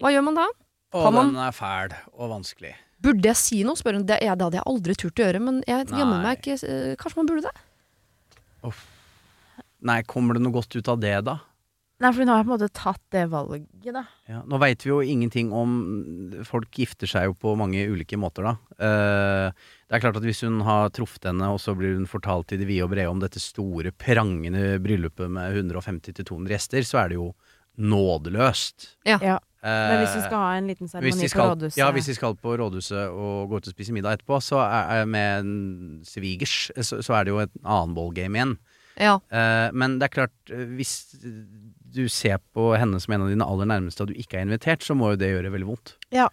Hva 0.00 0.10
gjør 0.14 0.24
man 0.24 0.34
da? 0.34 0.46
Å, 0.94 1.02
Kan 1.02 1.14
man- 1.14 1.34
den 1.34 1.42
er 1.42 1.52
fæl 1.52 1.92
og 2.16 2.30
vanskelig. 2.30 2.74
Burde 3.02 3.22
jeg 3.22 3.36
si 3.36 3.62
noe? 3.64 3.74
spør 3.76 3.94
hun. 3.94 4.06
Det, 4.06 4.22
ja, 4.22 4.34
det 4.34 4.44
hadde 4.46 4.58
jeg 4.62 4.66
aldri 4.66 4.94
turt 4.94 5.14
å 5.20 5.24
gjøre, 5.26 5.40
men 5.42 5.62
jeg 5.66 5.86
gjemmer 5.88 6.22
meg 6.22 6.40
ikke 6.40 6.54
eh, 6.64 6.96
Kanskje 6.96 7.16
man 7.16 7.26
burde 7.26 7.42
det? 7.42 8.72
Nei, 9.82 10.02
kommer 10.02 10.34
det 10.34 10.42
noe 10.42 10.52
godt 10.52 10.74
ut 10.74 10.88
av 10.88 10.98
det, 11.00 11.24
da? 11.24 11.38
Nei, 11.96 12.10
for 12.12 12.20
hun 12.20 12.28
har 12.28 12.42
på 12.44 12.50
en 12.50 12.52
måte 12.58 12.68
tatt 12.76 13.00
det 13.14 13.22
valget, 13.32 13.86
da. 13.88 14.02
Ja, 14.28 14.42
nå 14.44 14.58
veit 14.60 14.84
vi 14.84 14.90
jo 14.90 14.98
ingenting 15.00 15.48
om 15.56 15.70
Folk 16.44 16.76
gifter 16.76 17.08
seg 17.08 17.30
jo 17.30 17.36
på 17.40 17.54
mange 17.56 17.86
ulike 17.88 18.18
måter, 18.20 18.44
da. 18.44 18.52
Eh, 18.76 19.64
det 19.88 19.96
er 19.96 20.02
klart 20.04 20.18
at 20.20 20.26
hvis 20.26 20.42
hun 20.44 20.60
har 20.66 20.92
truffet 20.92 21.30
henne, 21.30 21.48
og 21.54 21.60
så 21.62 21.72
blir 21.78 21.94
hun 21.96 22.04
fortalt 22.10 22.52
i 22.52 22.60
det 22.60 22.68
vide 22.68 22.84
og 22.84 22.92
brede 22.92 23.08
om 23.08 23.22
dette 23.22 23.40
store, 23.40 23.94
prangende 23.96 24.76
bryllupet 24.84 25.32
med 25.32 25.56
150-200 25.64 26.52
gjester, 26.52 26.84
så 26.84 27.00
er 27.00 27.14
det 27.14 27.20
jo 27.20 27.30
nådeløst. 27.80 28.90
Ja. 29.08 29.16
Ja. 29.24 29.40
Eh, 29.64 29.88
Men 29.90 30.04
hvis 30.04 30.18
vi 30.18 30.22
skal 30.28 30.38
ha 30.42 30.52
en 30.60 30.68
liten 30.70 30.88
seremoni 30.90 31.28
på 31.32 31.48
rådhuset 31.48 31.80
Ja, 31.80 31.90
hvis 31.96 32.08
vi 32.12 32.14
skal 32.18 32.36
på 32.38 32.54
rådhuset 32.60 33.08
og 33.08 33.48
gå 33.50 33.58
ut 33.58 33.68
og 33.68 33.74
spise 33.74 33.96
middag 33.96 34.18
etterpå, 34.18 34.38
så 34.44 34.60
er, 34.62 35.08
med 35.08 35.40
en 35.40 36.00
svigers, 36.06 36.68
så, 36.76 37.00
så 37.00 37.16
er 37.16 37.24
det 37.26 37.34
jo 37.34 37.40
et 37.42 37.56
annen 37.64 37.96
ballgame 37.96 38.36
igjen. 38.38 38.58
Ja. 39.00 39.16
Eh, 39.28 39.68
men 39.76 39.98
det 40.00 40.08
er 40.10 40.14
klart, 40.14 40.36
hvis 40.76 40.94
du 41.96 42.04
ser 42.12 42.38
på 42.54 42.68
henne 42.78 43.00
som 43.02 43.14
en 43.16 43.24
av 43.24 43.30
dine 43.32 43.46
aller 43.48 43.66
nærmeste, 43.72 44.04
og 44.04 44.12
du 44.12 44.18
ikke 44.20 44.36
er 44.38 44.44
invitert, 44.46 44.84
så 44.84 44.94
må 44.98 45.14
jo 45.14 45.18
det 45.22 45.32
gjøre 45.32 45.50
veldig 45.54 45.68
vondt. 45.70 45.94
Ja. 46.14 46.28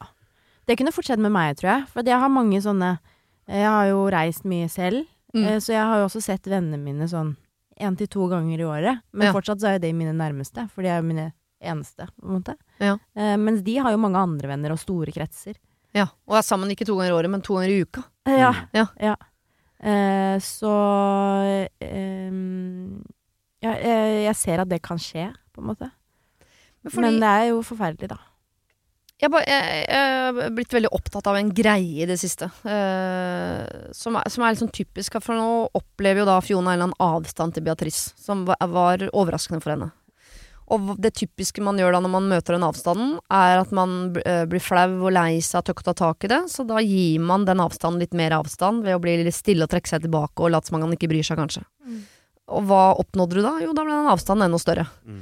Det 0.68 0.78
kunne 0.80 0.94
fort 0.96 1.08
skjedd 1.10 1.20
med 1.24 1.32
meg, 1.36 1.56
tror 1.60 1.70
jeg. 1.74 1.88
For 1.92 2.04
jeg 2.08 2.20
har 2.20 2.30
mange 2.32 2.60
sånne 2.64 2.98
Jeg 3.50 3.66
har 3.68 3.90
jo 3.90 4.06
reist 4.14 4.46
mye 4.48 4.70
selv, 4.72 5.06
Mm. 5.36 5.44
eh, 5.50 5.58
så 5.60 5.74
jeg 5.74 5.84
har 5.84 5.98
jo 6.00 6.06
også 6.06 6.22
sett 6.24 6.44
vennene 6.48 6.78
mine 6.80 7.08
sånn 7.10 7.36
én 7.82 7.98
til 7.98 8.08
to 8.08 8.28
ganger 8.30 8.60
i 8.62 8.64
året. 8.64 9.02
Men 9.12 9.26
Ja. 9.28 9.34
fortsatt 9.34 9.60
så 9.60 9.68
er 9.68 9.74
jo 9.74 9.80
det 9.88 9.96
mine 9.96 10.14
nærmeste, 10.14 10.70
for 10.72 10.82
de 10.84 10.88
er 10.90 11.02
jo 11.02 11.08
mine 11.10 11.34
eneste, 11.62 12.08
på 12.22 12.24
en 12.30 12.38
måte. 12.42 12.56
Ja. 12.80 12.98
Eh, 13.18 13.36
mens 13.36 13.62
de 13.64 13.76
har 13.80 13.92
jo 13.92 13.98
mange 13.98 14.16
andre 14.16 14.48
venner 14.48 14.72
og 14.72 14.80
store 14.80 15.12
kretser. 15.12 15.56
ja. 15.94 16.06
Og 16.28 16.36
er 16.38 16.42
sammen 16.42 16.70
ikke 16.72 16.86
to 16.86 16.96
ganger 16.96 17.10
i 17.12 17.20
året, 17.22 17.30
men 17.32 17.42
to 17.42 17.54
ganger 17.56 17.70
i 17.70 17.82
uka. 17.82 18.04
Eh, 18.26 18.38
Ja. 18.40 18.52
Mm. 18.54 18.68
Ja. 18.74 18.86
ja. 19.02 19.16
Eh, 19.84 20.38
så 20.40 21.68
eh, 21.82 22.32
ja, 23.64 23.74
jeg, 23.76 24.26
jeg 24.28 24.36
ser 24.36 24.62
at 24.64 24.70
det 24.70 24.82
kan 24.82 24.98
skje, 24.98 25.34
på 25.56 25.62
en 25.64 25.72
måte. 25.72 25.90
Men 26.84 26.92
fordi- 26.92 27.10
Men 27.12 27.20
det 27.24 27.32
er 27.40 27.50
jo 27.54 27.62
forferdelig, 27.64 28.10
da. 28.10 28.20
Jeg, 29.24 29.32
bare, 29.32 29.46
jeg, 29.48 29.86
jeg 29.88 30.46
er 30.48 30.50
blitt 30.52 30.74
veldig 30.74 30.90
opptatt 30.92 31.28
av 31.32 31.38
en 31.40 31.50
greie 31.56 32.04
i 32.04 32.06
det 32.10 32.18
siste. 32.20 32.50
eh, 32.68 33.92
som, 33.96 34.18
er, 34.20 34.28
som 34.34 34.44
er 34.44 34.52
litt 34.52 34.60
sånn 34.64 34.74
typisk. 34.74 35.16
For 35.24 35.38
nå 35.38 35.70
opplever 35.80 36.24
jo 36.24 36.26
da 36.28 36.40
Fiona 36.44 36.74
en 36.74 36.82
eller 36.82 36.90
annen 36.90 37.00
avstand 37.24 37.54
til 37.56 37.64
Beatrice, 37.64 38.12
som 38.20 38.44
var, 38.50 38.58
var 38.68 39.06
overraskende 39.14 39.62
for 39.64 39.76
henne. 39.78 39.92
Og 40.74 40.94
det 41.00 41.14
typiske 41.20 41.62
man 41.64 41.78
gjør 41.78 41.92
da 41.94 42.00
når 42.04 42.12
man 42.16 42.28
møter 42.32 42.56
den 42.58 42.64
avstanden, 42.68 43.18
er 43.32 43.60
at 43.62 43.72
man 43.76 44.16
eh, 44.26 44.44
blir 44.50 44.64
flau 44.64 45.06
og 45.06 45.12
lei 45.14 45.38
seg 45.44 45.60
og 45.62 45.66
tør 45.70 45.76
ikke 45.78 45.88
ta 45.92 45.94
tak 45.94 46.24
i 46.28 46.32
det. 46.34 46.42
Så 46.52 46.66
da 46.68 46.80
gir 46.84 47.20
man 47.24 47.46
den 47.48 47.62
avstanden 47.64 48.00
litt 48.04 48.14
mer 48.18 48.36
avstand 48.42 48.84
ved 48.84 48.96
å 48.98 49.02
bli 49.04 49.18
litt 49.24 49.36
stille 49.38 49.64
og 49.68 49.72
trekke 49.72 49.88
seg 49.92 50.04
tilbake 50.08 50.40
og 50.44 50.52
late 50.56 50.68
som 50.72 50.80
man 50.82 50.96
ikke 50.98 51.12
bryr 51.12 51.24
seg, 51.24 51.38
kanskje. 51.40 51.64
Og 52.52 52.66
hva 52.68 52.90
oppnådde 53.00 53.40
du 53.40 53.42
da? 53.46 53.54
Jo, 53.64 53.72
da 53.78 53.86
ble 53.88 53.94
den 53.96 54.12
avstanden 54.12 54.50
enda 54.50 54.60
større. 54.60 54.88
Mm. 55.08 55.22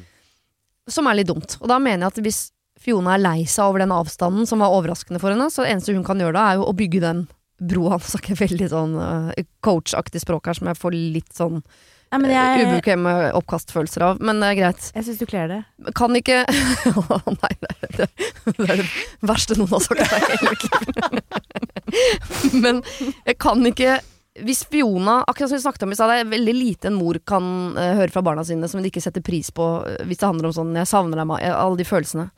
Som 0.89 1.07
er 1.09 1.19
litt 1.19 1.29
dumt. 1.29 1.57
Og 1.61 1.69
da 1.69 1.77
mener 1.81 2.07
jeg 2.07 2.13
at 2.13 2.25
hvis 2.25 2.41
Fiona 2.81 3.15
er 3.15 3.21
lei 3.21 3.39
seg 3.45 3.69
over 3.69 3.83
den 3.83 3.93
avstanden 3.93 4.47
som 4.49 4.63
var 4.63 4.73
overraskende 4.73 5.21
for 5.21 5.33
henne, 5.33 5.51
så 5.53 5.65
det 5.65 5.75
eneste 5.75 5.93
hun 5.93 6.05
kan 6.07 6.21
gjøre 6.21 6.37
da, 6.37 6.47
er 6.49 6.59
jo 6.61 6.67
å 6.69 6.75
bygge 6.77 7.03
den 7.03 7.25
broa. 7.61 7.97
Nå 8.01 8.11
snakker 8.13 8.33
jeg 8.33 8.43
veldig 8.47 8.69
sånn 8.73 8.97
uh, 8.97 9.31
coachaktig 9.65 10.23
språk 10.23 10.49
her, 10.49 10.57
som 10.57 10.71
jeg 10.71 10.81
får 10.81 10.97
litt 10.97 11.33
sånn 11.37 11.61
Nei, 12.11 12.17
men 12.25 12.31
uh, 12.33 12.35
jeg, 12.35 12.63
ubekvemme 12.67 13.11
oppkastfølelser 13.39 14.03
av. 14.03 14.23
Men 14.23 14.41
det 14.43 14.49
er 14.49 14.57
greit. 14.57 14.89
jeg 14.97 15.07
syns 15.07 15.21
du 15.21 15.27
kler 15.29 15.51
det. 15.51 15.59
Kan 15.95 16.17
ikke 16.17 16.41
Å 17.05 17.21
nei, 17.37 17.53
det 17.61 17.71
er 17.71 17.93
det, 18.01 18.09
det 18.57 18.65
er 18.65 18.81
det 18.81 18.87
verste 19.29 19.55
noen 19.59 19.71
har 19.77 19.85
sagt 19.85 20.01
meg 20.01 20.17
i 20.17 20.31
hele 20.33 20.43
mitt. 20.51 20.65
Men 22.63 22.81
jeg 23.27 23.37
kan 23.39 23.63
ikke 23.67 24.01
Hvis 24.39 24.63
Fiona 24.63 25.17
Akkurat 25.27 25.49
som 25.49 25.57
vi 25.57 25.63
snakket 25.65 25.83
om 25.83 25.91
i 25.91 25.95
stad, 25.97 26.09
det 26.09 26.19
er 26.21 26.29
veldig 26.31 26.53
lite 26.55 26.87
en 26.87 26.95
mor 26.95 27.17
kan 27.27 27.43
uh, 27.75 27.97
høre 27.99 28.11
fra 28.13 28.23
barna 28.23 28.45
sine 28.47 28.69
som 28.71 28.79
de 28.81 28.87
ikke 28.87 29.03
setter 29.03 29.23
pris 29.25 29.49
på 29.51 29.65
eh, 29.87 30.05
hvis 30.07 30.21
det 30.21 30.29
handler 30.29 30.47
om 30.47 30.53
sånn 30.55 30.71
'jeg 30.77 30.87
savner 30.87 31.19
deg', 31.19 31.27
ma- 31.27 31.41
alle 31.43 31.75
de 31.77 31.83
følelsene. 31.83 32.29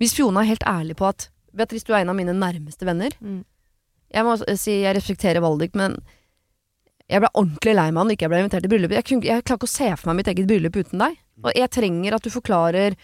Hvis 0.00 0.14
Fiona 0.18 0.42
er 0.42 0.50
helt 0.50 0.66
ærlig 0.66 0.96
på 0.98 1.06
at 1.06 1.28
Beatrice, 1.54 1.86
du 1.86 1.94
er 1.94 2.02
en 2.02 2.10
av 2.10 2.16
mine 2.18 2.34
nærmeste 2.34 2.84
venner. 2.84 3.14
Mm. 3.22 3.44
Jeg 4.12 4.24
må 4.24 4.34
si 4.58 4.82
jeg 4.82 4.96
respekterer 4.96 5.40
valget 5.40 5.70
ditt, 5.70 5.76
men 5.76 5.96
jeg 7.08 7.22
ble 7.22 7.30
ordentlig 7.32 7.74
lei 7.78 7.90
meg 7.94 8.04
når 8.04 8.16
ikke 8.16 8.26
jeg 8.26 8.32
ble 8.32 8.40
invitert 8.42 8.62
til 8.66 8.72
bryllup. 8.74 8.90
Jeg, 8.92 9.04
kunne, 9.04 9.24
jeg 9.24 9.44
klarer 9.46 9.60
ikke 9.60 9.70
å 9.70 9.76
se 9.78 9.88
for 9.96 10.10
meg 10.10 10.16
mitt 10.20 10.30
eget 10.32 10.48
bryllup 10.50 10.76
uten 10.76 10.98
deg. 10.98 11.16
Og 11.44 11.52
jeg 11.54 11.70
trenger 11.70 12.16
at 12.16 12.22
du 12.26 12.30
forklarer 12.30 12.96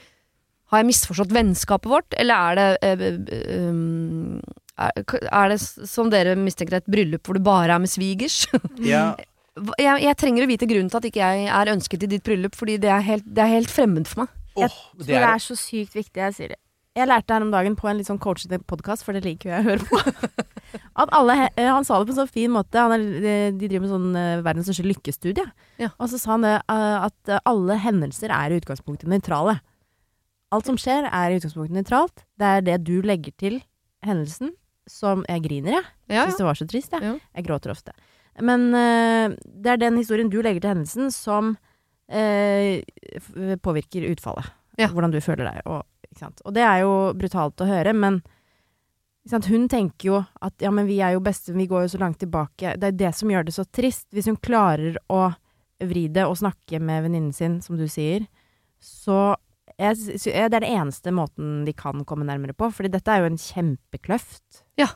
Har 0.72 0.80
jeg 0.80 0.88
misforstått 0.88 1.32
vennskapet 1.36 1.90
vårt, 1.90 2.14
eller 2.16 2.34
er 2.34 2.54
det 2.96 3.28
eh, 3.28 3.68
um, 3.68 4.40
er, 4.80 5.04
er 5.28 5.52
det 5.52 5.58
som 5.60 6.08
dere 6.12 6.32
mistenker 6.38 6.78
et 6.80 6.88
bryllup 6.90 7.26
hvor 7.28 7.36
du 7.36 7.44
bare 7.44 7.74
er 7.76 7.82
med 7.82 7.90
svigers? 7.92 8.44
Ja, 8.80 9.12
jeg, 9.82 10.02
jeg 10.06 10.16
trenger 10.16 10.46
å 10.46 10.50
vite 10.50 10.68
grunnen 10.70 10.88
til 10.92 11.00
at 11.02 11.08
ikke 11.10 11.20
jeg 11.28 11.48
er 11.52 11.72
ønsket 11.74 12.06
i 12.06 12.12
ditt 12.14 12.24
bryllup, 12.24 12.56
fordi 12.56 12.78
det 12.80 12.88
er 12.92 13.04
helt, 13.04 13.26
det 13.28 13.44
er 13.44 13.52
helt 13.58 13.72
fremmed 13.72 14.08
for 14.08 14.24
meg. 14.24 14.32
Jeg 14.56 14.68
åh, 14.68 14.78
tror 14.96 15.08
det 15.08 15.24
er 15.28 15.42
så 15.44 15.56
sykt 15.56 15.96
viktig, 15.96 16.20
jeg 16.20 16.36
sier 16.38 16.54
det. 16.54 16.60
Jeg 16.92 17.08
lærte 17.08 17.32
her 17.32 17.40
om 17.44 17.48
dagen 17.52 17.72
på 17.76 17.88
en 17.88 17.96
litt 17.96 18.08
sånn 18.08 18.18
coachete 18.20 18.58
podkast, 18.68 19.00
for 19.04 19.16
det 19.16 19.22
liker 19.24 19.48
jo 19.48 19.52
jeg 19.54 19.62
å 19.62 19.68
høre 19.70 19.86
på. 19.88 20.40
At 21.00 21.12
alle, 21.16 21.36
eh, 21.56 21.68
han 21.72 21.86
sa 21.88 21.96
det 22.00 22.08
på 22.10 22.12
en 22.12 22.18
sånn 22.18 22.32
fin 22.34 22.52
måte. 22.52 22.76
Han 22.80 22.92
er, 22.98 23.06
de- 23.24 23.54
driver 23.62 23.84
med 23.86 23.92
sånn 23.94 24.18
eh, 24.20 24.42
verdens 24.44 24.68
største 24.68 24.84
lykkestudie. 24.90 25.46
Ja. 25.80 25.88
Og 25.96 26.10
så 26.12 26.20
sa 26.20 26.34
han 26.34 26.44
det 26.44 26.52
eh, 26.60 27.06
at 27.08 27.32
alle 27.48 27.78
hendelser 27.80 28.32
er 28.36 28.52
i 28.52 28.58
utgangspunktet 28.60 29.08
nøytrale. 29.08 29.56
Alt 30.52 30.68
som 30.68 30.76
skjer, 30.80 31.08
er 31.08 31.32
i 31.32 31.38
utgangspunktet 31.40 31.78
nøytralt. 31.78 32.26
Det 32.36 32.50
er 32.58 32.66
det 32.68 32.76
du 32.84 32.98
legger 33.08 33.32
til 33.40 33.62
hendelsen 34.04 34.52
som 34.90 35.22
Jeg 35.28 35.44
griner, 35.44 35.78
jeg. 35.78 35.90
Ja, 36.12 36.26
Syns 36.26 36.40
det 36.40 36.48
var 36.48 36.58
så 36.58 36.66
trist, 36.68 36.92
jeg. 36.96 37.04
Ja. 37.06 37.14
Jeg 37.38 37.46
gråter 37.46 37.74
ofte. 37.74 37.94
Men 38.40 38.70
uh, 38.74 39.34
det 39.44 39.74
er 39.74 39.80
den 39.80 40.00
historien 40.00 40.30
du 40.32 40.40
legger 40.42 40.64
til 40.64 40.72
hendelsen 40.74 41.12
som 41.14 41.54
uh, 42.12 43.56
påvirker 43.62 44.08
utfallet. 44.10 44.50
Ja. 44.80 44.88
Hvordan 44.88 45.12
du 45.12 45.20
føler 45.20 45.46
deg. 45.48 45.66
Og, 45.68 45.84
og 46.44 46.54
det 46.56 46.64
er 46.64 46.82
jo 46.82 46.94
brutalt 47.18 47.60
å 47.60 47.68
høre, 47.68 47.92
men 47.92 48.22
hun 49.30 49.68
tenker 49.70 50.08
jo 50.08 50.18
at 50.42 50.64
ja, 50.64 50.72
men 50.74 50.88
vi 50.88 50.98
er 51.04 51.14
jo 51.14 51.22
beste, 51.22 51.54
vi 51.54 51.68
går 51.70 51.84
jo 51.84 51.92
så 51.94 52.00
langt 52.02 52.18
tilbake. 52.18 52.74
Det 52.80 52.88
er 52.90 52.98
det 53.04 53.12
som 53.14 53.30
gjør 53.30 53.46
det 53.46 53.54
så 53.54 53.64
trist. 53.64 54.08
Hvis 54.10 54.26
hun 54.26 54.40
klarer 54.42 54.98
å 55.12 55.28
vri 55.82 56.08
det 56.10 56.24
og 56.26 56.38
snakke 56.40 56.80
med 56.82 57.04
venninnen 57.06 57.34
sin, 57.34 57.60
som 57.62 57.78
du 57.78 57.86
sier, 57.90 58.26
så 58.82 59.36
jeg, 59.80 60.18
jeg, 60.26 60.50
det 60.52 60.58
er 60.58 60.64
det 60.64 60.72
eneste 60.72 61.12
måten 61.14 61.62
de 61.66 61.74
kan 61.76 62.04
komme 62.08 62.26
nærmere 62.28 62.56
på. 62.56 62.68
Fordi 62.74 62.90
dette 62.92 63.12
er 63.12 63.22
jo 63.22 63.30
en 63.32 63.40
kjempekløft. 63.40 64.62
Ja. 64.80 64.90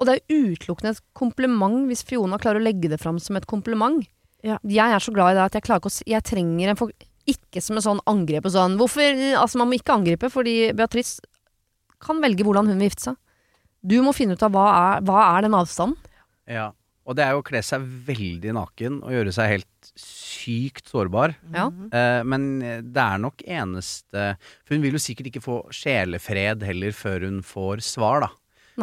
Og 0.00 0.08
det 0.08 0.16
er 0.16 0.32
utelukkende 0.32 0.94
et 0.96 1.04
kompliment 1.16 1.84
hvis 1.90 2.04
Fiona 2.08 2.38
klarer 2.40 2.60
å 2.60 2.64
legge 2.64 2.88
det 2.92 3.00
fram 3.02 3.20
som 3.20 3.36
et 3.36 3.48
kompliment. 3.50 4.06
Ja. 4.46 4.56
Jeg 4.64 4.94
er 4.94 5.02
så 5.04 5.12
glad 5.12 5.34
i 5.34 5.38
det 5.38 5.46
at 5.50 5.56
jeg 5.58 5.66
klarer 5.66 5.82
ikke 5.82 5.92
å 5.92 6.08
Jeg 6.08 6.24
trenger 6.24 6.70
en 6.72 6.78
for, 6.80 6.92
Ikke 7.28 7.60
som 7.60 7.76
en 7.76 7.84
sånn 7.84 7.98
angrep 8.08 8.46
og 8.48 8.54
sånn 8.54 8.78
Hvorfor 8.80 9.18
Altså, 9.36 9.58
man 9.60 9.68
må 9.68 9.76
ikke 9.76 9.98
angripe, 9.98 10.30
fordi 10.32 10.72
Beatrice 10.72 11.20
kan 12.00 12.22
velge 12.24 12.46
hvordan 12.46 12.70
hun 12.70 12.80
vil 12.80 12.88
gifte 12.88 13.10
seg. 13.10 13.18
Du 13.84 13.98
må 14.00 14.14
finne 14.16 14.32
ut 14.32 14.44
av 14.44 14.54
hva 14.54 14.66
er, 14.72 15.02
hva 15.04 15.24
er 15.34 15.44
den 15.44 15.56
avstanden. 15.56 15.98
Ja. 16.48 16.70
Og 17.08 17.16
det 17.16 17.24
er 17.24 17.32
jo 17.34 17.40
å 17.40 17.46
kle 17.46 17.62
seg 17.64 17.82
veldig 18.06 18.52
naken 18.54 18.98
og 19.02 19.10
gjøre 19.14 19.32
seg 19.34 19.48
helt 19.54 19.88
sykt 19.98 20.90
sårbar. 20.92 21.32
Ja. 21.54 21.68
Eh, 21.96 22.20
men 22.28 22.44
det 22.60 23.02
er 23.02 23.18
nok 23.22 23.42
eneste 23.48 24.34
For 24.66 24.76
hun 24.76 24.84
vil 24.84 24.94
jo 24.98 25.00
sikkert 25.02 25.30
ikke 25.32 25.42
få 25.42 25.56
sjelefred 25.74 26.62
heller 26.68 26.92
før 26.94 27.24
hun 27.26 27.40
får 27.46 27.82
svar, 27.86 28.26
da. 28.26 28.30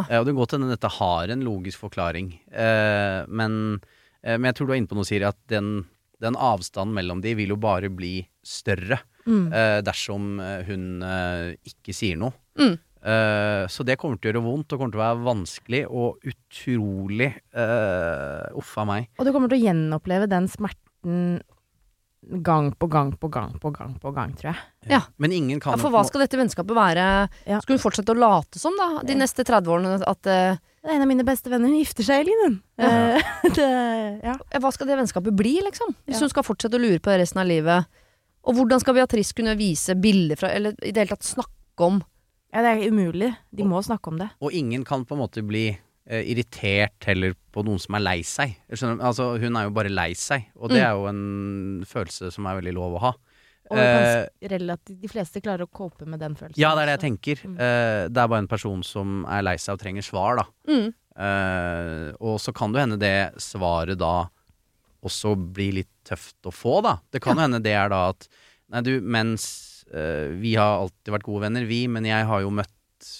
Eh, 0.10 0.18
og 0.20 0.26
det 0.28 0.34
kan 0.34 0.42
godt 0.42 0.56
hende 0.58 0.72
dette 0.74 0.92
har 0.98 1.32
en 1.34 1.46
logisk 1.46 1.80
forklaring. 1.86 2.34
Eh, 2.52 3.22
men, 3.30 3.80
eh, 4.24 4.36
men 4.38 4.50
jeg 4.52 4.58
tror 4.60 4.68
du 4.68 4.74
er 4.74 4.82
inne 4.82 4.92
på 4.92 4.98
noe, 5.00 5.08
Siri, 5.08 5.24
at 5.30 5.40
den, 5.54 5.86
den 6.22 6.36
avstanden 6.36 6.98
mellom 6.98 7.22
de 7.24 7.36
vil 7.38 7.54
jo 7.56 7.60
bare 7.62 7.90
bli 7.94 8.20
større 8.46 9.00
Mm. 9.28 9.50
eh, 9.52 9.82
dersom 9.84 10.38
hun 10.70 10.84
eh, 11.04 11.50
ikke 11.68 11.92
sier 11.92 12.16
noe. 12.16 12.32
Mm. 12.56 12.78
Eh, 13.02 13.68
så 13.70 13.86
det 13.86 13.98
kommer 14.02 14.18
til 14.18 14.30
å 14.30 14.34
gjøre 14.34 14.46
vondt 14.46 14.74
og 14.74 14.80
kommer 14.82 14.96
til 14.96 15.02
å 15.02 15.06
være 15.06 15.26
vanskelig 15.28 15.84
og 15.88 16.26
utrolig 16.28 17.30
uh, 17.56 18.48
Uff 18.58 18.74
a 18.82 18.88
meg. 18.90 19.12
Og 19.20 19.28
du 19.28 19.34
kommer 19.36 19.52
til 19.52 19.60
å 19.62 19.66
gjenoppleve 19.68 20.30
den 20.32 20.50
smerten 20.52 21.38
gang 22.44 22.72
på 22.76 22.88
gang 22.92 23.14
på 23.16 23.30
gang 23.32 23.54
på 23.62 23.70
gang 23.72 23.94
på 24.02 24.12
gang, 24.12 24.34
tror 24.36 24.50
jeg. 24.52 24.64
Ja. 24.92 25.02
Men 25.22 25.32
ingen 25.32 25.62
kan 25.64 25.76
Ja, 25.76 25.82
for 25.82 25.94
hva 25.94 26.02
skal 26.08 26.26
dette 26.26 26.40
vennskapet 26.40 26.76
være? 26.76 27.06
Ja. 27.48 27.60
Skal 27.64 27.78
hun 27.78 27.84
fortsette 27.84 28.12
å 28.16 28.20
late 28.20 28.60
som, 28.60 28.76
da, 28.80 29.04
de 29.06 29.14
Ja. 29.16 29.22
neste 29.22 29.46
30 29.48 29.72
årene? 29.72 30.02
At 30.04 30.28
uh, 30.28 30.58
en 30.88 31.02
av 31.04 31.08
mine 31.08 31.24
beste 31.28 31.50
venner. 31.52 31.70
Hun 31.70 31.80
gifter 31.80 32.04
seg, 32.08 32.26
Elin. 32.26 32.60
Ja. 32.80 32.90
Eh, 33.20 33.32
det, 33.58 33.70
ja. 34.24 34.36
Hva 34.60 34.72
skal 34.74 34.88
det 34.90 34.98
vennskapet 35.00 35.36
bli, 35.36 35.58
liksom? 35.66 35.94
Hvis 36.08 36.20
Ja. 36.20 36.26
hun 36.26 36.34
skal 36.34 36.44
fortsette 36.48 36.80
å 36.80 36.82
lure 36.84 37.00
på 37.00 37.12
det 37.14 37.22
resten 37.24 37.42
av 37.44 37.48
livet. 37.50 37.88
Og 38.48 38.56
hvordan 38.56 38.80
skal 38.80 38.96
Beatrice 38.96 39.36
kunne 39.36 39.58
vise 39.60 39.96
bilder 40.00 40.40
fra 40.40 40.50
Eller 40.56 40.72
i 40.82 40.92
det 40.96 41.02
hele 41.04 41.16
tatt 41.16 41.28
snakke 41.28 41.84
om 41.84 42.00
ja, 42.54 42.62
det 42.64 42.72
er 42.72 42.92
umulig. 42.92 43.32
De 43.52 43.64
må 43.68 43.82
snakke 43.84 44.08
om 44.14 44.18
det. 44.22 44.30
Og 44.42 44.52
ingen 44.56 44.84
kan 44.88 45.04
på 45.06 45.16
en 45.18 45.22
måte 45.22 45.44
bli 45.46 45.66
eh, 46.10 46.24
irritert 46.32 47.04
heller 47.10 47.34
på 47.52 47.64
noen 47.68 47.80
som 47.84 47.96
er 47.96 48.00
lei 48.06 48.20
seg. 48.24 48.54
Altså, 48.72 49.34
hun 49.42 49.58
er 49.60 49.66
jo 49.68 49.74
bare 49.76 49.90
lei 49.92 50.14
seg, 50.16 50.46
og 50.56 50.70
det 50.72 50.80
Mm. 50.80 50.86
er 50.86 50.94
jo 50.96 51.08
en 51.12 51.86
følelse 51.86 52.32
som 52.32 52.46
er 52.48 52.62
veldig 52.62 52.74
lov 52.74 52.96
å 52.96 53.00
ha. 53.02 53.14
Og 53.70 53.78
Eh, 53.78 54.28
relativt, 54.48 55.02
de 55.02 55.08
fleste 55.12 55.42
klarer 55.44 55.66
å 55.68 55.72
cope 55.72 56.06
med 56.08 56.20
den 56.22 56.36
følelsen. 56.36 56.56
ja, 56.58 56.74
det 56.74 56.84
er 56.84 56.86
det 56.86 56.96
jeg 57.02 57.06
tenker. 57.12 57.44
Mm. 57.48 57.58
Eh, 57.60 58.08
det 58.08 58.18
er 58.24 58.28
bare 58.32 58.40
en 58.40 58.48
person 58.48 58.82
som 58.84 59.26
er 59.28 59.42
lei 59.44 59.58
seg 59.58 59.74
og 59.76 59.80
trenger 59.82 60.02
svar, 60.08 60.38
da. 60.38 60.46
mm. 60.72 60.94
Eh, 61.20 62.14
og 62.22 62.38
så 62.40 62.54
kan 62.54 62.72
det 62.72 62.80
hende 62.86 63.00
det 63.02 63.34
svaret 63.42 63.98
da 63.98 64.30
også 65.04 65.36
blir 65.36 65.74
litt 65.82 65.90
tøft 66.06 66.46
å 66.46 66.52
få, 66.54 66.82
da. 66.86 67.00
Det 67.12 67.20
kan 67.22 67.36
jo 67.36 67.42
hende 67.44 67.62
det 67.62 67.74
er 67.74 67.90
da 67.90 68.10
at 68.14 68.28
Nei, 68.70 68.82
du, 68.84 69.00
mens 69.02 69.67
eh, 69.94 70.28
vi 70.40 70.56
har 70.60 70.82
alltid 70.84 71.14
vært 71.16 71.28
gode 71.28 71.46
venner, 71.48 71.66
vi, 71.70 71.84
men 71.88 72.06
jeg 72.06 72.26
har 72.28 72.42
jo 72.44 72.50
møtt 72.52 73.12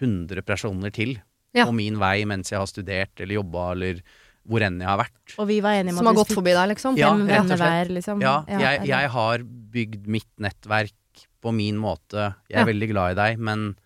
100 0.00 0.42
personer 0.42 0.90
til 0.92 1.18
Ja. 1.54 1.66
på 1.68 1.74
min 1.76 1.98
vei 2.00 2.24
mens 2.24 2.50
jeg 2.50 2.58
har 2.58 2.66
studert 2.66 3.20
eller 3.20 3.34
jobba 3.36 3.72
eller 3.72 4.00
hvor 4.48 4.62
enn 4.66 4.80
jeg 4.80 4.88
har 4.88 4.98
vært. 4.98 5.34
Og 5.38 5.46
vi 5.46 5.60
var 5.62 5.76
enige 5.78 5.92
om 5.94 5.98
Som 6.02 6.06
har 6.10 6.14
gått 6.18 6.32
forbi 6.34 6.50
deg, 6.56 6.68
liksom? 6.72 6.96
Ja, 6.98 7.12
rett 7.14 7.50
og 7.52 7.58
slett. 7.60 7.92
liksom. 7.94 8.20
Ja, 8.24 8.44
jeg, 8.48 8.86
jeg 8.88 9.10
har 9.14 9.44
bygd 9.44 10.08
mitt 10.10 10.30
nettverk 10.42 10.96
på 11.42 11.52
min 11.54 11.76
måte. 11.78 12.34
Jeg 12.50 12.56
er 12.56 12.64
Ja. 12.64 12.66
veldig 12.66 12.88
glad 12.90 13.12
i 13.12 13.18
deg, 13.20 13.38
men 13.38 13.76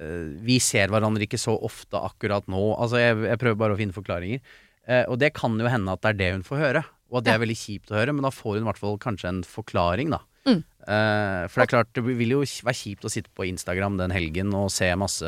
uh, 0.00 0.28
vi 0.46 0.58
ser 0.62 0.88
hverandre 0.92 1.26
ikke 1.26 1.40
så 1.40 1.56
ofte 1.66 1.98
akkurat 1.98 2.46
nå. 2.46 2.62
Altså, 2.78 3.00
jeg, 3.00 3.16
jeg 3.26 3.38
prøver 3.42 3.58
bare 3.58 3.74
å 3.74 3.80
finne 3.80 3.96
forklaringer. 3.96 4.40
Uh, 4.86 5.02
og 5.10 5.18
det 5.18 5.32
kan 5.34 5.58
jo 5.58 5.66
hende 5.66 5.90
at 5.90 6.02
det 6.04 6.12
er 6.14 6.18
det 6.20 6.30
hun 6.36 6.46
får 6.46 6.62
høre, 6.62 6.84
og 7.10 7.18
at 7.18 7.24
det 7.26 7.34
er 7.34 7.42
veldig 7.42 7.58
kjipt 7.58 7.90
å 7.90 7.98
høre, 7.98 8.14
men 8.14 8.22
da 8.26 8.30
får 8.34 8.58
hun 8.60 8.62
i 8.66 8.70
hvert 8.70 8.78
fall 8.82 8.98
kanskje 9.02 9.32
en 9.32 9.42
forklaring, 9.46 10.10
da. 10.14 10.20
Mm. 10.46 10.62
Eh, 10.86 11.46
for 11.50 11.58
det 11.60 11.64
er 11.66 11.72
klart, 11.72 11.88
det 11.98 12.04
vil 12.06 12.30
jo 12.36 12.40
være 12.46 12.78
kjipt 12.78 13.06
å 13.06 13.10
sitte 13.10 13.30
på 13.34 13.46
Instagram 13.48 13.96
den 13.98 14.12
helgen 14.14 14.52
og 14.54 14.68
se 14.70 14.92
masse 14.98 15.26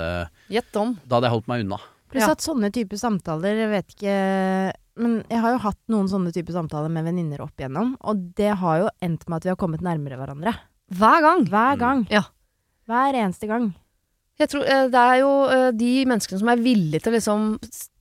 Gjett 0.48 0.76
om. 0.78 0.94
Da 1.04 1.18
hadde 1.18 1.26
jeg 1.30 1.34
holdt 1.34 1.48
meg 1.50 1.64
unna. 1.66 1.80
Pluss 2.08 2.24
Ja. 2.24 2.30
at 2.32 2.40
sånne 2.40 2.70
typer 2.72 2.96
samtaler, 2.96 3.58
jeg 3.58 3.68
vet 3.68 3.88
ikke 3.96 4.72
Men 4.98 5.24
jeg 5.28 5.40
har 5.42 5.52
jo 5.52 5.58
hatt 5.58 5.78
noen 5.92 6.08
sånne 6.08 6.32
typer 6.34 6.52
samtaler 6.56 6.90
med 6.90 7.04
venninner 7.04 7.40
opp 7.44 7.54
igjennom, 7.60 7.96
og 8.00 8.34
det 8.34 8.56
har 8.58 8.78
jo 8.80 8.88
endt 9.02 9.28
med 9.28 9.36
at 9.36 9.44
vi 9.44 9.50
har 9.52 9.56
kommet 9.60 9.80
nærmere 9.84 10.16
hverandre. 10.18 10.54
Hver 10.90 11.20
gang. 11.22 11.44
Hver 11.46 11.76
Mm. 11.78 12.06
Ja. 12.10 12.22
Hver 12.88 13.14
eneste 13.14 13.46
gang. 13.46 13.74
Jeg 14.40 14.48
tror 14.48 14.64
eh, 14.64 14.88
Det 14.88 14.94
er 14.94 15.18
jo 15.20 15.30
eh, 15.50 15.70
de 15.72 16.04
menneskene 16.06 16.38
som 16.38 16.48
er 16.48 16.56
villige 16.56 17.02
til 17.02 17.12
å 17.12 17.16
liksom 17.18 17.58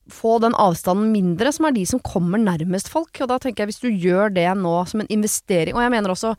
få 0.10 0.40
den 0.40 0.54
avstanden 0.54 1.12
mindre, 1.12 1.52
som 1.52 1.66
er 1.66 1.72
de 1.76 1.86
som 1.86 2.00
kommer 2.00 2.40
nærmest 2.40 2.88
folk. 2.88 3.12
Og 3.22 3.28
da 3.28 3.38
tenker 3.38 3.66
jeg 3.66 3.74
hvis 3.74 3.82
du 3.84 3.90
gjør 3.92 4.34
det 4.34 4.48
nå 4.58 4.88
som 4.88 5.02
en 5.02 5.08
investering 5.12 5.76
Og 5.76 5.82
jeg 5.84 5.92
mener 5.92 6.10
også 6.14 6.36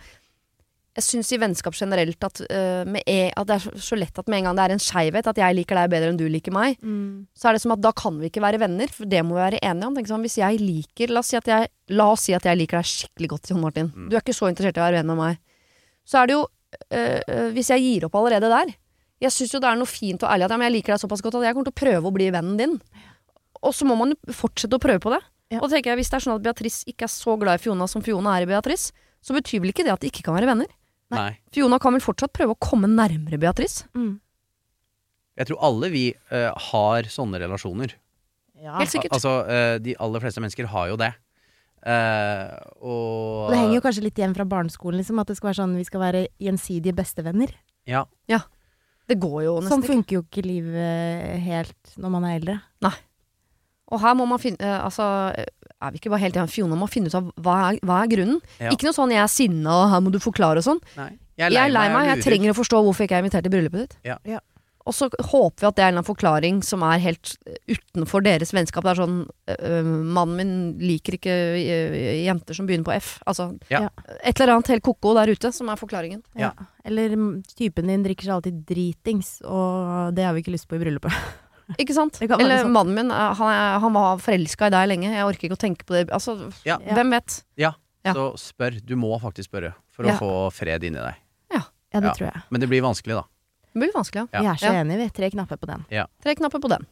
Jeg 0.98 1.06
syns 1.06 1.28
i 1.30 1.38
vennskap 1.38 1.76
generelt 1.78 2.24
at, 2.26 2.40
uh, 2.50 2.82
med 2.90 3.06
e, 3.06 3.28
at 3.30 3.46
det 3.46 3.56
er 3.58 3.82
så, 3.84 3.98
lett 3.98 4.18
at 4.18 4.26
med 4.26 4.40
en 4.40 4.48
gang 4.48 4.58
det 4.58 4.64
er 4.64 4.74
en 4.74 4.82
skeivhet, 4.82 5.28
at 5.30 5.38
jeg 5.38 5.54
liker 5.54 5.78
deg 5.78 5.92
bedre 5.92 6.10
enn 6.10 6.18
du 6.18 6.24
liker 6.26 6.54
meg, 6.54 6.80
så 7.38 7.48
er 7.48 7.54
det 7.54 7.62
som 7.62 7.74
at 7.76 7.82
da 7.84 7.92
kan 7.94 8.18
vi 8.18 8.32
ikke 8.32 8.42
være 8.42 8.58
venner, 8.64 8.90
for 8.90 9.06
det 9.06 9.22
må 9.22 9.36
vi 9.36 9.44
være 9.44 9.62
enige 9.62 9.86
om. 9.86 9.94
Tenk 9.94 10.10
sånn, 10.10 10.24
hvis 10.26 10.40
jeg 10.40 10.58
liker 10.58 11.14
La 11.14 11.22
oss 11.22 11.30
si 11.30 11.38
at 11.38 11.46
jeg, 11.50 11.70
la 11.94 12.08
oss 12.12 12.26
si 12.26 12.34
at 12.34 12.48
jeg 12.50 12.58
liker 12.58 12.80
deg 12.80 12.90
skikkelig 12.90 13.30
godt, 13.34 13.52
Jon 13.52 13.62
Martin. 13.62 13.92
Du 14.10 14.16
er 14.16 14.24
ikke 14.24 14.36
så 14.36 14.50
interessert 14.50 14.80
i 14.80 14.82
å 14.82 14.88
være 14.88 15.00
venn 15.00 15.12
med 15.12 15.20
meg. 15.22 15.40
Så 16.08 16.18
er 16.18 16.28
det 16.28 16.36
jo 16.38 16.44
øh, 16.44 17.48
Hvis 17.52 17.70
jeg 17.74 17.84
gir 17.84 18.06
opp 18.08 18.14
allerede 18.16 18.48
der 18.48 18.70
Jeg 19.20 19.34
syns 19.34 19.52
jo 19.52 19.60
det 19.60 19.68
er 19.68 19.76
noe 19.76 19.90
fint 19.90 20.22
og 20.24 20.30
ærlig 20.32 20.46
at 20.46 20.54
ja, 20.54 20.58
men 20.60 20.68
jeg 20.70 20.76
liker 20.78 20.94
deg 20.94 21.02
såpass 21.02 21.24
godt 21.24 21.36
at 21.40 21.44
jeg 21.48 21.56
kommer 21.56 21.68
til 21.68 21.76
å 21.76 21.80
prøve 21.82 22.08
å 22.08 22.14
bli 22.14 22.28
vennen 22.32 22.56
din. 22.60 22.78
Og 23.60 23.74
så 23.74 23.86
må 23.88 23.96
man 23.98 24.14
jo 24.14 24.36
fortsette 24.36 24.78
å 24.78 24.82
prøve 24.82 25.02
på 25.04 25.12
det. 25.12 25.20
Ja. 25.52 25.60
Og 25.62 25.70
tenker 25.72 25.92
jeg 25.92 26.00
Hvis 26.00 26.12
det 26.12 26.18
er 26.18 26.26
sånn 26.26 26.36
at 26.38 26.44
Beatrice 26.44 26.88
ikke 26.90 27.08
er 27.08 27.12
så 27.12 27.36
glad 27.40 27.58
i 27.58 27.62
Fiona 27.62 27.88
som 27.90 28.04
Fiona 28.04 28.36
er 28.36 28.46
i 28.46 28.50
Beatrice, 28.50 28.92
så 29.24 29.34
betyr 29.34 29.62
vel 29.64 29.72
ikke 29.72 29.86
det 29.86 29.94
at 29.94 30.04
de 30.04 30.10
ikke 30.12 30.24
kan 30.26 30.36
være 30.36 30.50
venner. 30.50 30.70
Nei. 31.14 31.30
Fiona 31.54 31.78
kan 31.80 31.94
vel 31.96 32.04
fortsatt 32.04 32.34
prøve 32.36 32.54
å 32.54 32.60
komme 32.60 32.90
nærmere 32.90 33.38
Beatrice. 33.40 33.86
Mm. 33.96 34.18
Jeg 35.38 35.48
tror 35.50 35.62
alle 35.68 35.88
vi 35.92 36.04
eh, 36.12 36.50
har 36.72 37.08
sånne 37.08 37.40
relasjoner. 37.40 37.94
Ja. 38.58 38.74
Helt 38.80 38.92
sikkert. 38.92 39.14
Al 39.14 39.18
altså, 39.20 39.34
eh, 39.54 39.78
de 39.84 39.94
aller 40.02 40.24
fleste 40.24 40.42
mennesker 40.42 40.68
har 40.72 40.90
jo 40.90 40.98
det. 41.00 41.12
Eh, 41.86 42.54
og 42.82 43.52
det 43.52 43.60
henger 43.60 43.76
jo 43.78 43.82
kanskje 43.84 44.04
litt 44.08 44.18
igjen 44.18 44.34
fra 44.36 44.48
barneskolen, 44.50 44.98
liksom, 44.98 45.20
at 45.22 45.30
det 45.30 45.38
skal 45.38 45.52
være 45.52 45.60
sånn 45.60 45.76
vi 45.78 45.86
skal 45.86 46.02
være 46.02 46.24
gjensidige 46.42 46.96
bestevenner. 46.98 47.54
Ja. 47.88 48.04
Det 49.08 49.16
går 49.16 49.44
jo 49.46 49.52
nesten 49.62 49.78
Sånn 49.78 49.86
funker 49.86 50.18
jo 50.18 50.24
ikke 50.26 50.42
livet 50.44 51.38
helt 51.46 51.94
når 51.96 52.12
man 52.12 52.26
er 52.28 52.40
eldre. 52.40 52.56
Nei. 52.84 52.96
Og 53.88 54.02
her 54.02 54.16
må 54.18 54.26
man 54.28 54.40
finne 54.42 54.60
eh, 54.60 54.80
Altså, 54.84 55.04
er 55.82 55.94
vi 55.94 56.00
ikke 56.00 56.10
bare 56.10 56.24
helt 56.24 56.36
i 56.36 56.44
fjona 56.50 56.74
med 56.74 56.82
må 56.82 56.90
finne 56.90 57.06
ut 57.10 57.14
av 57.18 57.30
hva 57.38 57.56
er, 57.68 57.80
hva 57.86 58.02
er 58.02 58.10
grunnen. 58.10 58.40
Ja. 58.58 58.72
Ikke 58.74 58.88
noe 58.88 58.96
sånn 58.96 59.12
'jeg 59.14 59.22
er 59.22 59.30
sinna, 59.30 59.70
og 59.70 59.90
her 59.92 60.00
må 60.00 60.10
du 60.10 60.18
forklare' 60.18 60.58
og 60.58 60.66
sånn. 60.66 60.80
Nei. 60.96 61.18
Jeg 61.38 61.54
er 61.54 61.70
lei 61.70 61.88
meg, 61.88 62.06
jeg 62.08 62.16
jeg 62.18 62.24
trenger 62.26 62.50
å 62.50 62.58
forstå 62.58 62.82
hvorfor 62.82 63.04
jeg 63.04 63.08
ikke 63.08 63.18
er 63.18 63.22
invitert 63.22 63.46
i 63.46 63.52
bryllupet 63.52 63.78
ditt. 63.84 63.96
Ja. 64.04 64.18
Ja. 64.26 64.40
Og 64.88 64.94
så 64.96 65.06
håper 65.12 65.60
vi 65.60 65.66
at 65.68 65.76
det 65.76 65.84
er 65.84 65.92
en 65.92 66.02
forklaring 66.06 66.62
som 66.64 66.82
er 66.82 66.98
helt 66.98 67.36
utenfor 67.68 68.24
deres 68.24 68.54
vennskap. 68.56 68.82
Det 68.82 68.94
er 68.94 69.02
sånn 69.04 69.18
øh, 69.52 69.84
'Mannen 69.84 70.36
min 70.36 70.78
liker 70.80 71.18
ikke 71.18 71.34
øh, 71.60 72.24
jenter 72.24 72.56
som 72.56 72.66
begynner 72.66 72.88
på 72.88 72.96
F'. 72.96 73.18
Altså 73.26 73.58
Ja. 73.70 73.90
et 74.24 74.40
eller 74.40 74.54
annet 74.56 74.72
helt 74.72 74.82
ko-ko 74.82 75.12
der 75.14 75.28
ute 75.28 75.52
som 75.52 75.68
er 75.68 75.76
forklaringen. 75.76 76.22
Ja. 76.34 76.52
Eller 76.84 77.10
typen 77.54 77.86
din 77.86 78.02
drikker 78.02 78.24
seg 78.24 78.34
alltid 78.38 78.64
dritings, 78.66 79.42
og 79.44 80.14
det 80.14 80.24
har 80.24 80.32
vi 80.32 80.40
ikke 80.42 80.56
lyst 80.56 80.66
på 80.68 80.76
i 80.76 80.82
bryllupet. 80.82 81.12
Ikke 81.76 81.92
sant? 81.94 82.16
Eller 82.22 82.62
sant. 82.62 82.72
mannen 82.72 82.94
min, 82.94 83.10
eh, 83.10 83.34
han, 83.34 83.48
er, 83.52 83.78
han 83.80 83.92
var 83.92 84.16
forelska 84.24 84.66
i 84.70 84.70
deg 84.70 84.88
lenge. 84.88 85.10
Jeg 85.12 85.24
orker 85.28 85.48
ikke 85.50 85.58
å 85.58 85.64
tenke 85.66 85.84
på 85.84 85.94
det. 85.98 86.08
Altså, 86.10 86.52
Ja. 86.64 86.78
hvem 86.78 87.10
vet? 87.10 87.42
Ja. 87.56 87.72
Så 88.08 88.30
spør. 88.40 88.78
Du 88.86 88.94
må 88.96 89.18
faktisk 89.20 89.50
spørre 89.50 89.74
for 89.92 90.06
Ja. 90.06 90.14
å 90.16 90.18
få 90.18 90.52
fred 90.52 90.82
inni 90.84 90.96
deg. 90.98 91.14
Ja, 91.52 91.60
det 91.92 92.04
Ja. 92.04 92.12
tror 92.14 92.32
jeg. 92.32 92.42
Men 92.50 92.60
det 92.60 92.68
blir 92.70 92.80
vanskelig, 92.80 93.14
da. 93.20 93.24
Det 93.74 93.82
blir 93.82 93.92
vanskelig, 93.92 94.28
ja. 94.32 94.40
Ja. 94.40 94.40
Vi 94.40 94.46
er 94.46 94.54
så 94.54 94.72
Ja. 94.72 94.80
enige, 94.82 94.96
vi. 94.96 95.08
Tre 95.10 95.30
knapper 95.30 95.56
på 95.58 95.66
den. 95.66 95.84
Tre 96.22 96.34
knapper 96.34 96.58
på 96.60 96.68
den. 96.70 96.86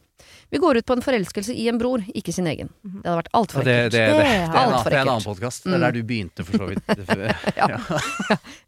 Vi 0.51 0.57
går 0.57 0.77
ut 0.77 0.85
på 0.85 0.93
en 0.95 1.01
forelskelse 1.01 1.53
i 1.55 1.67
en 1.69 1.77
bror, 1.77 1.99
ikke 2.15 2.33
sin 2.33 2.45
egen. 2.47 2.69
Det 2.83 3.03
hadde 3.05 3.23
vært 3.23 3.31
altfor 3.33 3.61
ekkelt. 3.61 3.65
det, 3.65 3.91
det, 3.91 3.91
det, 3.91 4.17
det, 4.17 4.25
er 4.25 4.45
en 4.45 4.83
det 4.83 4.93
er 4.93 5.01
en 5.01 5.07
annen 5.09 5.23
podkast. 5.23 5.63
Det 5.63 5.73
er 5.73 5.77
Mm. 5.77 5.81
der 5.81 5.91
du 5.91 6.03
begynte, 6.03 6.45
for 6.45 6.57
så 6.57 6.67
vidt. 6.69 6.83
Ja. 7.57 7.67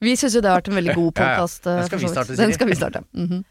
Vi 0.01 0.15
syns 0.15 0.33
jo 0.35 0.41
det 0.41 0.49
har 0.49 0.61
vært 0.61 0.67
en 0.69 0.75
veldig 0.75 0.95
god 0.95 1.17
Ja, 1.17 1.23
ja. 1.23 1.35
podkast. 1.37 1.63
Den 1.63 1.85
skal 1.85 1.99
vi 1.99 2.07
starte, 2.07 2.35
Den 2.37 2.53
skal 2.53 2.67
vi 2.67 2.73
starte. 2.75 3.03
Mhm. 3.13 3.43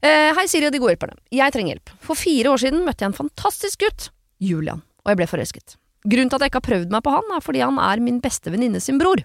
Eh, 0.00 0.30
hei, 0.36 0.46
Siri 0.48 0.68
og 0.68 0.72
de 0.72 0.80
gode 0.80 0.94
hjelperne. 0.94 1.18
Jeg 1.34 1.52
trenger 1.52 1.74
hjelp. 1.74 1.92
For 2.00 2.16
fire 2.16 2.54
år 2.54 2.62
siden 2.62 2.86
møtte 2.86 3.04
jeg 3.04 3.12
en 3.12 3.18
fantastisk 3.18 3.84
gutt, 3.84 4.08
Julian, 4.40 4.80
og 5.04 5.12
jeg 5.12 5.20
ble 5.20 5.28
forelsket. 5.28 5.76
Grunnen 6.08 6.30
til 6.32 6.38
at 6.38 6.46
jeg 6.46 6.52
ikke 6.54 6.62
har 6.62 6.68
prøvd 6.70 6.94
meg 6.94 7.04
på 7.04 7.12
han, 7.12 7.28
er 7.36 7.44
fordi 7.44 7.60
han 7.60 7.76
er 7.84 8.00
min 8.00 8.22
beste 8.24 8.52
venninne 8.52 8.80
sin 8.80 9.00
bror. 9.00 9.20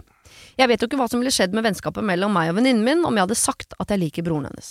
Jeg 0.59 0.67
vet 0.71 0.81
jo 0.81 0.87
ikke 0.89 0.99
hva 0.99 1.07
som 1.11 1.21
ville 1.21 1.31
skjedd 1.31 1.55
med 1.55 1.63
vennskapet 1.63 2.03
mellom 2.03 2.33
meg 2.35 2.51
og 2.51 2.57
venninnen 2.57 2.83
min 2.83 3.03
om 3.07 3.15
jeg 3.15 3.25
hadde 3.25 3.37
sagt 3.39 3.75
at 3.79 3.91
jeg 3.91 4.01
liker 4.01 4.25
broren 4.25 4.47
hennes. 4.49 4.69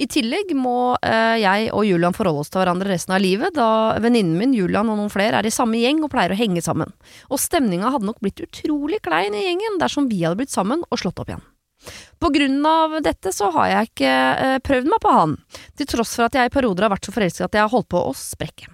I 0.00 0.08
tillegg 0.08 0.52
må 0.56 0.94
eh, 1.04 1.36
jeg 1.40 1.70
og 1.76 1.84
Julian 1.88 2.16
forholde 2.16 2.44
oss 2.44 2.52
til 2.52 2.62
hverandre 2.62 2.92
resten 2.92 3.16
av 3.16 3.20
livet, 3.24 3.52
da 3.56 4.00
venninnen 4.00 4.36
min, 4.40 4.56
Julian 4.56 4.88
og 4.92 5.00
noen 5.00 5.12
flere 5.12 5.40
er 5.40 5.48
i 5.48 5.52
samme 5.52 5.80
gjeng 5.80 6.00
og 6.04 6.12
pleier 6.12 6.32
å 6.32 6.40
henge 6.40 6.64
sammen. 6.64 6.92
Og 7.28 7.40
stemninga 7.40 7.92
hadde 7.92 8.08
nok 8.08 8.20
blitt 8.24 8.44
utrolig 8.44 9.02
klein 9.04 9.36
i 9.36 9.46
gjengen 9.46 9.80
dersom 9.80 10.08
vi 10.12 10.24
hadde 10.24 10.40
blitt 10.40 10.52
sammen 10.52 10.84
og 10.88 11.00
slått 11.00 11.20
opp 11.20 11.32
igjen. 11.32 11.44
På 12.22 12.30
grunn 12.34 12.60
av 12.66 12.98
dette 13.04 13.32
så 13.34 13.50
har 13.56 13.70
jeg 13.70 13.90
ikke 13.90 14.12
eh, 14.12 14.58
prøvd 14.64 14.92
meg 14.92 15.02
på 15.02 15.14
han, 15.14 15.34
til 15.78 15.88
tross 15.90 16.14
for 16.18 16.28
at 16.28 16.38
jeg 16.38 16.50
i 16.50 16.54
perioder 16.54 16.86
har 16.86 16.94
vært 16.94 17.08
så 17.08 17.14
forelsket 17.14 17.48
at 17.48 17.58
jeg 17.58 17.64
har 17.66 17.72
holdt 17.72 17.90
på 17.92 18.04
å 18.06 18.14
sprekke. 18.16 18.70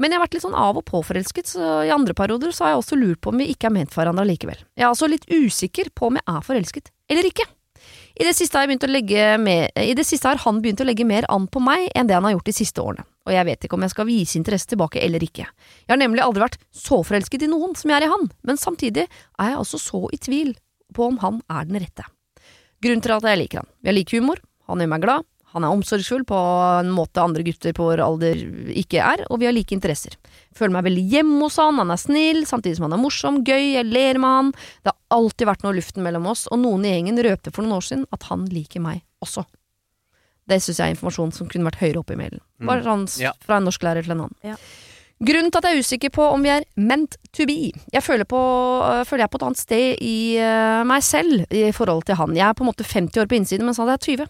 Men 0.00 0.12
jeg 0.12 0.18
har 0.18 0.26
vært 0.26 0.36
litt 0.36 0.44
sånn 0.44 0.56
av 0.56 0.78
og 0.78 0.84
på 0.88 1.00
forelsket, 1.04 1.50
så 1.56 1.82
i 1.86 1.92
andre 1.92 2.16
perioder 2.16 2.52
så 2.54 2.66
har 2.66 2.74
jeg 2.74 2.82
også 2.82 2.98
lurt 3.00 3.20
på 3.24 3.32
om 3.32 3.40
vi 3.40 3.50
ikke 3.52 3.68
er 3.68 3.76
ment 3.76 3.92
for 3.92 4.02
hverandre 4.02 4.26
likevel. 4.28 4.58
Jeg 4.76 4.84
er 4.84 4.90
altså 4.90 5.08
litt 5.08 5.28
usikker 5.28 5.92
på 5.96 6.10
om 6.10 6.18
jeg 6.20 6.26
er 6.32 6.48
forelsket, 6.48 6.90
eller 7.12 7.28
ikke. 7.28 7.46
I 8.16 8.24
det, 8.24 8.32
siste 8.32 8.56
har 8.56 9.38
mer, 9.38 9.70
I 9.76 9.92
det 9.94 10.04
siste 10.08 10.28
har 10.28 10.40
han 10.40 10.62
begynt 10.64 10.80
å 10.80 10.86
legge 10.88 11.04
mer 11.04 11.26
an 11.28 11.46
på 11.52 11.60
meg 11.60 11.90
enn 11.92 12.08
det 12.08 12.16
han 12.16 12.24
har 12.24 12.32
gjort 12.32 12.48
de 12.48 12.54
siste 12.56 12.80
årene, 12.80 13.04
og 13.28 13.34
jeg 13.34 13.44
vet 13.44 13.66
ikke 13.66 13.76
om 13.76 13.84
jeg 13.84 13.92
skal 13.92 14.08
vise 14.08 14.38
interesse 14.40 14.70
tilbake 14.72 15.02
eller 15.04 15.24
ikke. 15.24 15.44
Jeg 15.84 15.92
har 15.92 16.00
nemlig 16.00 16.24
aldri 16.24 16.46
vært 16.46 16.58
så 16.72 17.02
forelsket 17.04 17.44
i 17.44 17.50
noen 17.52 17.76
som 17.76 17.92
jeg 17.92 18.00
er 18.00 18.08
i 18.08 18.12
han, 18.14 18.28
men 18.48 18.60
samtidig 18.60 19.04
er 19.04 19.52
jeg 19.52 19.60
altså 19.60 19.80
så 19.82 20.06
i 20.16 20.20
tvil 20.28 20.54
på 20.96 21.10
om 21.10 21.20
han 21.20 21.42
er 21.52 21.68
den 21.68 21.82
rette. 21.84 22.08
Grunnen 22.84 23.02
til 23.04 23.16
at 23.16 23.26
jeg 23.30 23.40
liker 23.40 23.62
han. 23.62 23.70
Jeg 23.86 23.96
liker 23.96 24.20
humor, 24.20 24.42
han 24.68 24.82
gjør 24.82 24.92
meg 24.92 25.04
glad, 25.04 25.26
han 25.56 25.64
er 25.64 25.72
omsorgsfull 25.72 26.26
på 26.28 26.36
en 26.36 26.90
måte 26.92 27.22
andre 27.22 27.40
gutter 27.46 27.72
på 27.72 27.84
vår 27.86 28.02
alder 28.04 28.40
ikke 28.76 29.00
er, 29.00 29.22
og 29.32 29.40
vi 29.40 29.46
har 29.48 29.54
like 29.56 29.72
interesser. 29.72 30.18
Føler 30.56 30.74
meg 30.74 30.84
veldig 30.90 31.04
hjemme 31.14 31.38
hos 31.46 31.56
han, 31.62 31.78
han 31.80 31.94
er 31.94 32.00
snill, 32.00 32.42
samtidig 32.48 32.76
som 32.76 32.84
han 32.88 32.96
er 32.98 33.00
morsom, 33.00 33.38
gøy, 33.46 33.70
jeg 33.78 33.88
ler 33.88 34.20
med 34.20 34.34
han. 34.34 34.50
Det 34.84 34.92
har 34.92 35.16
alltid 35.16 35.48
vært 35.48 35.64
noe 35.64 35.72
i 35.72 35.78
luften 35.78 36.04
mellom 36.04 36.28
oss, 36.28 36.44
og 36.52 36.60
noen 36.60 36.84
i 36.84 36.92
gjengen 36.92 37.22
røpte 37.24 37.54
for 37.54 37.64
noen 37.64 37.78
år 37.78 37.86
siden 37.88 38.04
at 38.12 38.28
han 38.28 38.44
liker 38.52 38.84
meg 38.84 39.00
også. 39.24 39.46
Det 40.46 40.60
syns 40.60 40.82
jeg 40.82 40.90
er 40.90 40.94
informasjon 40.98 41.32
som 41.34 41.48
kunne 41.50 41.70
vært 41.70 41.80
høyere 41.80 42.02
oppe 42.02 42.14
i 42.14 42.20
mailen. 42.20 42.42
Bare 42.62 42.84
sånn 42.84 43.08
fra 43.42 43.56
en 43.56 43.66
norsklærer 43.66 44.04
til 44.04 44.12
en 44.12 44.26
annen. 44.26 44.36
Ja. 44.44 44.58
Grunnen 45.16 45.48
til 45.48 45.62
at 45.62 45.64
jeg 45.64 45.76
er 45.78 45.84
usikker 45.84 46.12
på 46.12 46.24
om 46.28 46.42
vi 46.44 46.50
er 46.52 46.64
meant 46.76 47.16
to 47.32 47.46
be 47.48 47.70
Jeg 47.92 48.02
føler, 48.04 48.28
på, 48.28 48.40
øh, 48.84 49.04
føler 49.08 49.24
jeg 49.24 49.32
på 49.32 49.38
et 49.40 49.44
annet 49.46 49.60
sted 49.60 50.02
i 50.04 50.16
øh, 50.36 50.82
meg 50.84 51.04
selv 51.04 51.46
i 51.48 51.70
forhold 51.72 52.04
til 52.04 52.18
han. 52.20 52.36
Jeg 52.36 52.48
er 52.48 52.56
på 52.56 52.64
en 52.64 52.68
måte 52.68 52.84
50 52.84 53.16
år 53.22 53.30
på 53.30 53.38
innsiden, 53.38 53.64
mens 53.64 53.80
han 53.80 53.88
er 53.88 53.96
20. 53.96 54.26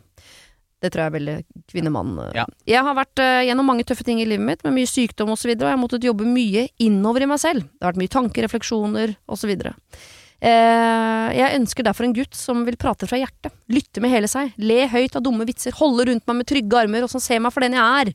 Det 0.82 0.92
tror 0.92 1.02
jeg 1.02 1.10
er 1.10 1.16
veldig 1.16 1.36
kvinnemann. 1.72 2.18
øh. 2.18 2.30
Ja. 2.36 2.44
Jeg 2.66 2.84
har 2.86 2.94
vært 2.94 3.18
gjennom 3.18 3.66
mange 3.66 3.82
tøffe 3.88 4.04
ting 4.04 4.20
i 4.22 4.28
livet 4.28 4.46
mitt, 4.46 4.62
med 4.62 4.76
mye 4.76 4.86
sykdom 4.86 5.32
osv., 5.32 5.32
og, 5.32 5.38
så 5.38 5.48
videre, 5.48 5.66
og 5.66 5.72
jeg 5.72 5.78
har 5.78 5.82
måttet 5.82 6.06
jobbe 6.06 6.28
mye 6.28 6.68
innover 6.78 7.24
i 7.24 7.30
meg 7.32 7.42
selv. 7.42 7.66
Det 7.66 7.82
har 7.82 7.94
vært 7.94 8.04
mye 8.04 8.14
tanker, 8.14 8.46
refleksjoner 8.46 9.16
osv. 9.26 9.56
Eh, 10.36 11.28
jeg 11.32 11.56
ønsker 11.56 11.86
derfor 11.86 12.06
en 12.06 12.14
gutt 12.14 12.36
som 12.36 12.62
vil 12.66 12.76
prate 12.78 13.08
fra 13.08 13.18
hjertet, 13.18 13.54
lytte 13.72 14.02
med 14.04 14.12
hele 14.12 14.28
seg, 14.28 14.52
le 14.60 14.84
høyt 14.92 15.16
av 15.16 15.24
dumme 15.24 15.46
vitser, 15.48 15.74
holde 15.80 16.10
rundt 16.10 16.26
meg 16.28 16.42
med 16.42 16.48
trygge 16.50 16.82
armer 16.82 17.06
og 17.06 17.10
som 17.10 17.22
ser 17.24 17.40
meg 17.40 17.54
for 17.54 17.64
den 17.64 17.74
jeg 17.78 18.02
er. 18.04 18.12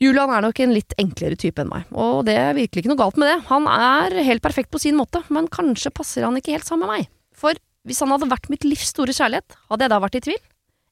Julian 0.00 0.30
er 0.32 0.44
nok 0.46 0.60
en 0.64 0.70
litt 0.72 0.94
enklere 1.00 1.36
type 1.36 1.60
enn 1.60 1.68
meg, 1.68 1.88
og 1.92 2.22
det 2.24 2.32
er 2.40 2.54
virkelig 2.56 2.82
ikke 2.82 2.92
noe 2.94 3.00
galt 3.02 3.18
med 3.20 3.28
det. 3.28 3.34
Han 3.50 3.66
er 3.68 4.16
helt 4.24 4.40
perfekt 4.40 4.70
på 4.72 4.80
sin 4.80 4.96
måte, 4.96 5.20
men 5.28 5.50
kanskje 5.52 5.92
passer 5.92 6.24
han 6.24 6.38
ikke 6.40 6.54
helt 6.54 6.64
sammen 6.64 6.88
med 6.88 7.02
meg. 7.02 7.10
For 7.36 7.58
hvis 7.84 8.00
han 8.00 8.12
hadde 8.14 8.30
vært 8.30 8.48
mitt 8.52 8.64
livs 8.64 8.94
store 8.94 9.12
kjærlighet, 9.12 9.58
hadde 9.68 9.84
jeg 9.84 9.92
da 9.92 10.00
vært 10.00 10.16
i 10.16 10.24
tvil? 10.24 10.40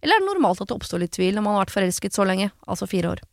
Eller 0.05 0.19
er 0.19 0.23
det 0.23 0.29
normalt 0.29 0.61
at 0.61 0.69
det 0.69 0.77
oppstår 0.77 1.03
litt 1.03 1.17
tvil 1.17 1.35
når 1.39 1.45
man 1.47 1.57
har 1.57 1.65
vært 1.65 1.75
forelsket 1.79 2.15
så 2.15 2.29
lenge, 2.29 2.51
altså 2.69 2.89
fire 2.91 3.15
år? 3.17 3.25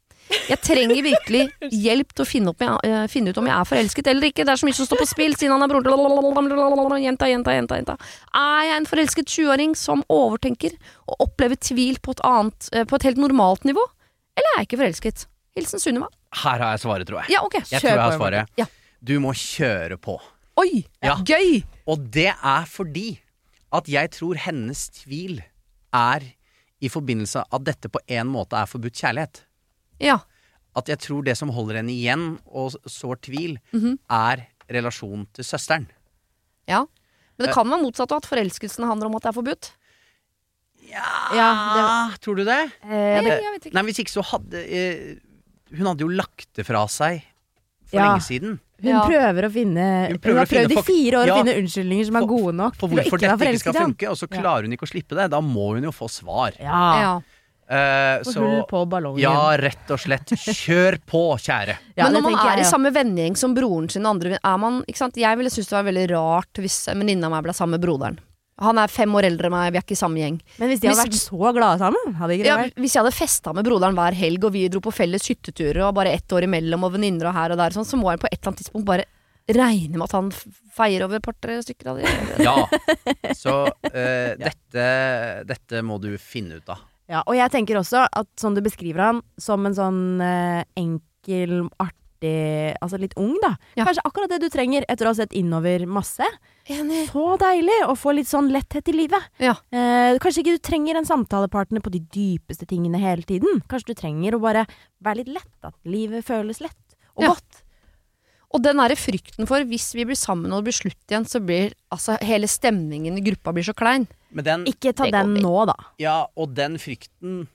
Jeg 0.48 0.58
trenger 0.64 1.04
virkelig 1.06 1.44
hjelp 1.70 2.16
til 2.16 2.24
å 2.24 2.28
finne, 2.28 2.56
opp, 2.56 2.64
eh, 2.88 3.04
finne 3.12 3.30
ut 3.30 3.38
om 3.38 3.46
jeg 3.46 3.54
er 3.54 3.68
forelsket 3.70 4.08
eller 4.10 4.32
ikke. 4.32 4.48
Det 4.48 4.56
er 4.56 4.62
så 4.64 4.66
mye 4.66 4.78
som 4.80 4.88
står 4.88 5.04
på 5.04 5.10
spill, 5.12 5.36
siden 5.38 5.54
han 5.54 5.68
er 5.68 5.70
broren 5.70 5.86
til 5.86 7.04
Jenta, 7.04 7.30
jenta, 7.30 7.54
jenta, 7.54 7.78
jenta. 7.78 7.98
Er 8.34 8.64
jeg 8.72 8.80
en 8.80 8.90
forelsket 8.90 9.30
20-åring 9.30 9.76
som 9.78 10.02
overtenker 10.10 10.74
og 11.06 11.28
opplever 11.28 11.60
tvil 11.62 12.00
på 12.02 12.16
et 12.16 12.26
annet, 12.26 12.72
eh, 12.74 12.88
på 12.88 12.96
et 12.96 13.12
helt 13.12 13.22
normalt 13.22 13.68
nivå? 13.68 13.84
Eller 14.36 14.56
er 14.56 14.64
jeg 14.64 14.72
ikke 14.72 14.82
forelsket? 14.82 15.28
Hilsen 15.56 15.80
Sunniva. 15.80 16.10
Her 16.36 16.60
har 16.60 16.74
jeg 16.76 16.82
svaret, 16.84 17.08
tror 17.08 17.22
jeg. 17.24 17.32
Ja, 17.36 17.42
ok. 17.46 17.54
Jeg 17.62 17.68
Kjør 17.70 17.80
tror 17.80 17.90
jeg 17.92 18.00
har 18.04 18.12
på. 18.12 18.18
svaret. 18.20 18.50
Ja. 18.60 18.66
Du 19.06 19.14
må 19.24 19.32
kjøre 19.40 19.98
på. 20.02 20.18
Oi, 20.58 20.86
Ja. 21.04 21.16
gøy! 21.24 21.64
Og 21.88 22.10
det 22.12 22.28
er 22.44 22.66
fordi 22.68 23.20
at 23.76 23.88
jeg 23.92 24.12
tror 24.12 24.36
hennes 24.36 24.90
tvil 24.90 25.42
er 25.94 26.22
i 26.82 26.90
forbindelse 26.92 27.44
at 27.52 27.64
dette 27.64 27.88
på 27.92 28.00
en 28.08 28.28
måte 28.28 28.54
er 28.60 28.66
forbudt 28.68 28.96
kjærlighet. 29.00 29.44
Ja. 30.00 30.20
At 30.76 30.88
jeg 30.92 31.00
tror 31.00 31.24
det 31.24 31.38
som 31.38 31.50
holder 31.56 31.76
henne 31.80 31.92
igjen 31.96 32.40
og 32.48 32.76
sår 32.86 33.16
tvil, 33.22 33.58
Mhm. 33.74 33.98
er 34.10 34.48
relasjonen 34.70 35.28
til 35.34 35.44
søsteren. 35.44 35.88
ja. 36.68 36.86
Men 37.38 37.48
det 37.48 37.54
kan 37.54 37.68
være 37.68 37.82
motsatt 37.84 38.12
av 38.14 38.18
at 38.24 38.26
forelskelsen 38.26 38.86
handler 38.88 39.08
om 39.08 39.16
at 39.18 39.24
det 39.24 39.28
er 39.36 39.42
forbudt. 39.42 39.72
Ja, 40.90 41.04
Ja, 41.36 42.10
Tror 42.22 42.36
du 42.38 42.44
det? 42.46 42.72
Eh, 42.84 42.88
Nei, 42.90 43.24
jeg 43.24 43.42
vet 43.56 43.66
ikke. 43.66 43.74
Nei, 43.74 43.82
hvis 43.84 44.00
ikke 44.00 44.14
så 44.14 44.24
hadde 44.24 44.54
eh, 44.64 45.16
Hun 45.78 45.86
hadde 45.92 46.00
jo 46.06 46.08
lagt 46.12 46.48
det 46.56 46.66
fra 46.66 46.86
seg 46.88 47.22
for 47.86 47.98
Ja. 48.00 48.10
lenge 48.16 48.22
siden. 48.26 48.60
hun 48.82 48.90
Ja. 48.92 49.02
prøver 49.08 49.46
å 49.48 49.52
finne 49.52 50.08
Hun 50.08 50.12
Hun, 50.12 50.20
prøver 50.20 50.38
har 50.38 50.46
å 50.46 50.50
finne 50.50 50.68
prøvd 50.68 50.78
i 50.78 50.82
fire 50.84 51.16
år 51.22 51.26
Ja. 51.28 51.34
å 51.36 51.38
finne 51.44 51.56
unnskyldninger 51.62 52.06
som 52.06 52.16
er 52.16 52.20
For- 52.20 52.28
gode 52.28 52.56
nok 52.56 52.76
For 52.76 52.88
til 52.88 52.98
å 52.98 53.02
hvorfor 53.02 53.06
ikke 53.06 53.12
være 53.12 53.20
dette 53.20 53.32
ikke 53.36 53.46
forelsket 53.46 53.60
skal 53.60 53.76
i 53.76 53.80
ham. 53.80 53.94
funke, 53.94 54.10
og 54.10 54.18
så 54.18 54.28
Ja. 54.32 54.42
klarer 54.42 54.62
hun 54.64 54.72
ikke 54.74 54.86
å 54.88 54.92
slippe 54.94 55.16
det. 55.16 55.30
Da 55.32 55.40
må 55.42 55.74
hun 55.76 55.84
jo 55.84 55.92
få 55.92 56.10
svar. 56.10 56.52
Ja. 56.60 57.00
Ja. 57.02 57.22
Eh, 57.68 58.20
Og 58.20 58.26
så 58.26 58.40
hull 58.40 58.64
på 58.70 58.88
ballongen. 58.88 59.18
ja, 59.20 59.58
rett 59.58 59.90
og 59.90 59.98
slett. 59.98 60.28
Kjør 60.28 61.00
på, 61.08 61.34
kjære. 61.40 61.78
Ja, 61.98 62.04
Men 62.06 62.14
det 62.14 62.20
når 62.20 62.22
man 62.22 62.34
tenker 62.34 62.46
er 62.46 62.58
jeg, 62.58 62.60
i 62.60 62.62
ja. 62.62 62.70
samme 62.70 62.94
vennegjeng 62.94 63.36
som 63.38 63.56
broren 63.56 63.90
sin 63.90 64.06
og 64.06 64.16
andre 64.22 64.38
er 64.44 64.58
man, 64.60 64.84
ikke 64.88 64.98
sant? 64.98 65.16
Jeg 65.16 65.36
ville 65.38 65.50
synes 65.50 65.70
det 65.70 65.72
var 65.72 65.84
veldig 65.92 66.10
rart 66.12 66.54
hvis 66.62 66.88
en 66.92 67.00
venninne 67.00 67.24
av 67.26 67.32
meg 67.32 67.44
ble 67.44 67.54
sammen 67.54 67.80
med 67.80 67.82
broderen. 67.82 68.20
Han 68.64 68.78
er 68.80 68.88
fem 68.88 69.12
år 69.20 69.26
eldre 69.28 69.50
enn 69.50 69.52
meg, 69.52 69.74
vi 69.74 69.80
er 69.82 69.84
ikke 69.84 69.98
i 69.98 70.00
samme 70.00 70.22
gjeng. 70.22 70.38
Men 70.62 70.70
hvis 70.72 70.80
de 70.80 70.88
hadde 70.88 71.04
Hvis- 71.04 71.10
vært 71.10 71.42
så 71.44 71.54
glade 71.58 71.80
sammen, 71.82 72.14
hadde 72.16 72.36
ikke 72.38 72.46
det 72.46 72.52
Ja, 72.54 72.58
vært 72.62 72.76
hvis 72.80 72.94
jeg 72.96 73.04
hadde 73.04 73.16
festa 73.18 73.54
med 73.54 73.66
broderen 73.68 73.96
hver 73.98 74.14
helg, 74.16 74.44
og 74.48 74.54
vi 74.54 74.68
dro 74.70 74.80
på 74.80 74.94
felles 74.96 75.28
hytteturer, 75.28 75.82
og 75.90 75.96
bare 75.96 76.14
ett 76.16 76.28
år 76.32 76.48
imellom, 76.48 76.86
og 76.86 76.94
venninner 76.94 77.28
og 77.28 77.34
her 77.36 77.52
og 77.52 77.58
der, 77.58 77.70
sånn, 77.76 77.84
så 77.84 78.00
må 78.00 78.12
jeg 78.14 78.22
på 78.24 78.30
et 78.32 78.40
eller 78.40 78.54
annet 78.54 78.64
tidspunkt 78.64 78.86
bare 78.86 79.06
regne 79.48 79.98
med 80.00 80.04
at 80.08 80.12
han 80.14 80.32
feier 80.32 81.04
over 81.04 81.18
et 81.20 81.22
par-tre 81.28 81.60
stykker 81.62 81.92
av 81.92 82.00
de. 82.00 82.04
Ja. 82.48 82.56
Så 83.36 83.68
uh, 83.84 84.32
dette, 84.40 84.88
dette 85.46 85.84
må 85.84 86.00
du 86.02 86.18
finne 86.18 86.58
ut 86.62 86.70
av. 86.70 86.80
Ja, 87.12 87.22
og 87.28 87.36
jeg 87.36 87.52
tenker 87.52 87.78
også 87.78 88.08
at 88.10 88.28
sånn 88.40 88.56
du 88.56 88.62
beskriver 88.66 89.04
han, 89.12 89.22
som 89.38 89.66
en 89.68 89.76
sånn 89.78 90.02
uh, 90.24 90.64
enkel, 90.80 91.68
artig 91.78 92.02
Altså 92.82 92.98
litt 92.98 93.14
ung, 93.22 93.36
da. 93.44 93.52
Ja. 93.78 93.84
Kanskje 93.86 94.02
akkurat 94.08 94.32
det 94.32 94.40
du 94.42 94.48
trenger 94.50 94.86
etter 94.90 95.06
å 95.06 95.12
ha 95.12 95.18
sett 95.20 95.34
innover 95.38 95.84
masse. 95.86 96.26
Enig. 96.66 97.04
Så 97.12 97.24
deilig 97.42 97.76
å 97.86 97.94
få 98.00 98.14
litt 98.18 98.30
sånn 98.30 98.48
letthet 98.54 98.88
i 98.90 98.96
livet. 98.96 99.28
Ja. 99.44 99.54
Eh, 99.70 100.16
kanskje 100.24 100.42
ikke 100.42 100.56
du 100.58 100.64
trenger 100.66 100.98
en 100.98 101.06
samtalepartner 101.06 101.84
på 101.86 101.92
de 101.94 102.00
dypeste 102.14 102.66
tingene 102.70 102.98
hele 103.02 103.22
tiden. 103.28 103.62
Kanskje 103.70 103.94
du 103.94 104.00
trenger 104.00 104.34
å 104.38 104.42
bare 104.42 104.66
være 105.06 105.22
litt 105.24 105.34
lett. 105.36 105.52
At 105.64 105.76
livet 105.86 106.26
føles 106.26 106.62
lett 106.66 106.98
og 107.16 107.24
Ja. 107.24 107.28
godt. 107.36 107.62
Og 108.56 108.62
den 108.64 108.78
derre 108.78 108.96
frykten 108.96 109.46
for 109.48 109.60
hvis 109.68 109.94
vi 109.94 110.06
blir 110.06 110.16
sammen 110.16 110.52
og 110.54 110.64
det 110.64 110.72
blir 110.72 110.80
slutt 110.80 111.06
igjen, 111.12 111.26
så 111.28 111.40
blir 111.44 111.74
altså 111.92 112.18
hele 112.24 112.48
stemningen 112.48 113.18
i 113.18 113.22
gruppa 113.22 113.52
blir 113.54 113.64
så 113.68 113.74
klein. 113.76 114.08
Men 114.32 114.44
den, 114.46 114.66
Ikke 114.66 114.94
ta 114.96 115.10
den 115.12 115.36
nå, 115.36 115.66
da. 115.68 115.76
ja, 116.00 116.26
og 116.38 116.54
den 116.56 116.78
frykten 116.78 117.48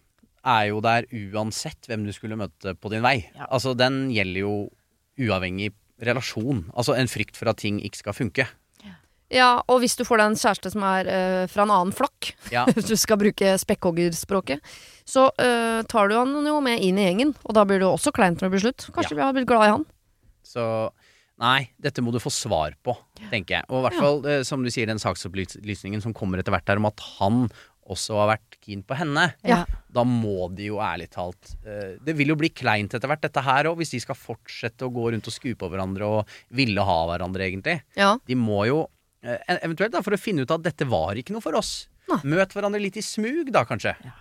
er 0.45 0.69
jo 0.69 0.81
der 0.81 1.05
uansett 1.13 1.89
hvem 1.89 2.05
du 2.07 2.13
skulle 2.13 2.37
møte 2.37 2.75
på 2.79 2.91
din 2.91 3.03
vei. 3.03 3.27
Ja. 3.35 3.47
Altså, 3.51 3.75
den 3.77 4.11
gjelder 4.11 4.41
jo 4.41 4.71
uavhengig 5.19 5.73
relasjon. 6.01 6.65
Altså 6.75 6.95
en 6.97 7.07
frykt 7.09 7.37
for 7.37 7.49
at 7.49 7.59
ting 7.61 7.81
ikke 7.81 7.97
skal 7.97 8.13
funke. 8.17 8.47
Ja, 9.31 9.61
og 9.71 9.81
hvis 9.85 9.95
du 9.99 10.03
får 10.07 10.19
deg 10.19 10.31
en 10.33 10.39
kjæreste 10.41 10.73
som 10.73 10.83
er 10.89 11.07
eh, 11.11 11.45
fra 11.51 11.63
en 11.67 11.71
annen 11.75 11.95
flokk, 11.95 12.33
Ja. 12.51 12.65
hvis 12.75 12.89
du 12.91 12.97
skal 12.99 13.21
bruke 13.21 13.53
spekkhoggerspråket, 13.63 14.59
så 15.07 15.29
eh, 15.39 15.83
tar 15.91 16.11
du 16.11 16.17
han 16.19 16.35
jo 16.47 16.57
med 16.65 16.83
inn 16.83 16.99
i 16.99 17.07
gjengen, 17.09 17.35
og 17.47 17.55
da 17.55 17.65
blir 17.69 17.79
det 17.83 17.89
også 17.91 18.13
kleint 18.17 18.41
når 18.43 18.49
det 18.51 18.55
blir 18.57 18.65
slutt. 18.69 18.89
Kanskje 18.95 19.15
Ja. 19.15 19.21
vi 19.21 19.27
har 19.29 19.37
blitt 19.39 19.49
glad 19.51 19.67
i 19.69 19.73
han. 19.77 19.87
Så 20.47 20.65
nei, 21.41 21.71
dette 21.81 22.03
må 22.03 22.13
du 22.13 22.19
få 22.23 22.33
svar 22.35 22.75
på, 22.85 22.97
tenker 23.31 23.61
jeg. 23.61 23.65
Og 23.71 23.81
i 23.81 23.85
hvert 23.89 24.01
fall, 24.03 24.21
eh, 24.27 24.43
som 24.47 24.63
du 24.67 24.71
sier, 24.75 24.91
den 24.91 24.99
saksopplysningen 25.03 26.03
som 26.03 26.15
kommer 26.17 26.43
etter 26.43 26.51
hvert 26.55 26.67
der 26.67 26.83
om 26.83 26.91
at 26.91 27.01
han 27.21 27.45
også 27.91 28.19
har 28.21 28.29
vært 28.37 28.59
keen 28.63 28.83
på 28.87 28.95
henne. 28.99 29.33
Ja. 29.47 29.63
Da 29.91 30.05
må 30.07 30.51
de 30.55 30.69
jo 30.69 30.77
ærlig 30.79 31.09
talt 31.11 31.57
Det 31.65 32.13
vil 32.15 32.29
jo 32.31 32.37
bli 32.39 32.51
kleint 32.55 32.93
etter 32.95 33.11
hvert, 33.11 33.23
dette 33.25 33.43
her 33.43 33.67
òg, 33.67 33.81
hvis 33.81 33.91
de 33.97 33.99
skal 34.05 34.15
fortsette 34.19 34.87
å 34.87 34.93
gå 34.95 35.09
rundt 35.11 35.27
og 35.27 35.35
skue 35.35 35.57
på 35.59 35.67
hverandre 35.73 36.07
og 36.07 36.37
ville 36.55 36.85
ha 36.87 36.99
hverandre, 37.11 37.49
egentlig. 37.49 37.81
Ja. 37.99 38.13
De 38.27 38.37
må 38.39 38.61
jo 38.69 38.85
Eh, 39.21 39.59
eventuelt 39.61 39.93
da, 39.93 40.01
for 40.05 40.17
å 40.17 40.21
finne 40.21 40.47
ut 40.47 40.53
at 40.55 40.65
dette 40.65 40.87
var 40.89 41.19
ikke 41.21 41.35
noe 41.35 41.45
for 41.45 41.59
oss. 41.59 41.89
Nei. 42.11 42.21
Møt 42.37 42.57
hverandre 42.57 42.81
litt 42.81 42.97
i 42.97 43.05
smug, 43.05 43.51
da 43.53 43.67
kanskje. 43.69 43.93
Ja. 44.07 44.15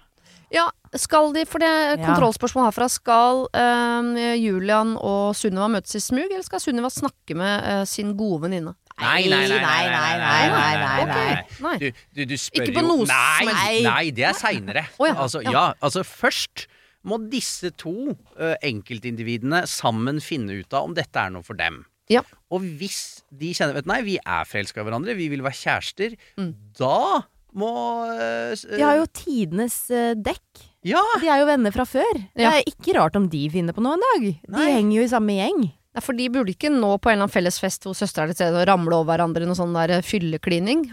ja 0.59 0.65
skal 0.99 1.31
de, 1.35 1.45
for 1.47 1.63
det 1.63 1.69
kontrollspørsmålet 1.69 2.05
Kontrollspørsmål 2.09 2.67
herfra. 2.67 2.89
Skal 2.91 3.45
øh, 3.47 4.35
Julian 4.41 4.95
og 4.97 5.37
Sunniva 5.39 5.69
møtes 5.71 5.95
i 5.95 6.03
smug, 6.03 6.27
eller 6.27 6.45
skal 6.45 6.63
Sunniva 6.63 6.91
snakke 6.93 7.37
med 7.39 7.71
øh, 7.71 7.85
sin 7.89 8.15
gode 8.19 8.43
venninne? 8.47 8.75
Nei, 8.99 9.29
nei, 9.31 9.45
nei. 9.47 9.59
nei, 9.63 9.83
nei, 9.87 10.17
nei, 10.19 10.71
nei, 10.75 11.05
nei. 11.07 11.75
Okay. 11.77 11.79
Du, 11.79 12.01
du, 12.17 12.25
du, 12.33 12.35
spør 12.35 12.65
Ikke 12.65 12.81
på 12.81 12.83
noe 12.83 13.05
som 13.07 13.47
helst. 13.47 13.85
Nei, 13.85 14.09
det 14.15 14.25
er 14.27 14.35
seinere. 14.35 14.83
Oh, 14.99 15.07
ja. 15.07 15.15
altså, 15.15 15.39
ja, 15.45 15.69
altså, 15.79 16.03
først 16.03 16.65
må 17.07 17.15
disse 17.31 17.71
to 17.79 18.11
uh, 18.11 18.57
enkeltindividene 18.59 19.63
sammen 19.71 20.19
finne 20.23 20.59
ut 20.59 20.75
av 20.75 20.89
om 20.89 20.97
dette 20.97 21.21
er 21.21 21.31
noe 21.31 21.47
for 21.47 21.55
dem. 21.59 21.85
Ja. 22.09 22.23
Og 22.49 22.63
hvis 22.79 23.21
de 23.29 23.51
kjenner 23.53 23.77
vet 23.77 23.89
Nei, 23.89 23.99
vi 24.07 24.15
er 24.19 24.47
forelska 24.49 24.81
i 24.81 24.87
hverandre, 24.87 25.13
vi 25.17 25.27
vil 25.31 25.43
være 25.45 25.59
kjærester. 25.59 26.15
Mm. 26.39 26.53
Da 26.79 27.23
må 27.59 27.69
øh, 28.13 28.53
De 28.77 28.81
har 28.85 28.99
jo 28.99 29.07
tidenes 29.13 29.77
øh, 29.93 30.13
dekk. 30.17 30.65
Ja! 30.85 31.01
De 31.21 31.27
er 31.27 31.41
jo 31.41 31.49
venner 31.49 31.73
fra 31.75 31.85
før. 31.89 32.21
Det 32.37 32.45
er 32.45 32.61
ikke 32.69 32.95
rart 32.97 33.17
om 33.19 33.27
de 33.29 33.43
finner 33.53 33.75
på 33.75 33.83
noe 33.83 33.97
en 33.97 34.05
dag. 34.05 34.29
De 34.45 34.55
Nei. 34.55 34.71
henger 34.77 35.01
jo 35.01 35.05
i 35.05 35.11
samme 35.11 35.35
gjeng. 35.37 35.65
Nei, 35.89 36.03
for 36.05 36.13
de 36.13 36.27
burde 36.29 36.53
ikke 36.53 36.69
nå 36.69 36.91
på 37.01 37.09
en 37.09 37.15
eller 37.17 37.25
annen 37.25 37.33
felles 37.33 37.57
fest 37.59 37.85
hvor 37.87 37.95
søstera 37.97 38.27
er 38.27 38.31
til 38.31 38.37
stede 38.37 38.59
og 38.61 38.67
ramle 38.69 38.93
over 38.93 39.09
hverandre 39.09 39.41
i 39.41 39.49
noe 39.49 39.57
sånn 39.57 39.73
der 39.73 39.95
eh, 39.97 40.03
fylleklining. 40.05 40.83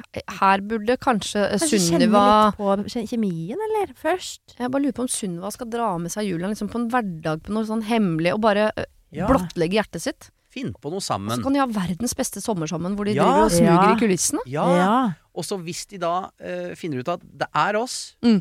Her 0.41 0.65
burde 0.65 0.97
kanskje 0.97 1.43
eh, 1.45 1.59
Kanskje 1.61 1.81
kjenne 1.85 2.07
Sunniva 2.09 2.23
litt 2.49 2.57
på 2.97 3.03
kjemien, 3.13 3.65
eller? 3.69 3.93
Først. 4.01 4.57
Jeg 4.57 4.73
bare 4.73 4.87
lurer 4.87 4.97
på 4.97 5.05
om 5.05 5.11
Sunniva 5.13 5.53
skal 5.53 5.69
dra 5.73 5.91
med 6.01 6.15
seg 6.15 6.31
Julian 6.31 6.55
liksom 6.55 6.73
på 6.73 6.81
en 6.81 6.89
hverdag 6.95 7.45
på 7.45 7.53
noe 7.55 7.69
sånn 7.69 7.85
hemmelig 7.89 8.33
og 8.39 8.43
bare 8.49 8.71
eh, 8.73 8.89
Ja. 9.15 9.29
blottlegge 9.31 9.79
hjertet 9.79 10.03
sitt. 10.03 10.31
Finn 10.57 10.73
på 10.81 10.89
noe 10.91 11.05
sammen. 11.05 11.35
Og 11.35 11.39
så 11.43 11.45
kan 11.45 11.53
de 11.53 11.61
ha 11.61 11.67
verdens 11.69 12.15
beste 12.17 12.41
sommer 12.41 12.67
sammen, 12.71 12.97
hvor 12.97 13.05
de 13.05 13.13
Ja. 13.15 13.25
driver 13.29 13.45
og 13.45 13.53
smuger 13.53 13.77
Ja. 13.77 13.93
i 13.93 14.01
kulissene. 14.01 14.41
Ja. 14.49 15.13
Og 15.37 15.45
så 15.45 15.59
hvis 15.61 15.85
de 15.91 15.99
da 16.01 16.31
uh, 16.33 16.75
finner 16.75 17.01
ut 17.05 17.09
at 17.13 17.21
det 17.21 17.49
er 17.55 17.77
oss, 17.77 18.17
Mm. 18.25 18.41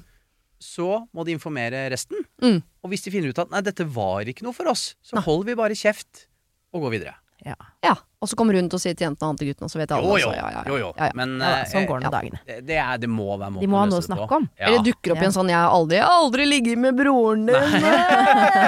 så 0.61 1.07
må 1.13 1.25
de 1.25 1.33
informere 1.35 1.89
resten. 1.91 2.23
Mm. 2.41 2.63
Og 2.83 2.89
hvis 2.89 3.03
de 3.03 3.11
finner 3.11 3.29
ut 3.29 3.39
at 3.43 3.51
nei, 3.51 3.59
dette 3.61 3.83
var 3.85 4.21
ikke 4.23 4.43
noe 4.47 4.53
for 4.55 4.67
oss, 4.71 4.95
så 5.03 5.19
holder 5.21 5.45
vi 5.51 5.55
bare 5.59 5.75
kjeft 5.75 6.27
og 6.73 6.83
går 6.87 6.91
videre. 6.99 7.15
Ja, 7.45 7.93
Og 8.25 8.29
så 8.31 8.35
kommer 8.39 8.55
hun 8.57 8.65
til 8.71 8.79
å 8.79 8.81
si 8.81 8.89
til 8.97 9.05
jentene 9.05 9.27
og 9.27 9.31
han 9.35 9.37
til 9.37 9.47
guttene, 9.51 9.67
og 9.67 9.69
så 9.69 9.77
vet 9.77 9.91
alle 9.93 10.07
Jo, 10.07 10.15
jo, 10.17 10.29
Ja, 10.33 10.45
ja, 10.49 10.49
ja. 10.55 10.61
jo, 10.71 10.77
jo. 10.81 10.87
Ja, 10.97 11.05
ja. 11.05 11.13
Men 11.13 11.33
Ja, 11.37 11.49
da, 11.61 11.65
sånn 11.69 11.83
eh, 11.83 11.87
går 11.91 11.99
det 11.99 12.05
ja. 12.05 12.09
med 12.09 12.15
dagene. 12.15 12.39
det, 12.47 12.55
det, 12.65 12.77
er, 12.81 12.97
det 13.03 13.09
må 13.11 13.27
være 13.37 13.51
måten 13.53 13.61
De 13.61 13.67
må 13.69 13.77
ha 13.77 13.85
noe 13.91 13.99
å 14.01 14.05
snakke 14.07 14.25
på. 14.31 14.35
om. 14.39 14.47
Ja. 14.57 14.65
Eller 14.71 14.81
dukker 14.87 15.13
opp 15.13 15.21
i 15.21 15.25
en 15.27 15.35
sånn 15.35 15.49
'jeg 15.51 15.59
har 15.61 15.69
aldri, 15.77 15.99
aldri 16.01 16.45
ligget 16.49 16.77
med 16.81 16.97
broren 16.97 17.45
din', 17.45 17.55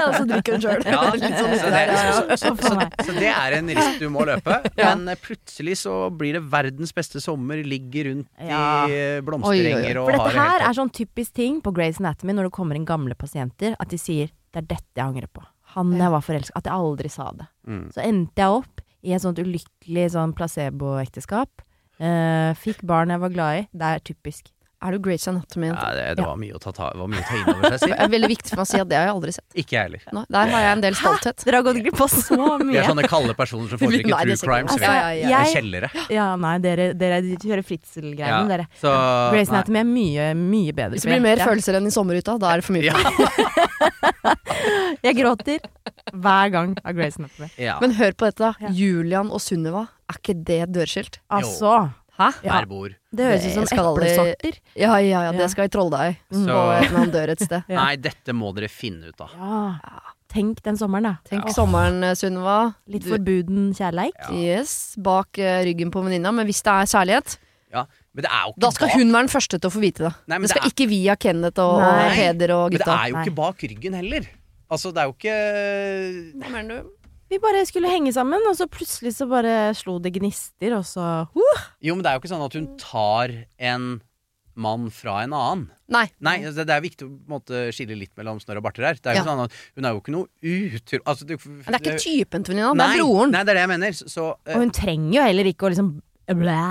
og 0.05 0.13
så 0.13 0.23
drikker 0.29 0.51
hun 0.53 0.61
sjøl. 0.61 0.85
Ja, 0.93 1.01
sånn 1.09 1.33
så, 1.33 1.47
det, 1.49 1.71
der, 1.73 1.87
ja, 1.89 2.03
ja. 2.05 2.13
så, 2.13 2.37
så, 2.37 2.53
så, 2.61 3.05
så 3.07 3.17
det 3.17 3.31
er 3.33 3.57
en 3.57 3.67
risk 3.73 3.99
du 3.99 4.09
må 4.13 4.25
løpe. 4.29 4.61
Ja. 4.77 4.93
Men 4.93 5.09
eh, 5.09 5.17
plutselig 5.17 5.77
så 5.81 5.97
blir 6.13 6.37
det 6.37 6.43
verdens 6.53 6.93
beste 6.93 7.17
sommer, 7.23 7.57
ligger 7.65 8.11
rundt 8.11 8.27
Ja. 8.37 8.85
i 8.85 8.93
eh, 9.17 9.21
blomsterenger 9.25 9.97
og 10.03 10.11
For 10.11 10.13
har 10.13 10.27
dette 10.27 10.33
det 10.37 10.41
helt 10.43 10.61
her 10.61 10.69
er 10.69 10.73
sånn 10.77 10.93
typisk 10.93 11.33
ting 11.33 11.61
på 11.65 11.73
Grey's 11.73 11.97
Anatomy 11.99 12.33
når 12.37 12.51
det 12.51 12.53
kommer 12.53 12.75
inn 12.77 12.85
gamle 12.85 13.15
pasienter, 13.17 13.73
at 13.79 13.89
de 13.89 13.97
sier 13.97 14.29
'det 14.53 14.61
er 14.63 14.67
dette 14.75 14.95
jeg 14.95 15.03
angrer 15.05 15.27
på'. 15.33 15.43
Han 15.77 15.93
jeg 15.93 16.09
var 16.09 16.25
forelska 16.25 16.57
At 16.57 16.67
jeg 16.69 16.73
aldri 16.73 17.09
sa 17.13 17.29
det. 17.37 17.47
Mm. 17.69 17.85
Så 17.93 18.03
endte 18.03 18.43
jeg 18.43 18.59
opp 18.61 18.83
i 19.05 19.13
et 19.13 19.23
sånt 19.23 19.39
ulykkelig 19.39 20.07
sånn 20.15 20.33
placeboekteskap. 20.35 21.63
Uh, 22.01 22.51
fikk 22.57 22.81
barn 22.85 23.13
jeg 23.13 23.21
var 23.21 23.33
glad 23.33 23.59
i. 23.59 23.65
Det 23.77 23.91
er 23.93 24.03
typisk. 24.09 24.49
Er 24.77 24.93
du 24.93 24.99
Grace 25.01 25.25
Anatomy? 25.31 25.71
Ja, 25.71 25.87
det, 25.97 26.03
det 26.19 26.25
var 26.27 26.35
mye 26.37 26.53
å 26.53 26.59
ta, 26.61 26.69
ta, 26.71 26.91
det 26.93 26.99
var 27.01 27.07
mye 27.09 27.21
å 27.23 27.25
ta 27.25 27.37
inn 27.39 27.47
over 27.49 27.77
seg, 27.81 27.89
Det 27.95 27.95
er 28.05 28.11
veldig 28.13 28.27
viktig 28.29 28.51
for 28.51 28.59
meg 28.59 28.67
å 28.67 28.69
si 28.69 28.81
at 28.83 28.89
det 28.91 28.97
har 28.99 29.07
jeg 29.07 29.13
aldri 29.15 29.31
sett. 29.33 29.45
Ikke 29.57 29.73
jeg 29.73 29.87
heller. 29.87 30.03
Nei, 30.13 30.23
der 30.35 30.51
har 30.53 30.61
jeg 30.67 30.75
en 30.75 30.83
del 30.85 30.97
stolthet. 30.99 31.45
Dere 31.47 31.57
har 31.61 31.65
gått 31.65 31.79
glipp 31.81 32.01
av 32.05 32.11
så 32.13 32.37
Vi 32.61 32.67
Det 32.75 32.81
er 32.83 32.89
sånne 32.91 33.07
kalde 33.09 33.33
personer 33.39 33.71
som 33.73 33.79
foretrekker 33.81 34.13
er 34.13 34.29
true 34.29 34.37
sikkert. 34.37 34.51
crimes. 34.51 34.75
Altså, 34.75 34.85
ja, 34.85 34.93
ja, 34.93 35.09
ja. 35.17 35.41
Jeg- 35.41 35.55
kjellere. 35.57 35.89
Ja, 36.13 36.27
nei, 36.45 36.53
dere, 36.67 36.87
dere 36.93 37.19
kjører 37.41 37.65
Fritzel-greiene, 37.71 38.29
Ja, 38.37 38.43
dere. 38.53 38.67
Så, 38.83 38.93
nei. 39.33 39.41
Anatomy 39.47 39.81
er 39.81 39.89
mye, 39.89 40.29
mye 40.45 40.77
bedre. 40.77 40.93
Hvis 40.99 41.07
det 41.07 41.13
blir 41.15 41.25
mer 41.25 41.41
følelser 41.41 41.79
enn 41.81 41.89
i 41.89 41.95
sommerhytta, 41.97 42.37
da 42.45 42.53
er 42.53 42.61
det 42.61 42.67
for 42.69 42.77
mye. 42.77 42.85
Ja. 42.87 43.97
Jeg 45.03 45.15
gråter 45.19 45.65
hver 46.13 46.49
gang 46.53 46.73
av 46.83 46.93
Grey's 46.97 47.17
Anatomy. 47.19 47.49
Ja. 47.61 47.77
Men 47.81 47.93
hør 47.97 48.13
på 48.17 48.27
dette, 48.29 48.43
da. 48.45 48.53
Ja. 48.67 48.71
Julian 48.77 49.29
og 49.33 49.41
Sunniva, 49.43 49.87
er 50.09 50.19
ikke 50.21 50.35
det 50.47 50.61
dørskilt? 50.75 51.19
Altså, 51.33 51.73
Hæ? 52.17 52.29
ja. 52.43 52.51
Hver 52.51 52.65
bord. 52.67 52.93
det 53.13 53.25
høres 53.25 53.45
ut 53.45 53.53
som 53.53 53.63
eplesorter. 53.93 54.59
Ja, 54.75 54.95
ja, 54.97 55.21
ja, 55.27 55.31
det 55.37 55.49
skal 55.53 55.65
i 55.65 55.69
Trolldeig. 55.69 56.17
Så- 56.31 56.45
På 56.49 56.61
en 56.73 56.85
eller 56.95 57.11
dør 57.13 57.29
et 57.35 57.39
sted. 57.45 57.63
Ja. 57.69 57.83
Nei, 57.83 57.95
dette 57.97 58.33
må 58.33 58.53
dere 58.55 58.67
finne 58.69 59.09
ut 59.13 59.21
av. 59.21 59.29
Ja. 59.37 59.99
Tenk 60.27 60.59
den 60.65 60.75
sommeren, 60.75 61.03
da. 61.03 61.15
Tenk 61.29 61.45
Ja. 61.47 61.53
sommeren, 61.53 62.03
eh, 62.03 62.13
Sunniva. 62.19 62.75
Litt 62.87 63.03
Du- 63.05 63.11
forbuden 63.13 63.69
kjærleik. 63.77 64.17
Ja. 64.27 64.33
Yes, 64.59 64.95
bak 64.97 65.37
eh, 65.39 65.61
ryggen 65.63 65.89
på 65.93 66.01
venninna. 66.03 66.33
Men 66.33 66.45
hvis 66.49 66.61
det 66.63 66.73
er 66.73 66.85
kjærlighet, 66.97 67.37
Ja. 67.71 67.85
Men 68.15 68.23
det 68.23 68.31
er 68.31 68.43
jo 68.47 68.51
ikke 68.53 68.59
da 68.63 68.69
skal 68.71 68.87
bak, 68.87 68.95
hun 68.97 69.11
være 69.11 69.21
den 69.27 69.27
første 69.29 69.59
til 69.59 69.69
å 69.69 69.73
få 69.73 69.79
vite 69.83 69.97
det. 70.07 70.13
Nei, 70.27 70.37
men 70.37 70.41
det 70.41 70.47
det 70.47 70.49
skal 70.55 70.61
er- 70.65 70.71
ikke 70.71 70.87
via 70.89 71.15
Kenneth 71.15 71.59
og, 71.59 71.73
og 71.75 71.81
Nei. 71.83 72.15
Peder 72.15 72.49
og 72.55 72.71
Men 72.71 72.77
det 72.77 72.85
gutta. 72.87 72.95
er 73.03 73.07
jo 73.09 73.15
Nei. 73.15 73.23
ikke 73.25 73.35
bak 73.35 73.57
ryggen 73.61 73.93
heller. 73.93 74.27
Altså, 74.71 74.91
det 74.93 74.97
er 74.97 75.05
jo 75.07 75.13
ikke 75.13 75.35
Hva 76.41 76.49
mener 76.51 76.67
du? 76.81 76.89
Vi 77.29 77.39
bare 77.43 77.65
skulle 77.67 77.89
henge 77.91 78.13
sammen, 78.15 78.43
og 78.47 78.55
så 78.55 78.67
plutselig 78.71 79.11
så 79.17 79.27
bare 79.29 79.73
slo 79.75 79.97
det 79.99 80.13
gnister, 80.15 80.77
og 80.77 80.85
så 80.87 81.05
uh, 81.27 81.63
Jo, 81.83 81.95
men 81.95 82.03
det 82.05 82.11
er 82.11 82.15
jo 82.17 82.21
ikke 82.23 82.31
sånn 82.31 82.45
at 82.45 82.55
hun 82.55 82.67
tar 82.79 83.33
en 83.59 83.87
mann 84.57 84.87
fra 84.89 85.19
en 85.21 85.33
annen. 85.37 85.65
Nei. 85.93 86.07
Nei, 86.23 86.39
altså, 86.47 86.63
det 86.65 86.73
er 86.73 86.81
viktig 86.81 87.05
å 87.05 87.11
måte, 87.29 87.59
skille 87.75 87.93
litt 87.99 88.15
mellom 88.17 88.39
snørr 88.41 88.57
og 88.57 88.63
barter 88.65 88.87
her. 88.87 88.97
Det 88.97 89.11
er 89.11 89.19
jo 89.19 89.21
Ja. 89.21 89.25
sånn 89.27 89.43
at 89.43 89.53
Hun 89.75 89.85
er 89.85 89.91
jo 89.93 89.99
ikke 90.01 90.15
noe 90.15 90.25
utro... 90.41 90.99
Altså, 91.05 91.27
det, 91.29 91.37
Men 91.45 91.67
det 91.67 91.75
er 91.77 91.83
ikke 91.83 92.01
typen 92.01 92.43
til 92.47 92.55
venninna, 92.55 92.73
det 92.73 92.87
er 92.87 93.03
broren. 93.03 93.35
Nei, 93.35 93.43
det 93.45 93.53
er 93.53 93.59
det 93.59 93.65
jeg 93.67 93.71
mener. 93.75 93.91
Så, 93.99 94.25
eh, 94.47 94.55
Og 94.55 94.63
hun 94.65 94.71
trenger 94.73 95.13
jo 95.19 95.27
heller 95.27 95.51
ikke 95.51 95.67
å 95.67 95.71
liksom 95.75 95.91
blæ, 96.41 96.63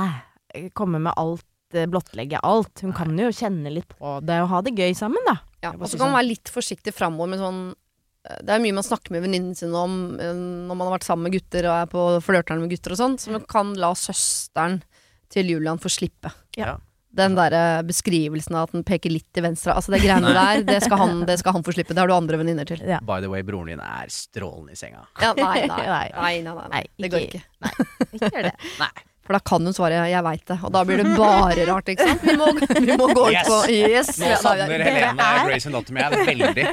komme 0.74 0.98
med 1.06 1.14
alt, 1.16 1.46
eh, 1.78 1.86
blottlegge 1.86 2.40
alt. 2.42 2.82
Hun 2.82 2.92
kan 2.96 3.14
jo 3.22 3.30
kjenne 3.30 3.70
litt 3.72 3.94
på 3.94 4.18
det 4.26 4.40
og 4.42 4.48
ha 4.50 4.60
det 4.66 4.74
gøy 4.74 4.90
sammen, 4.98 5.22
da. 5.30 5.36
Ja, 5.62 5.70
og 5.78 5.86
så 5.86 5.94
kan 5.96 6.10
man 6.10 6.10
sånn- 6.10 6.18
være 6.18 6.28
litt 6.34 6.50
forsiktig 6.50 6.92
framover 6.96 7.28
med 7.30 7.38
sånn 7.38 7.62
Det 8.42 8.54
er 8.56 8.62
mye 8.64 8.74
man 8.76 8.86
snakker 8.86 9.14
med 9.14 9.22
venninnene 9.26 9.56
sine 9.58 9.76
om 9.78 9.94
eh, 10.20 10.32
når 10.34 10.74
man 10.74 10.86
har 10.88 10.96
vært 10.98 11.06
sammen 11.08 11.28
med 11.28 11.36
gutter 11.38 11.68
og 11.70 11.76
er 11.76 11.86
på 11.92 12.04
flørteren 12.26 12.60
med 12.64 12.72
gutter 12.74 12.94
og 12.96 13.00
sånn, 13.00 13.16
så 13.22 13.32
man 13.34 13.46
kan 13.50 13.74
la 13.80 13.92
søsteren 13.98 14.80
til 15.32 15.48
Julian 15.54 15.78
få 15.82 15.90
slippe. 15.90 16.30
Ja. 16.58 16.76
Den 17.16 17.32
der 17.38 17.54
eh, 17.56 17.82
beskrivelsen 17.88 18.54
av 18.58 18.66
at 18.68 18.74
den 18.76 18.82
peker 18.84 19.08
litt 19.14 19.24
til 19.32 19.46
venstre. 19.46 19.72
Altså 19.72 19.94
det 19.94 20.02
greiene 20.02 20.34
der, 20.36 20.60
det 20.68 20.82
skal, 20.84 20.98
han, 21.00 21.22
det 21.28 21.38
skal 21.40 21.54
han 21.56 21.64
få 21.64 21.72
slippe. 21.72 21.94
Det 21.96 22.02
har 22.02 22.10
du 22.10 22.14
andre 22.16 22.36
venninner 22.42 22.68
til. 22.68 22.82
Ja. 22.84 22.98
By 23.00 23.22
the 23.24 23.30
way, 23.32 23.40
broren 23.46 23.70
din 23.72 23.80
er 23.80 24.10
strålende 24.12 24.76
i 24.76 24.78
senga. 24.78 25.06
Ja, 25.22 25.30
nei, 25.38 25.62
nei, 25.64 25.82
nei, 25.86 25.86
Nei. 25.88 26.06
nei, 26.12 26.36
nei, 26.44 26.54
nei, 26.60 26.68
Nei, 26.76 26.82
Det 27.06 27.12
går 27.14 27.24
ikke- 27.30 27.44
Nei, 27.64 27.72
Ikke 28.12 28.32
gjør 28.36 28.50
det. 28.50 28.56
Nei. 28.82 28.92
For 29.26 29.32
da 29.34 29.40
kan 29.42 29.64
hun 29.66 29.74
svare 29.74 30.06
'jeg 30.08 30.22
veit 30.24 30.44
det', 30.46 30.58
og 30.64 30.72
da 30.72 30.84
blir 30.84 30.96
det 31.02 31.16
bare 31.16 31.66
rart, 31.66 31.88
ikke 31.88 32.06
sant? 32.06 32.22
Vi 32.22 32.36
må, 32.38 32.46
vi 32.86 32.96
må 32.96 33.08
gå 33.10 33.26
ut 33.26 33.32
Yes. 33.34 33.48
på 33.48 33.58
Yes! 33.68 34.18
Nå 34.20 34.26
Ja, 34.30 34.36
savner 34.36 34.68
nei, 34.68 34.78
Helene 34.86 35.48
Grace 35.50 35.66
Anatomy 35.66 36.00
her 36.00 36.10
veldig. 36.26 36.66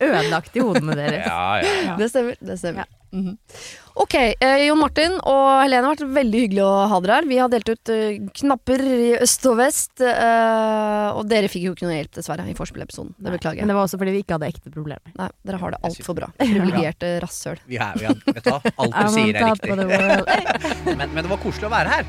Ødelagt 0.00 0.56
i 0.56 0.60
hodene 0.64 0.96
deres. 0.98 1.26
Ja, 1.26 1.56
ja, 1.62 1.74
ja. 1.88 1.96
Det 2.00 2.10
stemmer. 2.10 2.36
det 2.40 2.58
stemmer 2.58 2.84
Mhm. 3.14 3.36
Ok, 3.94 4.14
eh, 4.14 4.66
Jon 4.66 4.78
Martin 4.80 5.12
og 5.22 5.62
Helene 5.62 5.86
har 5.86 5.94
vært 5.94 6.14
veldig 6.16 6.38
hyggelig 6.42 6.62
å 6.66 6.86
ha 6.90 6.96
dere 7.04 7.14
her. 7.20 7.26
Vi 7.30 7.36
har 7.38 7.46
delt 7.52 7.68
ut 7.70 7.86
eh, 7.94 8.16
knapper 8.40 8.80
i 8.90 9.12
øst 9.22 9.46
og 9.46 9.54
vest, 9.60 10.02
eh, 10.02 11.14
og 11.14 11.22
dere 11.30 11.46
fikk 11.52 11.64
jo 11.68 11.72
ikke 11.76 11.86
noe 11.86 11.98
hjelp, 12.00 12.10
dessverre, 12.18 12.42
i 12.50 12.56
forspillepisoden. 12.58 13.12
Det 13.14 13.30
beklager 13.36 13.58
jeg. 13.60 13.62
Men 13.62 13.70
det 13.70 13.76
var 13.78 13.84
også 13.86 14.00
fordi 14.02 14.14
vi 14.16 14.20
ikke 14.24 14.34
hadde 14.34 14.50
ekte 14.50 14.66
problemer. 14.74 15.06
Nei, 15.20 15.28
dere 15.46 15.58
har 15.62 15.70
det 15.76 15.80
altfor 15.86 16.14
bra. 16.18 16.28
Privilegerte 16.42 17.06
rasshøl. 17.22 17.58
Vi 17.70 17.78
er, 17.78 17.94
vi 18.00 18.04
er, 18.10 18.16
vet 18.26 18.42
du 18.42 18.50
hva, 18.50 18.58
alt 18.74 18.94
du 18.98 19.06
sier 19.14 19.34
er 19.38 19.46
riktig. 19.52 19.70
Men, 20.98 21.06
men 21.14 21.22
det 21.22 21.30
var 21.30 21.38
koselig 21.42 21.66
å 21.68 21.70
være 21.72 21.88
her. 21.94 22.04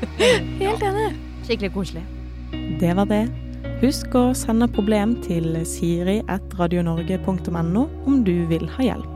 Helt 0.60 0.82
enig. 0.84 1.08
Skikkelig 1.46 1.70
koselig. 1.74 2.02
Det 2.80 2.92
var 2.98 3.06
det. 3.10 3.24
Husk 3.82 4.14
å 4.18 4.24
sende 4.36 4.66
problem 4.72 5.08
til 5.24 5.46
siri.radionorge.no 5.68 7.82
om 8.06 8.14
du 8.26 8.36
vil 8.50 8.66
ha 8.76 8.82
hjelp. 8.90 9.15